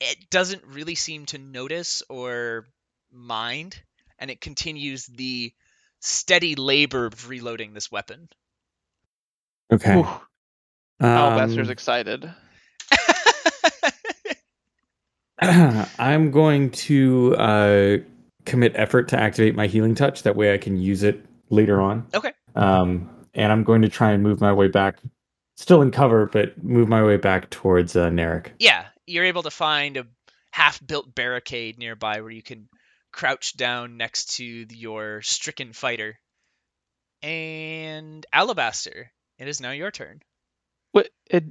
it 0.00 0.30
doesn't 0.30 0.64
really 0.66 0.94
seem 0.94 1.26
to 1.26 1.38
notice 1.38 2.02
or 2.08 2.66
mind, 3.12 3.80
and 4.20 4.30
it 4.30 4.40
continues 4.40 5.06
the 5.06 5.52
steady 6.00 6.54
labor 6.54 7.06
of 7.06 7.28
reloading 7.28 7.74
this 7.74 7.90
weapon. 7.90 8.28
Okay. 9.72 9.94
Whew, 9.96 10.06
Alabaster's 11.00 11.68
Um, 11.68 11.72
excited. 11.72 12.34
I'm 15.98 16.30
going 16.30 16.70
to 16.70 17.34
uh, 17.36 17.96
commit 18.44 18.72
effort 18.74 19.08
to 19.08 19.18
activate 19.18 19.54
my 19.54 19.66
healing 19.66 19.94
touch. 19.94 20.22
That 20.22 20.36
way 20.36 20.52
I 20.52 20.58
can 20.58 20.76
use 20.76 21.02
it 21.02 21.24
later 21.48 21.80
on. 21.80 22.06
Okay. 22.14 22.32
Um, 22.54 23.08
and 23.34 23.50
I'm 23.50 23.64
going 23.64 23.82
to 23.82 23.88
try 23.88 24.12
and 24.12 24.22
move 24.22 24.40
my 24.40 24.52
way 24.52 24.68
back, 24.68 24.98
still 25.56 25.80
in 25.82 25.90
cover, 25.92 26.26
but 26.26 26.62
move 26.62 26.88
my 26.88 27.02
way 27.02 27.16
back 27.16 27.48
towards 27.50 27.96
uh, 27.96 28.08
Narek. 28.10 28.48
yeah, 28.58 28.86
you're 29.06 29.24
able 29.24 29.42
to 29.44 29.50
find 29.50 29.96
a 29.96 30.06
half-built 30.52 31.14
barricade 31.14 31.78
nearby 31.78 32.20
where 32.20 32.30
you 32.30 32.42
can 32.42 32.68
crouch 33.12 33.56
down 33.56 33.96
next 33.96 34.36
to 34.36 34.44
your 34.44 35.22
stricken 35.22 35.72
fighter. 35.72 36.18
And 37.22 38.24
Alabaster, 38.32 39.12
it 39.38 39.48
is 39.48 39.60
now 39.60 39.72
your 39.72 39.90
turn. 39.90 40.22
What 40.92 41.08
it 41.26 41.44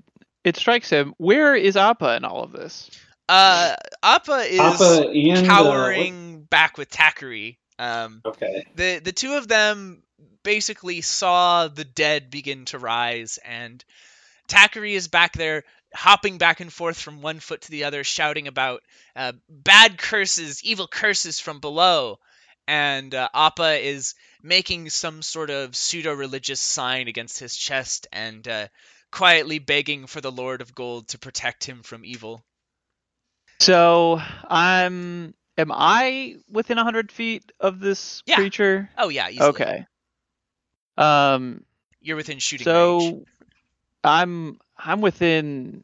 it 0.44 0.58
strikes 0.58 0.90
him. 0.90 1.14
Where 1.18 1.56
is 1.56 1.78
Appa 1.78 2.16
in 2.16 2.26
all 2.26 2.44
of 2.44 2.52
this? 2.52 2.90
Uh, 3.28 3.76
Appa 4.02 4.40
is 4.50 4.60
Appa 4.60 5.08
and, 5.08 5.38
uh, 5.38 5.46
cowering 5.46 6.44
back 6.44 6.78
with 6.78 6.90
Takari. 6.90 7.58
Um, 7.78 8.22
okay. 8.26 8.66
the 8.76 9.00
the 9.04 9.12
two 9.12 9.36
of 9.36 9.48
them 9.48 10.02
basically 10.44 11.02
saw 11.02 11.68
the 11.68 11.86
dead 11.86 12.30
begin 12.30 12.66
to 12.66 12.80
rise, 12.80 13.38
and 13.46 13.84
Takari 14.48 14.94
is 14.94 15.08
back 15.08 15.34
there 15.34 15.64
hopping 15.94 16.38
back 16.38 16.60
and 16.60 16.72
forth 16.72 17.00
from 17.00 17.22
one 17.22 17.40
foot 17.40 17.62
to 17.62 17.72
the 17.72 17.86
other, 17.86 18.04
shouting 18.04 18.48
about 18.48 18.82
uh, 19.16 19.34
bad 19.50 19.98
curses, 19.98 20.64
evil 20.64 20.88
curses 20.88 21.40
from 21.40 21.60
below. 21.60 22.20
And 22.68 23.16
uh, 23.16 23.28
Appa 23.34 23.84
is 23.84 24.14
making 24.44 24.90
some 24.92 25.22
sort 25.24 25.50
of 25.50 25.76
pseudo 25.76 26.14
religious 26.14 26.60
sign 26.62 27.08
against 27.08 27.40
his 27.40 27.56
chest 27.56 28.06
and 28.12 28.48
uh, 28.48 28.68
quietly 29.12 29.58
begging 29.58 30.06
for 30.06 30.22
the 30.22 30.32
Lord 30.32 30.62
of 30.62 30.76
Gold 30.76 31.08
to 31.10 31.18
protect 31.18 31.64
him 31.64 31.82
from 31.82 32.06
evil. 32.06 32.44
So 33.60 34.22
I'm. 34.48 35.34
Am 35.58 35.72
I 35.74 36.36
within 36.50 36.78
hundred 36.78 37.12
feet 37.12 37.52
of 37.60 37.82
this 37.82 38.24
Yeah. 38.26 38.36
creature? 38.36 38.90
Oh, 38.98 39.10
yeah, 39.10 39.30
easily. 39.30 39.50
Okay. 39.50 39.86
Um. 40.98 41.66
You're 42.02 42.16
within 42.16 42.40
shooting 42.40 42.64
So 42.64 43.00
range. 43.00 43.26
I'm 44.04 44.60
I'm 44.80 45.02
within 45.02 45.84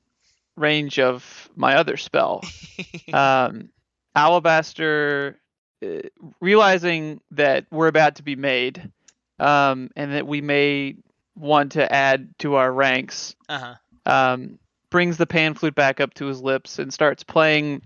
range 0.56 1.00
of 1.00 1.50
my 1.56 1.76
other 1.76 1.98
spell. 1.98 2.42
um, 3.14 3.70
Alabaster, 4.16 5.38
uh, 5.86 6.02
realizing 6.40 7.22
that 7.32 7.66
we're 7.72 7.88
about 7.88 8.16
to 8.16 8.24
be 8.24 8.36
made, 8.36 8.92
um, 9.40 9.90
and 9.96 10.14
that 10.14 10.26
we 10.26 10.42
may 10.42 10.96
want 11.36 11.74
to 11.74 11.92
add 11.92 12.34
to 12.40 12.56
our 12.56 12.72
ranks, 12.72 13.36
uh 13.50 13.76
huh. 14.06 14.12
um, 14.12 14.58
brings 14.90 15.18
the 15.18 15.28
pan 15.28 15.54
flute 15.54 15.76
back 15.76 16.00
up 16.00 16.14
to 16.14 16.26
his 16.26 16.42
lips 16.42 16.80
and 16.80 16.94
starts 16.94 17.24
playing. 17.24 17.82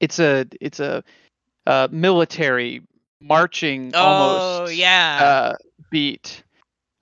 It's 0.00 0.18
a 0.18 0.46
it's 0.60 0.80
a 0.80 1.02
uh, 1.66 1.88
military 1.90 2.82
marching 3.20 3.92
Oh, 3.94 3.98
almost 3.98 4.74
yeah. 4.74 5.18
uh, 5.22 5.56
beat, 5.90 6.42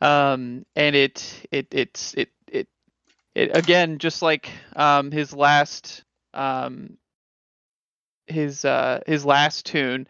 um, 0.01 0.65
and 0.77 0.95
it 0.95 1.47
it 1.51 1.67
it's 1.73 2.15
it 2.15 2.31
it 3.37 3.55
again 3.55 3.99
just 3.99 4.23
like 4.23 4.51
um, 4.75 5.11
his 5.11 5.35
last 5.35 6.03
um, 6.33 6.97
his 8.27 8.65
uh, 8.65 9.01
his 9.07 9.25
last 9.25 9.67
tune 9.67 10.09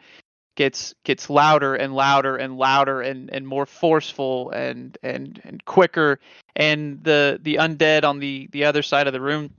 gets 0.55 0.95
gets 1.05 1.29
louder 1.29 1.74
and 1.74 1.95
louder 1.95 2.37
and 2.37 2.57
louder 2.57 3.03
and, 3.03 3.31
and 3.31 3.47
more 3.47 3.66
forceful 3.66 4.51
and, 4.51 4.97
and 5.03 5.41
and 5.45 5.64
quicker. 5.64 6.20
And 6.55 7.03
the 7.03 7.39
the 7.43 7.57
undead 7.57 8.05
on 8.05 8.20
the 8.20 8.49
the 8.53 8.64
other 8.64 8.83
side 8.83 9.09
of 9.09 9.12
the 9.12 9.20
room 9.20 9.53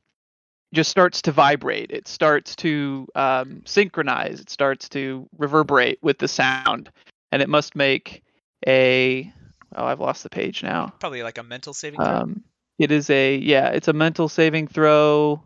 just 0.73 0.89
starts 0.89 1.21
to 1.23 1.31
vibrate. 1.31 1.91
It 1.91 2.07
starts 2.07 2.55
to 2.57 3.07
um, 3.15 3.63
synchronize. 3.65 4.39
It 4.39 4.49
starts 4.49 4.89
to 4.89 5.27
reverberate 5.37 5.99
with 6.01 6.19
the 6.19 6.27
sound. 6.27 6.89
And 7.31 7.41
it 7.41 7.49
must 7.49 7.75
make 7.75 8.23
a 8.65 9.31
oh 9.75 9.85
i've 9.85 9.99
lost 9.99 10.23
the 10.23 10.29
page 10.29 10.63
now. 10.63 10.93
Probably 10.99 11.21
like 11.21 11.37
a 11.37 11.43
mental 11.43 11.73
saving 11.73 11.99
throw. 11.99 12.07
um, 12.07 12.43
it 12.77 12.91
is 12.91 13.09
a 13.09 13.35
yeah, 13.37 13.69
it's 13.69 13.87
a 13.87 13.93
mental 13.93 14.29
saving 14.29 14.67
throw. 14.67 15.41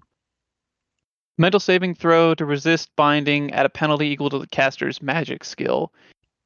Mental 1.37 1.59
saving 1.59 1.95
throw 1.95 2.35
to 2.35 2.45
resist 2.45 2.89
binding 2.95 3.51
at 3.51 3.65
a 3.65 3.69
penalty 3.69 4.07
equal 4.11 4.29
to 4.29 4.39
the 4.39 4.47
caster's 4.47 5.01
magic 5.01 5.43
skill, 5.43 5.91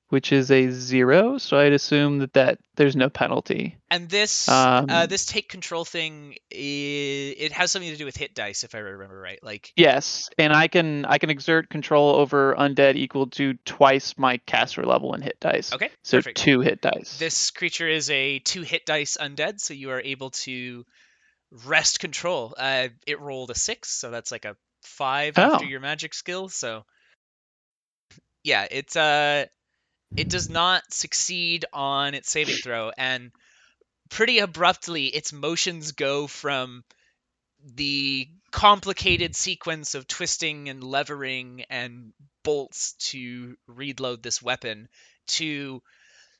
which 0.09 0.31
is 0.31 0.51
a 0.51 0.69
zero. 0.69 1.37
So 1.37 1.57
I'd 1.57 1.73
assume 1.73 2.19
that 2.19 2.33
that 2.33 2.59
there's 2.75 2.95
no 2.95 3.09
penalty. 3.09 3.77
And 3.89 4.09
this 4.09 4.47
Um, 4.49 4.89
uh, 4.89 5.05
this 5.05 5.25
take 5.25 5.49
control 5.49 5.85
thing, 5.85 6.35
it 6.51 7.51
has 7.53 7.71
something 7.71 7.89
to 7.91 7.97
do 7.97 8.05
with 8.05 8.15
hit 8.17 8.35
dice, 8.35 8.63
if 8.63 8.75
I 8.75 8.79
remember 8.79 9.19
right. 9.19 9.39
Like, 9.41 9.71
Yes, 9.75 10.29
and 10.37 10.53
I 10.53 10.67
can 10.67 11.05
I 11.05 11.17
can 11.17 11.29
exert 11.29 11.69
control 11.69 12.15
over 12.15 12.53
undead 12.55 12.95
equal 12.95 13.27
to 13.31 13.53
twice 13.65 14.17
my 14.17 14.37
caster 14.45 14.83
level 14.85 15.13
and 15.13 15.23
hit 15.23 15.39
dice. 15.39 15.73
okay, 15.73 15.89
So 16.03 16.17
perfect. 16.19 16.37
two 16.37 16.59
hit 16.61 16.81
dice. 16.81 17.17
This 17.17 17.51
creature 17.51 17.87
is 17.87 18.09
a 18.09 18.39
two 18.39 18.61
hit 18.61 18.85
dice 18.85 19.17
undead, 19.19 19.59
so 19.59 19.73
you 19.73 19.91
are 19.91 20.01
able 20.01 20.31
to 20.31 20.85
wrest 21.65 21.99
control. 21.99 22.53
Uh, 22.57 22.89
it 23.07 23.19
rolled 23.21 23.49
a 23.51 23.55
six, 23.55 23.89
so 23.89 24.11
that's 24.11 24.31
like 24.31 24.45
a 24.45 24.55
five 24.83 25.33
Oh. 25.37 25.53
after 25.55 25.65
your 25.65 25.79
magic 25.79 26.13
skill. 26.13 26.49
So 26.49 26.83
yeah, 28.43 28.67
it's 28.69 28.95
uh, 28.95 29.45
it 30.15 30.29
does 30.29 30.49
not 30.49 30.93
succeed 30.93 31.65
on 31.73 32.13
its 32.13 32.29
saving 32.29 32.55
throw, 32.55 32.91
and 32.97 33.31
pretty 34.09 34.39
abruptly, 34.39 35.07
its 35.07 35.33
motions 35.33 35.91
go 35.91 36.27
from 36.27 36.83
the 37.63 38.29
complicated 38.51 39.35
sequence 39.35 39.95
of 39.95 40.07
twisting 40.07 40.69
and 40.69 40.83
levering 40.83 41.65
and 41.69 42.13
bolts 42.43 42.93
to 42.93 43.57
reload 43.67 44.21
this 44.21 44.41
weapon 44.41 44.87
to 45.27 45.81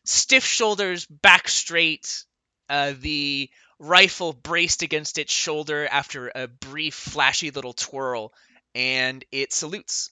stiff 0.06 0.46
shoulders, 0.46 1.06
back 1.06 1.50
straight, 1.50 2.24
uh, 2.70 2.94
the 3.00 3.50
rifle 3.80 4.34
braced 4.34 4.84
against 4.84 5.18
its 5.18 5.34
shoulder 5.34 5.88
after 5.92 6.32
a 6.34 6.48
brief, 6.48 6.94
flashy 6.94 7.52
little 7.52 7.74
twirl, 7.74 8.32
and 8.74 9.26
it 9.32 9.52
salutes. 9.52 10.12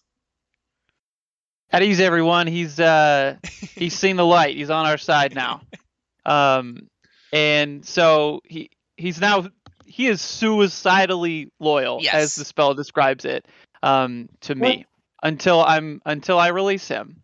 At 1.74 1.82
ease, 1.82 2.00
everyone. 2.00 2.46
He's 2.48 2.80
uh 2.80 3.38
he's 3.76 3.96
seen 3.96 4.16
the 4.16 4.26
light. 4.26 4.56
He's 4.56 4.70
on 4.70 4.86
our 4.86 4.98
side 4.98 5.34
now. 5.36 5.62
Um, 6.26 6.88
and 7.34 7.84
so 7.84 8.42
he 8.46 8.70
he's 8.96 9.20
now 9.20 9.48
he 9.86 10.08
is 10.08 10.22
suicidally 10.22 11.52
loyal, 11.60 12.00
Yes. 12.02 12.14
as 12.14 12.36
the 12.36 12.46
spell 12.46 12.74
describes 12.76 13.26
it, 13.26 13.46
um, 13.82 14.30
to 14.42 14.56
me 14.56 14.86
until 15.24 15.64
I'm 15.64 16.02
until 16.06 16.38
I 16.40 16.50
release 16.50 16.88
him. 16.88 17.18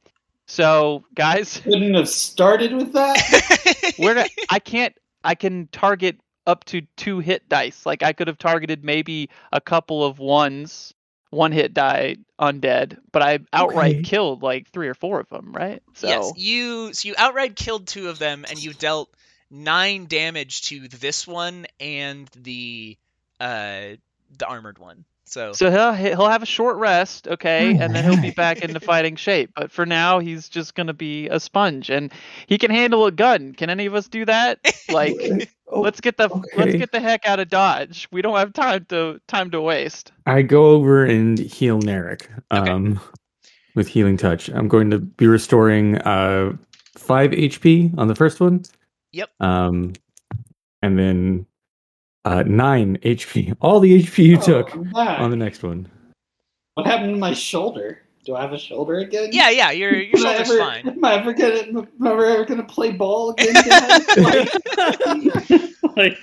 So, 0.47 1.04
guys, 1.14 1.58
Couldn't 1.64 1.93
have 1.93 2.10
started 2.10 2.74
with 2.74 2.93
that. 2.93 3.93
we're 4.00 4.16
gonna, 4.16 4.30
I 4.50 4.58
can't 4.58 4.95
I 5.24 5.36
can 5.36 5.68
target 5.72 6.18
up 6.47 6.64
to 6.66 6.82
two 6.97 7.20
hit 7.20 7.47
dice. 7.50 7.86
Like 7.86 8.02
I 8.02 8.14
could 8.14 8.28
have 8.28 8.39
targeted 8.39 8.84
maybe 8.84 9.30
a 9.52 9.62
couple 9.62 10.04
of 10.04 10.18
ones, 10.18 10.93
one 11.32 11.51
hit 11.51 11.73
die 11.73 12.17
undead, 12.39 12.97
but 13.11 13.21
I 13.21 13.39
outright 13.53 14.01
Okay. 14.01 14.03
killed 14.03 14.43
like 14.43 14.69
three 14.69 14.88
or 14.88 14.93
four 14.95 15.19
of 15.19 15.30
them, 15.30 15.51
right? 15.53 15.82
So 15.95 16.09
Yes, 16.09 16.34
you 16.36 16.93
so 16.93 17.07
you 17.09 17.15
outright 17.17 17.55
killed 17.55 17.88
two 17.88 18.09
of 18.09 18.19
them, 18.19 18.45
and 18.47 18.61
you 18.63 18.73
dealt 18.73 19.13
nine 19.49 20.05
damage 20.07 20.61
to 20.63 20.88
this 20.88 21.27
one 21.27 21.65
and 21.80 22.27
the 22.36 22.97
uh 23.39 23.95
the 24.38 24.45
armored 24.47 24.77
one. 24.80 25.05
So, 25.25 25.59
So 25.59 25.71
he'll 25.71 25.93
he'll 25.93 26.27
have 26.30 26.43
a 26.43 26.45
short 26.47 26.77
rest, 26.77 27.27
okay, 27.27 27.75
and 27.75 27.93
then 27.95 28.03
he'll 28.05 28.17
be 28.17 28.30
back 28.32 28.61
into 28.61 28.80
fighting 28.80 29.15
shape. 29.15 29.51
But 29.55 29.71
for 29.71 29.86
now, 29.86 30.19
he's 30.19 30.47
just 30.49 30.75
gonna 30.75 30.93
be 30.93 31.27
a 31.27 31.39
sponge, 31.39 31.89
and 31.89 32.11
he 32.47 32.57
can 32.57 32.69
handle 32.71 33.05
a 33.05 33.11
gun. 33.11 33.53
Can 33.53 33.69
any 33.69 33.86
of 33.88 33.95
us 33.95 34.07
do 34.07 34.25
that? 34.25 34.59
Like, 34.89 35.30
Oh, 35.80 35.82
let's 35.82 36.01
get 36.01 36.17
the 36.17 36.27
let's 36.57 36.75
get 36.75 36.91
the 36.91 36.99
heck 36.99 37.25
out 37.25 37.39
of 37.39 37.49
Dodge. 37.49 38.07
We 38.11 38.21
don't 38.21 38.36
have 38.38 38.53
time 38.53 38.86
to 38.89 39.19
time 39.27 39.49
to 39.51 39.61
waste. 39.61 40.11
I 40.25 40.41
go 40.41 40.67
over 40.67 41.05
and 41.05 41.38
heal 41.39 41.80
Narek 41.80 42.27
Okay. 42.51 42.69
um, 42.71 42.99
with 43.75 43.88
Healing 43.88 44.17
Touch. 44.17 44.49
I'm 44.49 44.67
going 44.67 44.89
to 44.91 44.99
be 44.99 45.27
restoring 45.27 45.97
uh, 45.99 46.53
5 46.97 47.32
HP 47.32 47.97
on 47.97 48.07
the 48.07 48.15
first 48.15 48.39
one. 48.39 48.63
Yep. 49.11 49.30
Um, 49.39 49.93
and 50.82 50.97
then 50.99 51.45
uh, 52.25 52.43
9 52.45 52.97
HP. 52.97 53.55
All 53.61 53.80
the 53.80 54.01
HP 54.03 54.25
you 54.25 54.38
took 54.38 54.75
Oh, 54.75 54.84
that. 54.95 55.19
on 55.19 55.30
the 55.32 55.38
next 55.38 55.63
one. 55.63 55.88
What 56.75 56.86
happened 56.88 57.13
to 57.13 57.19
my 57.19 57.34
shoulder? 57.34 58.01
Do 58.26 58.36
I 58.36 58.41
have 58.41 58.53
a 58.53 58.57
shoulder 58.57 58.99
again? 58.99 59.30
yeah, 59.32 59.49
yeah, 59.49 59.72
your 59.72 59.95
your 59.95 60.17
Am 60.17 60.24
shoulder's 60.24 60.49
ever, 60.51 60.59
fine. 60.59 60.88
Am 60.89 61.05
I 61.05 61.13
ever 61.15 61.34
gonna 61.34 61.59
am 61.59 61.88
I 62.01 62.11
ever 62.11 62.45
gonna 62.45 62.63
play 62.63 62.91
ball 62.91 63.32
again? 63.32 63.53
like, 64.17 64.49
like, 65.95 66.17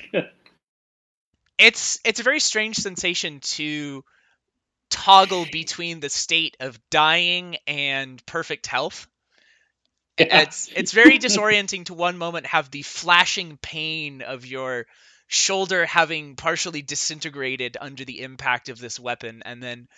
it's 1.59 1.99
it's 2.05 2.20
a 2.20 2.22
very 2.22 2.40
strange 2.40 2.76
sensation 2.76 3.40
to 3.40 4.05
toggle 4.90 5.47
between 5.51 6.01
the 6.01 6.09
state 6.09 6.57
of 6.61 6.78
dying 6.90 7.57
and 7.66 8.24
perfect 8.26 8.66
health. 8.66 9.07
Yeah. 10.18 10.42
It's 10.42 10.70
it's 10.74 10.92
very 10.92 11.18
disorienting 11.18 11.86
to 11.86 11.94
one 11.94 12.18
moment 12.18 12.47
have 12.47 12.70
the 12.70 12.82
flashing 12.82 13.59
pain 13.61 14.22
of 14.22 14.47
your 14.47 14.86
shoulder 15.28 15.84
having 15.86 16.36
partially 16.36 16.82
disintegrated 16.82 17.76
under 17.80 18.05
the 18.05 18.22
impact 18.22 18.68
of 18.68 18.78
this 18.78 19.01
weapon 19.01 19.42
and 19.44 19.62
then 19.62 19.88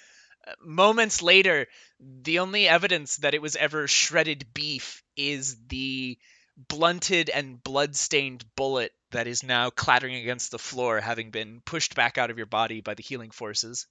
moments 0.64 1.22
later 1.22 1.66
the 2.00 2.38
only 2.38 2.68
evidence 2.68 3.16
that 3.18 3.34
it 3.34 3.42
was 3.42 3.56
ever 3.56 3.88
shredded 3.88 4.46
beef 4.54 5.02
is 5.16 5.56
the 5.68 6.18
blunted 6.56 7.30
and 7.30 7.62
blood-stained 7.62 8.44
bullet 8.56 8.92
that 9.10 9.26
is 9.26 9.42
now 9.42 9.70
clattering 9.70 10.16
against 10.16 10.50
the 10.50 10.58
floor 10.58 11.00
having 11.00 11.30
been 11.30 11.60
pushed 11.64 11.94
back 11.94 12.18
out 12.18 12.30
of 12.30 12.36
your 12.36 12.46
body 12.46 12.80
by 12.80 12.94
the 12.94 13.02
healing 13.02 13.30
forces. 13.30 13.86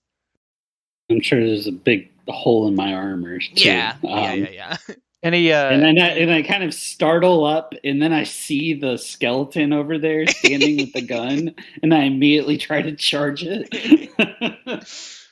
I'm 1.10 1.22
sure 1.22 1.40
there's 1.40 1.68
a 1.68 1.72
big 1.72 2.12
hole 2.28 2.68
in 2.68 2.76
my 2.76 2.94
armor. 2.94 3.40
Too. 3.40 3.48
Yeah, 3.56 3.96
yeah, 4.04 4.32
Um, 4.32 4.40
yeah, 4.40 4.50
yeah. 4.50 4.78
Any 5.24 5.52
uh, 5.52 5.70
And 5.70 5.82
then 5.82 6.00
I, 6.00 6.10
and 6.10 6.32
I 6.32 6.44
kind 6.44 6.64
of 6.64 6.74
startle 6.74 7.44
up, 7.44 7.74
and 7.84 8.02
then 8.02 8.14
I 8.14 8.24
see 8.24 8.76
the 8.76 8.98
skeleton 8.98 9.74
over 9.74 9.98
there 9.98 10.28
standing 10.28 10.78
with 10.78 10.94
the 10.94 11.02
gun, 11.02 11.56
and 11.82 11.94
I 11.94 12.04
immediately 12.04 12.58
try 12.58 12.82
to 12.82 12.96
charge 12.96 13.44
it. 13.44 14.12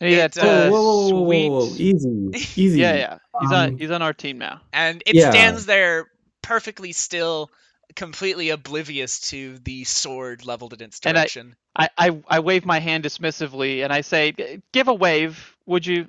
any 0.00 0.14
It, 0.14 0.32
that 0.32 0.38
uh, 0.44 0.48
uh, 0.48 0.70
whoa, 0.70 0.82
whoa, 0.82 1.08
whoa, 1.10 1.22
whoa, 1.22 1.48
whoa, 1.66 1.66
Easy. 1.76 2.30
Easy. 2.56 2.80
Yeah, 2.80 2.94
yeah. 2.94 3.18
He's 3.40 3.52
on 3.52 3.68
Um, 3.70 3.78
he's 3.78 3.90
on 3.90 4.02
our 4.02 4.12
team 4.12 4.38
now. 4.38 4.60
and 4.72 5.02
it 5.06 5.14
Yeah. 5.14 5.30
stands 5.30 5.66
there 5.66 6.06
perfectly 6.42 6.92
still, 6.92 7.50
completely 7.96 8.50
oblivious 8.50 9.20
to 9.30 9.58
the 9.58 9.84
sword 9.84 10.44
leveled 10.44 10.72
in 10.74 10.82
its 10.82 11.00
And 11.04 11.16
I- 11.16 11.22
direction. 11.22 11.56
I, 11.76 11.88
I 11.98 12.22
I 12.28 12.38
wave 12.40 12.64
my 12.64 12.78
hand 12.78 13.02
dismissively 13.04 13.82
and 13.82 13.92
I 13.92 14.02
say, 14.02 14.32
"Give 14.72 14.86
a 14.88 14.94
wave, 14.94 15.56
would 15.66 15.84
you?" 15.86 16.08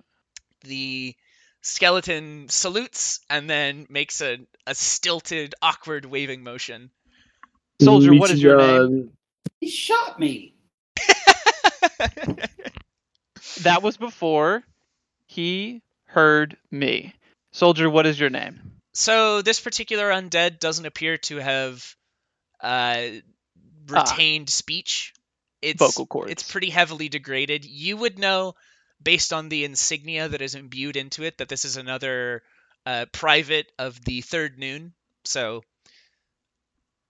The 0.61 1.15
skeleton 1.61 2.49
salutes 2.49 3.19
and 3.29 3.49
then 3.49 3.87
makes 3.89 4.21
a, 4.21 4.37
a 4.67 4.75
stilted, 4.75 5.55
awkward 5.63 6.05
waving 6.05 6.43
motion. 6.43 6.91
Soldier, 7.81 8.13
what 8.13 8.29
is 8.31 8.41
your 8.43 8.57
name? 8.57 9.11
he 9.59 9.69
shot 9.69 10.19
me. 10.19 10.53
That 13.63 13.81
was 13.81 13.97
before 13.97 14.63
he 15.27 15.81
heard 16.05 16.57
me. 16.71 17.13
Soldier, 17.51 17.89
what 17.89 18.05
is 18.05 18.19
your 18.19 18.29
name? 18.29 18.71
so 18.93 19.41
this 19.41 19.59
particular 19.59 20.09
undead 20.09 20.59
doesn't 20.59 20.85
appear 20.85 21.17
to 21.17 21.35
have 21.35 21.95
uh, 22.61 23.07
retained 23.87 24.49
speech. 24.49 25.13
It's 25.61 25.79
Vocal 25.79 26.05
cords. 26.05 26.31
it's 26.31 26.49
pretty 26.49 26.69
heavily 26.69 27.09
degraded. 27.09 27.65
You 27.65 27.97
would 27.97 28.17
know 28.17 28.55
based 29.01 29.33
on 29.33 29.49
the 29.49 29.65
insignia 29.65 30.29
that 30.29 30.41
is 30.41 30.55
imbued 30.55 30.95
into 30.95 31.23
it 31.23 31.37
that 31.39 31.49
this 31.49 31.65
is 31.65 31.75
another 31.75 32.43
uh, 32.85 33.05
private 33.11 33.71
of 33.77 34.03
the 34.05 34.21
Third 34.21 34.57
Noon. 34.57 34.93
So 35.25 35.63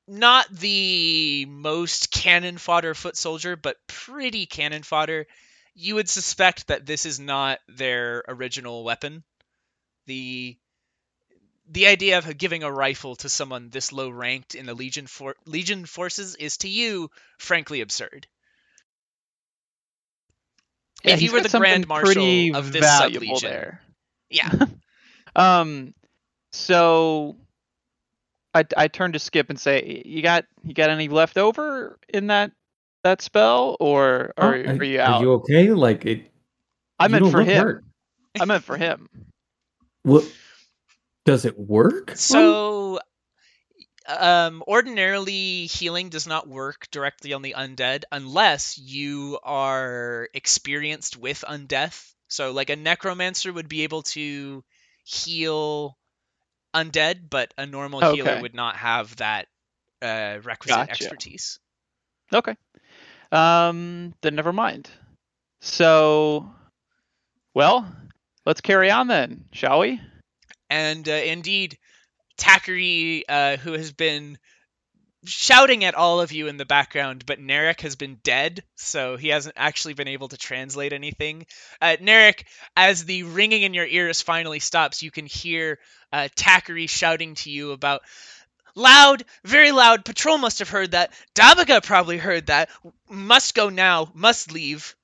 not 0.07 0.49
the 0.49 1.45
most 1.47 2.11
cannon 2.11 2.57
fodder 2.57 2.93
foot 2.93 3.17
soldier, 3.17 3.55
but 3.55 3.77
pretty 3.87 4.45
cannon 4.45 4.83
fodder. 4.83 5.27
You 5.75 5.95
would 5.95 6.09
suspect 6.09 6.67
that 6.67 6.85
this 6.85 7.05
is 7.05 7.19
not 7.19 7.59
their 7.67 8.23
original 8.27 8.83
weapon. 8.83 9.23
The 10.07 10.57
the 11.67 11.87
idea 11.87 12.17
of 12.17 12.37
giving 12.37 12.63
a 12.63 12.71
rifle 12.71 13.15
to 13.17 13.29
someone 13.29 13.69
this 13.69 13.91
low 13.91 14.09
ranked 14.09 14.55
in 14.55 14.65
the 14.65 14.73
legion 14.73 15.07
for 15.07 15.35
legion 15.45 15.85
forces 15.85 16.35
is 16.35 16.57
to 16.57 16.69
you 16.69 17.09
frankly 17.37 17.81
absurd. 17.81 18.27
Yeah, 21.03 21.13
if 21.13 21.21
you 21.21 21.31
were 21.31 21.41
the 21.41 21.57
grand 21.57 21.87
marshal 21.87 22.55
of 22.55 22.71
this 22.71 22.85
sub-legion. 22.85 23.49
there. 23.49 23.81
Yeah. 24.29 24.49
Um, 25.37 25.93
so 26.53 27.35
I 28.53 28.63
I 28.77 28.87
turn 28.87 29.11
to 29.11 29.19
Skip 29.19 29.49
and 29.49 29.59
say, 29.59 30.01
"You 30.05 30.21
got 30.21 30.45
you 30.63 30.73
got 30.73 30.89
any 30.89 31.09
left 31.09 31.37
over 31.37 31.99
in 32.07 32.27
that 32.27 32.53
that 33.05 33.21
spell, 33.21 33.77
or 33.79 34.33
Oh, 34.37 34.47
are, 34.47 34.53
are 34.53 34.83
you 34.83 34.99
out?" 34.99 35.21
Are 35.21 35.23
you 35.23 35.31
okay? 35.33 35.71
Like 35.71 36.05
it. 36.05 36.31
I 36.99 37.07
meant 37.07 37.31
for 37.31 37.41
him. 37.41 37.63
hurt. 37.63 37.83
I 38.39 38.45
meant 38.45 38.63
for 38.63 38.77
him. 38.77 39.07
What? 40.03 40.25
Does 41.25 41.45
it 41.45 41.57
work? 41.57 42.11
So, 42.15 42.99
um, 44.07 44.63
ordinarily 44.67 45.65
healing 45.65 46.09
does 46.09 46.27
not 46.27 46.47
work 46.47 46.87
directly 46.91 47.33
on 47.33 47.41
the 47.41 47.55
undead 47.57 48.03
unless 48.11 48.77
you 48.77 49.39
are 49.43 50.29
experienced 50.33 51.17
with 51.17 51.43
undeath. 51.47 52.13
So, 52.27 52.51
like 52.51 52.69
a 52.69 52.75
necromancer 52.75 53.51
would 53.53 53.69
be 53.69 53.83
able 53.83 54.03
to 54.03 54.63
heal 55.03 55.97
undead, 56.73 57.29
but 57.29 57.53
a 57.57 57.65
normal 57.65 58.01
healer 58.01 58.41
would 58.41 58.55
not 58.55 58.75
have 58.77 59.15
that 59.17 59.47
uh, 60.01 60.39
requisite 60.43 60.77
Gotcha. 60.77 60.91
expertise. 60.91 61.59
Okay. 62.33 62.55
Um, 63.35 64.13
then 64.21 64.35
never 64.35 64.53
mind. 64.53 64.89
So, 65.59 66.49
well, 67.53 67.85
let's 68.45 68.61
carry 68.61 68.89
on 68.91 69.07
then, 69.07 69.45
shall 69.51 69.79
we? 69.79 69.99
And 70.69 71.07
uh, 71.09 71.11
indeed, 71.11 71.77
Takari, 72.37 73.23
uh, 73.27 73.57
who 73.57 73.73
has 73.73 73.91
been 73.91 74.37
shouting 75.25 75.83
at 75.83 75.95
all 75.95 76.21
of 76.21 76.31
you 76.31 76.47
in 76.47 76.55
the 76.55 76.65
background, 76.65 77.25
but 77.25 77.39
Narek 77.39 77.81
has 77.81 77.97
been 77.97 78.19
dead, 78.23 78.63
so 78.75 79.17
he 79.17 79.29
hasn't 79.29 79.55
actually 79.57 79.95
been 79.95 80.07
able 80.07 80.29
to 80.29 80.37
translate 80.37 80.93
anything. 80.93 81.45
Uh, 81.81 81.97
Narek, 81.99 82.45
as 82.77 83.03
the 83.03 83.23
ringing 83.23 83.63
in 83.63 83.73
your 83.73 83.87
ears 83.87 84.21
finally 84.21 84.59
stops, 84.59 85.03
you 85.03 85.11
can 85.11 85.25
hear 85.25 85.79
uh, 86.13 86.29
shouting 86.87 87.35
to 87.35 87.49
you 87.49 87.71
about 87.71 88.01
loud, 88.75 89.25
very 89.45 89.71
loud. 89.71 90.05
Patrol 90.05 90.37
must 90.37 90.59
have 90.59 90.69
heard 90.69 90.91
that. 90.91 91.13
Dabiga 91.35 91.83
probably 91.83 92.17
heard 92.17 92.47
that. 92.47 92.69
Must 93.09 93.55
go 93.55 93.69
now. 93.69 94.11
Must 94.15 94.51
leave. 94.53 94.95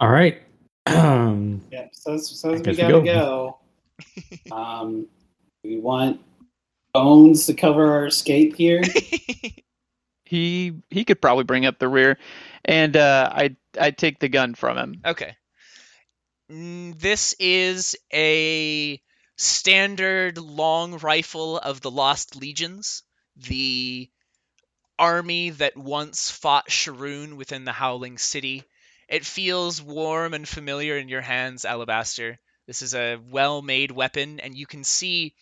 All 0.00 0.10
right. 0.10 0.42
Um, 0.86 1.62
Yeah, 1.72 1.86
says 1.92 2.30
says 2.40 2.62
we 2.66 2.74
we 2.76 2.76
gotta 2.76 3.00
go. 3.00 3.00
go. 3.00 3.58
um, 4.50 5.08
we 5.64 5.78
want 5.78 6.20
bones 6.94 7.46
to 7.46 7.54
cover 7.54 7.92
our 7.92 8.06
escape 8.06 8.56
here. 8.56 8.82
He 10.24 10.74
he 10.90 11.04
could 11.04 11.20
probably 11.22 11.44
bring 11.44 11.66
up 11.66 11.78
the 11.78 11.88
rear, 11.88 12.18
and 12.64 12.96
uh, 12.96 13.30
I 13.32 13.56
I 13.78 13.90
take 13.92 14.20
the 14.20 14.28
gun 14.28 14.54
from 14.54 14.78
him. 14.78 15.00
Okay. 15.06 15.36
Mm, 16.50 16.98
This 17.00 17.34
is 17.38 17.96
a 18.12 19.00
standard 19.40 20.36
long 20.36 20.98
rifle 20.98 21.56
of 21.56 21.80
the 21.80 21.90
Lost 21.90 22.36
Legions, 22.36 23.02
the 23.36 24.10
army 24.98 25.48
that 25.48 25.78
once 25.78 26.30
fought 26.30 26.68
Sharoon 26.68 27.36
within 27.36 27.64
the 27.64 27.72
Howling 27.72 28.18
City. 28.18 28.64
It 29.08 29.24
feels 29.24 29.80
warm 29.80 30.34
and 30.34 30.46
familiar 30.46 30.98
in 30.98 31.08
your 31.08 31.22
hands, 31.22 31.64
Alabaster. 31.64 32.38
This 32.66 32.82
is 32.82 32.94
a 32.94 33.16
well 33.16 33.62
made 33.62 33.90
weapon, 33.90 34.40
and 34.40 34.54
you 34.54 34.66
can 34.66 34.84
see, 34.84 35.34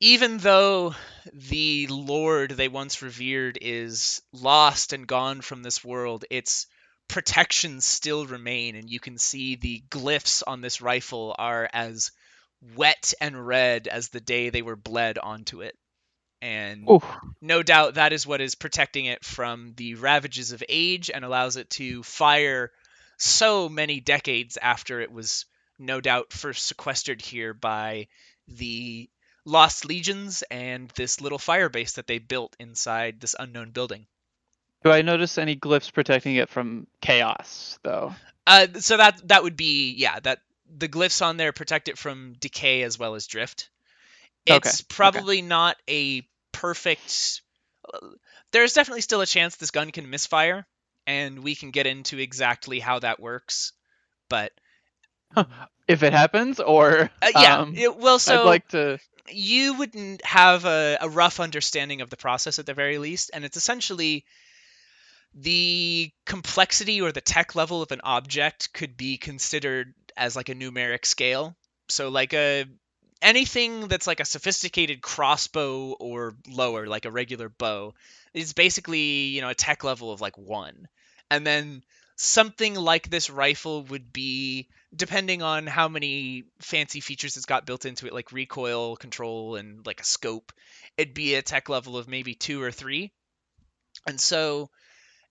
even 0.00 0.36
though 0.36 0.94
the 1.32 1.86
Lord 1.86 2.50
they 2.50 2.68
once 2.68 3.00
revered 3.00 3.56
is 3.62 4.20
lost 4.30 4.92
and 4.92 5.06
gone 5.06 5.40
from 5.40 5.62
this 5.62 5.82
world, 5.82 6.26
its 6.28 6.66
protections 7.08 7.86
still 7.86 8.26
remain, 8.26 8.76
and 8.76 8.90
you 8.90 9.00
can 9.00 9.16
see 9.16 9.54
the 9.54 9.82
glyphs 9.88 10.42
on 10.46 10.60
this 10.60 10.82
rifle 10.82 11.34
are 11.38 11.66
as 11.72 12.10
wet 12.74 13.14
and 13.20 13.46
red 13.46 13.86
as 13.88 14.08
the 14.08 14.20
day 14.20 14.50
they 14.50 14.62
were 14.62 14.76
bled 14.76 15.18
onto 15.18 15.62
it. 15.62 15.76
And 16.40 16.88
Ooh, 16.88 17.02
no 17.40 17.62
doubt 17.62 17.94
that 17.94 18.12
is 18.12 18.26
what 18.26 18.40
is 18.40 18.54
protecting 18.54 19.06
it 19.06 19.24
from 19.24 19.74
the 19.76 19.96
ravages 19.96 20.52
of 20.52 20.62
age 20.68 21.10
and 21.12 21.24
allows 21.24 21.56
it 21.56 21.68
to 21.70 22.02
fire 22.02 22.70
so 23.16 23.68
many 23.68 23.98
decades 24.00 24.56
after 24.60 25.00
it 25.00 25.10
was 25.10 25.46
no 25.78 26.00
doubt 26.00 26.32
first 26.32 26.66
sequestered 26.66 27.20
here 27.20 27.54
by 27.54 28.06
the 28.46 29.10
Lost 29.44 29.84
Legions 29.84 30.42
and 30.50 30.88
this 30.90 31.20
little 31.20 31.38
fire 31.38 31.68
base 31.68 31.94
that 31.94 32.06
they 32.06 32.18
built 32.18 32.54
inside 32.60 33.20
this 33.20 33.34
unknown 33.38 33.70
building. 33.70 34.06
do 34.84 34.90
I 34.92 35.02
notice 35.02 35.38
any 35.38 35.56
glyphs 35.56 35.92
protecting 35.92 36.36
it 36.36 36.48
from 36.48 36.86
chaos 37.00 37.78
though? 37.82 38.14
Uh, 38.46 38.66
so 38.78 38.96
that 38.96 39.26
that 39.28 39.42
would 39.42 39.56
be 39.56 39.92
yeah 39.92 40.20
that 40.20 40.40
the 40.76 40.88
glyphs 40.88 41.24
on 41.24 41.36
there 41.36 41.52
protect 41.52 41.88
it 41.88 41.98
from 41.98 42.34
decay 42.40 42.82
as 42.82 42.98
well 42.98 43.14
as 43.14 43.26
drift. 43.26 43.70
Okay, 44.48 44.68
It's 44.68 44.80
okay. 44.80 44.86
probably 44.88 45.42
not 45.42 45.76
a 45.88 46.22
perfect. 46.52 47.42
There's 48.52 48.72
definitely 48.74 49.02
still 49.02 49.20
a 49.20 49.26
chance 49.26 49.56
this 49.56 49.70
gun 49.70 49.90
can 49.90 50.10
misfire, 50.10 50.66
and 51.06 51.40
we 51.42 51.54
can 51.54 51.70
get 51.70 51.86
into 51.86 52.18
exactly 52.18 52.80
how 52.80 52.98
that 53.00 53.20
works. 53.20 53.72
But 54.28 54.52
If 55.88 56.02
it 56.02 56.12
happens, 56.12 56.60
or 56.60 57.10
uh, 57.22 57.30
yeah, 57.34 57.58
um, 57.58 57.74
it, 57.76 57.96
well, 57.96 58.18
so 58.18 58.42
I'd 58.42 58.46
like 58.46 58.68
to. 58.68 58.98
you 59.30 59.74
wouldn't 59.74 60.24
have 60.24 60.64
a, 60.64 60.98
a 61.00 61.08
rough 61.08 61.40
understanding 61.40 62.00
of 62.00 62.10
the 62.10 62.16
process 62.16 62.58
at 62.58 62.66
the 62.66 62.74
very 62.74 62.98
least, 62.98 63.30
and 63.32 63.44
it's 63.44 63.56
essentially 63.56 64.24
the 65.34 66.10
complexity 66.26 67.00
or 67.00 67.12
the 67.12 67.20
tech 67.20 67.54
level 67.54 67.82
of 67.82 67.92
an 67.92 68.00
object 68.02 68.72
could 68.72 68.96
be 68.96 69.16
considered 69.18 69.94
as 70.18 70.36
like 70.36 70.48
a 70.48 70.54
numeric 70.54 71.06
scale. 71.06 71.56
So 71.88 72.10
like 72.10 72.34
a 72.34 72.66
anything 73.22 73.88
that's 73.88 74.06
like 74.06 74.20
a 74.20 74.24
sophisticated 74.24 75.00
crossbow 75.00 75.92
or 75.92 76.34
lower, 76.48 76.86
like 76.86 77.04
a 77.04 77.10
regular 77.10 77.48
bow, 77.48 77.94
is 78.34 78.52
basically, 78.52 79.26
you 79.26 79.40
know, 79.40 79.48
a 79.48 79.54
tech 79.54 79.84
level 79.84 80.12
of 80.12 80.20
like 80.20 80.36
one. 80.36 80.88
And 81.30 81.46
then 81.46 81.82
something 82.16 82.74
like 82.74 83.08
this 83.08 83.30
rifle 83.30 83.84
would 83.84 84.12
be 84.12 84.68
depending 84.94 85.42
on 85.42 85.66
how 85.66 85.88
many 85.88 86.44
fancy 86.60 87.00
features 87.00 87.36
it's 87.36 87.46
got 87.46 87.66
built 87.66 87.84
into 87.84 88.06
it, 88.06 88.12
like 88.12 88.32
recoil 88.32 88.96
control 88.96 89.56
and 89.56 89.86
like 89.86 90.00
a 90.00 90.04
scope, 90.04 90.52
it'd 90.96 91.14
be 91.14 91.34
a 91.34 91.42
tech 91.42 91.68
level 91.68 91.96
of 91.96 92.08
maybe 92.08 92.34
two 92.34 92.62
or 92.62 92.72
three. 92.72 93.12
And 94.06 94.20
so 94.20 94.70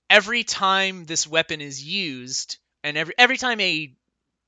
every 0.10 0.44
time 0.44 1.06
this 1.06 1.28
weapon 1.28 1.62
is 1.62 1.84
used, 1.84 2.58
and 2.84 2.98
every 2.98 3.14
every 3.18 3.38
time 3.38 3.60
a 3.60 3.94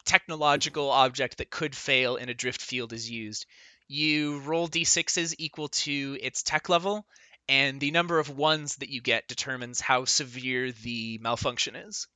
technological 0.10 0.89
object 0.89 1.38
that 1.38 1.51
could 1.51 1.76
fail 1.76 2.16
in 2.16 2.30
a 2.30 2.34
drift 2.34 2.62
field 2.62 2.93
is 2.93 3.07
used, 3.10 3.45
you 3.88 4.39
roll 4.39 4.68
d6s 4.68 5.36
equal 5.38 5.68
to 5.70 6.18
its 6.20 6.41
tech 6.41 6.68
level, 6.68 7.05
and 7.47 7.80
the 7.80 7.91
number 7.91 8.18
of 8.18 8.30
ones 8.30 8.78
that 8.78 8.89
you 8.89 9.01
get 9.01 9.28
determines 9.28 9.80
how 9.80 10.05
severe 10.05 10.72
the 10.72 11.20
malfunction 11.22 11.76
is. 11.76 12.07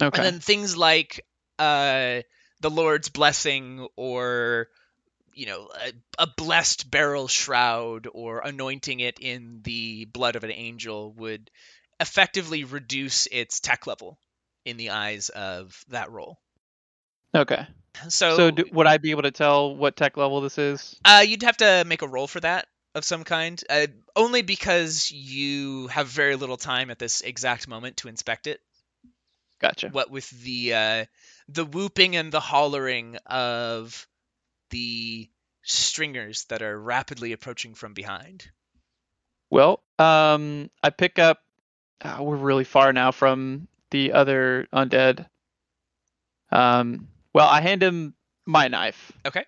Okay. 0.00 0.14
And 0.14 0.26
then 0.26 0.40
things 0.40 0.76
like 0.76 1.24
uh, 1.58 2.20
the 2.60 2.70
Lord's 2.70 3.08
blessing 3.08 3.88
or 3.96 4.68
you 5.34 5.46
know 5.46 5.70
a, 5.74 6.24
a 6.24 6.26
blessed 6.26 6.90
beryl 6.90 7.28
shroud 7.28 8.08
or 8.12 8.40
anointing 8.40 9.00
it 9.00 9.18
in 9.20 9.60
the 9.62 10.04
blood 10.04 10.36
of 10.36 10.44
an 10.44 10.52
angel 10.52 11.14
would 11.14 11.50
effectively 11.98 12.64
reduce 12.64 13.26
its 13.26 13.60
tech 13.60 13.86
level 13.86 14.18
in 14.64 14.76
the 14.76 14.90
eyes 14.90 15.28
of 15.30 15.84
that 15.88 16.10
role. 16.10 16.38
okay. 17.34 17.66
So, 18.08 18.36
So, 18.36 18.50
do, 18.50 18.64
would 18.72 18.86
I 18.86 18.96
be 18.98 19.10
able 19.10 19.22
to 19.22 19.30
tell 19.30 19.76
what 19.76 19.96
tech 19.96 20.16
level 20.16 20.40
this 20.40 20.56
is? 20.58 20.98
uh, 21.04 21.22
you'd 21.26 21.42
have 21.42 21.58
to 21.58 21.84
make 21.86 22.02
a 22.02 22.08
roll 22.08 22.26
for 22.26 22.40
that 22.40 22.66
of 22.94 23.04
some 23.04 23.24
kind, 23.24 23.62
uh, 23.68 23.86
only 24.16 24.42
because 24.42 25.10
you 25.10 25.88
have 25.88 26.06
very 26.08 26.36
little 26.36 26.56
time 26.56 26.90
at 26.90 26.98
this 26.98 27.20
exact 27.20 27.68
moment 27.68 27.98
to 27.98 28.08
inspect 28.08 28.46
it. 28.46 28.60
Gotcha. 29.60 29.90
what 29.90 30.10
with 30.10 30.28
the 30.42 30.74
uh, 30.74 31.04
the 31.48 31.64
whooping 31.64 32.16
and 32.16 32.32
the 32.32 32.40
hollering 32.40 33.16
of 33.26 34.08
the 34.70 35.30
stringers 35.62 36.44
that 36.46 36.62
are 36.62 36.76
rapidly 36.80 37.30
approaching 37.32 37.74
from 37.74 37.94
behind. 37.94 38.50
Well, 39.50 39.82
um, 40.00 40.68
I 40.82 40.90
pick 40.90 41.18
up. 41.20 41.38
Uh, 42.00 42.18
we're 42.22 42.36
really 42.36 42.64
far 42.64 42.92
now 42.92 43.12
from 43.12 43.68
the 43.92 44.12
other 44.12 44.66
undead. 44.74 45.26
Um, 46.50 47.06
well, 47.32 47.48
I 47.48 47.60
hand 47.60 47.82
him 47.82 48.14
my 48.44 48.66
knife. 48.68 49.12
Okay. 49.24 49.44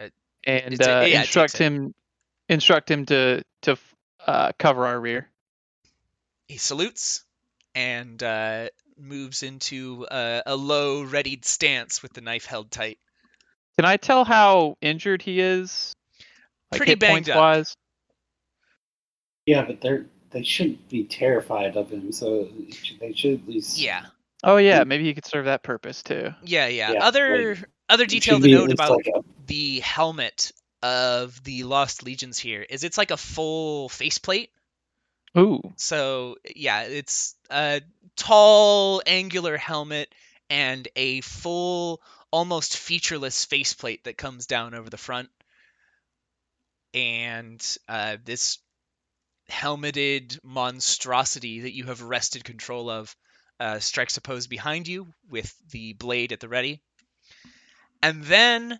Uh, 0.00 0.08
And 0.44 0.74
it's 0.74 0.86
a- 0.86 0.98
uh, 0.98 1.00
yeah, 1.02 1.06
it 1.06 1.10
takes 1.12 1.26
instruct 1.28 1.54
it. 1.54 1.58
him, 1.64 1.94
instruct 2.48 2.90
him 2.90 3.06
to 3.06 3.42
to 3.62 3.76
uh, 4.26 4.52
cover 4.58 4.86
our 4.86 4.98
rear. 5.00 5.28
He 6.48 6.58
salutes 6.58 7.24
and 7.74 8.22
uh, 8.22 8.68
moves 8.98 9.42
into 9.42 10.06
a, 10.10 10.42
a 10.46 10.56
low, 10.56 11.02
readied 11.02 11.44
stance 11.44 12.02
with 12.02 12.12
the 12.12 12.20
knife 12.20 12.44
held 12.46 12.70
tight. 12.70 12.98
Can 13.78 13.84
I 13.84 13.96
tell 13.96 14.24
how 14.24 14.76
injured 14.80 15.22
he 15.22 15.40
is? 15.40 15.94
Like 16.72 16.78
Pretty 16.78 16.94
banged 16.94 17.28
up. 17.30 17.36
wise. 17.36 17.76
Yeah, 19.44 19.64
but 19.64 19.80
they're 19.80 20.06
they 20.36 20.42
shouldn't 20.42 20.86
be 20.90 21.02
terrified 21.04 21.78
of 21.78 21.90
him, 21.90 22.12
so 22.12 22.46
they 23.00 23.14
should 23.14 23.40
at 23.40 23.48
least 23.48 23.78
Yeah, 23.78 24.04
Oh 24.44 24.58
yeah, 24.58 24.84
maybe 24.84 25.04
he 25.04 25.14
could 25.14 25.24
serve 25.24 25.46
that 25.46 25.62
purpose 25.62 26.02
too. 26.02 26.30
yeah, 26.44 26.66
yeah. 26.66 26.92
Yeah, 26.92 27.04
other 27.04 27.54
like, 27.54 27.64
other 27.88 28.04
detail 28.04 28.38
to 28.38 28.46
note 28.46 28.70
about 28.70 28.98
like 28.98 29.06
a- 29.06 29.22
the 29.46 29.80
helmet 29.80 30.52
of 30.82 31.42
the 31.42 31.64
Lost 31.64 32.02
Legions 32.02 32.38
here 32.38 32.60
is 32.68 32.84
it's 32.84 32.98
like 32.98 33.10
a 33.10 33.16
full 33.16 33.88
faceplate. 33.88 34.50
Ooh, 35.38 35.62
So 35.76 36.36
yeah, 36.54 36.82
it's 36.82 37.34
a 37.50 37.80
tall, 38.14 39.02
angular 39.06 39.56
helmet 39.56 40.14
and 40.50 40.86
a 40.96 41.22
full, 41.22 42.02
almost 42.30 42.76
featureless 42.76 43.46
faceplate 43.46 44.04
that 44.04 44.18
comes 44.18 44.46
down 44.46 44.74
over 44.74 44.90
the 44.90 44.98
front. 44.98 45.30
And 46.92 47.64
uh, 47.88 48.18
this 48.22 48.58
helmeted 49.48 50.38
monstrosity 50.42 51.60
that 51.60 51.74
you 51.74 51.84
have 51.84 52.02
wrested 52.02 52.44
control 52.44 52.90
of 52.90 53.14
uh, 53.58 53.78
strikes 53.78 54.16
a 54.16 54.20
pose 54.20 54.46
behind 54.46 54.88
you 54.88 55.06
with 55.28 55.54
the 55.70 55.92
blade 55.94 56.32
at 56.32 56.40
the 56.40 56.48
ready. 56.48 56.82
And 58.02 58.22
then, 58.24 58.78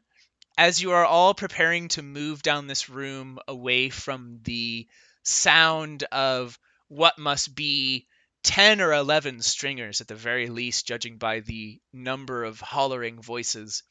as 0.59 0.81
you 0.81 0.93
are 0.93 1.05
all 1.05 1.35
preparing 1.35 1.89
to 1.89 2.03
move 2.03 2.43
down 2.43 2.67
this 2.67 2.89
room 2.89 3.39
away 3.49 3.91
from 3.91 4.41
the 4.43 4.87
sound 5.23 6.05
of 6.05 6.59
what 6.89 7.19
must 7.19 7.55
be 7.55 8.07
10 8.45 8.81
or 8.81 8.93
11 8.93 9.43
stringers 9.43 10.01
at 10.01 10.09
the 10.09 10.15
very 10.15 10.49
least, 10.49 10.87
judging 10.87 11.19
by 11.19 11.41
the 11.41 11.81
number 11.93 12.45
of 12.45 12.61
hollering 12.61 13.21
voices, 13.21 13.83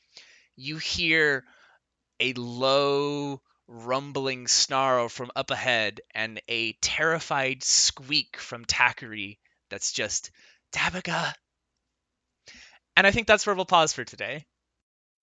you 0.55 0.77
hear 0.77 1.43
a 2.19 2.33
low 2.33 3.41
rumbling 3.67 4.47
snarl 4.47 5.09
from 5.09 5.31
up 5.35 5.51
ahead 5.51 6.01
and 6.13 6.41
a 6.47 6.73
terrified 6.73 7.63
squeak 7.63 8.37
from 8.37 8.65
Takari 8.65 9.37
that's 9.69 9.91
just 9.91 10.31
Dabiga. 10.71 11.33
And 12.95 13.05
I 13.05 13.11
think 13.11 13.27
that's 13.27 13.45
where 13.45 13.55
we'll 13.55 13.65
pause 13.65 13.93
for 13.93 14.03
today. 14.03 14.45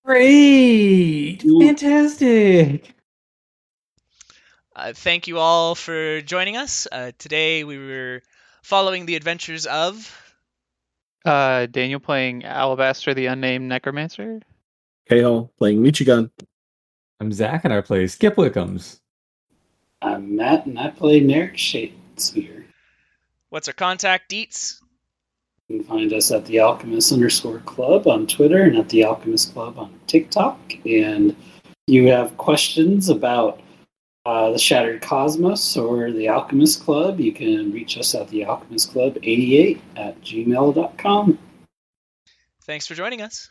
Great! 0.04 1.42
Fantastic! 1.42 2.94
Uh, 4.74 4.92
thank 4.94 5.28
you 5.28 5.38
all 5.38 5.74
for 5.74 6.20
joining 6.22 6.56
us. 6.56 6.88
Uh, 6.90 7.12
today 7.18 7.62
we 7.62 7.78
were 7.78 8.22
following 8.62 9.06
the 9.06 9.16
adventures 9.16 9.66
of. 9.66 10.18
Uh, 11.24 11.66
Daniel 11.66 12.00
playing 12.00 12.44
Alabaster, 12.44 13.14
the 13.14 13.26
unnamed 13.26 13.68
necromancer. 13.68 14.40
Kale 15.08 15.52
playing 15.58 15.82
Michigan. 15.82 16.30
I'm 17.22 17.30
Zach 17.30 17.64
and 17.64 17.72
I 17.72 17.80
play 17.80 18.08
Skip 18.08 18.34
Wickums. 18.34 18.98
I'm 20.02 20.34
Matt, 20.34 20.66
and 20.66 20.76
I 20.76 20.90
play 20.90 21.20
Narek 21.20 21.56
Shakespeare. 21.56 22.66
What's 23.50 23.68
our 23.68 23.74
contact 23.74 24.28
deets? 24.28 24.80
You 25.68 25.78
can 25.78 25.86
find 25.86 26.12
us 26.12 26.32
at 26.32 26.44
the 26.46 26.58
Alchemist 26.58 27.12
underscore 27.12 27.60
club 27.60 28.08
on 28.08 28.26
Twitter 28.26 28.62
and 28.62 28.76
at 28.76 28.88
the 28.88 29.04
Alchemist 29.04 29.52
Club 29.52 29.78
on 29.78 29.96
TikTok. 30.08 30.58
And 30.84 31.36
you 31.86 32.08
have 32.08 32.36
questions 32.38 33.08
about 33.08 33.60
uh, 34.26 34.50
the 34.50 34.58
Shattered 34.58 35.00
Cosmos 35.02 35.76
or 35.76 36.10
the 36.10 36.28
Alchemist 36.28 36.82
Club, 36.82 37.20
you 37.20 37.32
can 37.32 37.70
reach 37.70 37.98
us 37.98 38.16
at 38.16 38.28
the 38.30 38.44
Alchemist 38.44 38.90
Club 38.90 39.16
88 39.22 39.80
at 39.94 40.20
gmail.com. 40.22 41.38
Thanks 42.64 42.88
for 42.88 42.94
joining 42.96 43.22
us. 43.22 43.48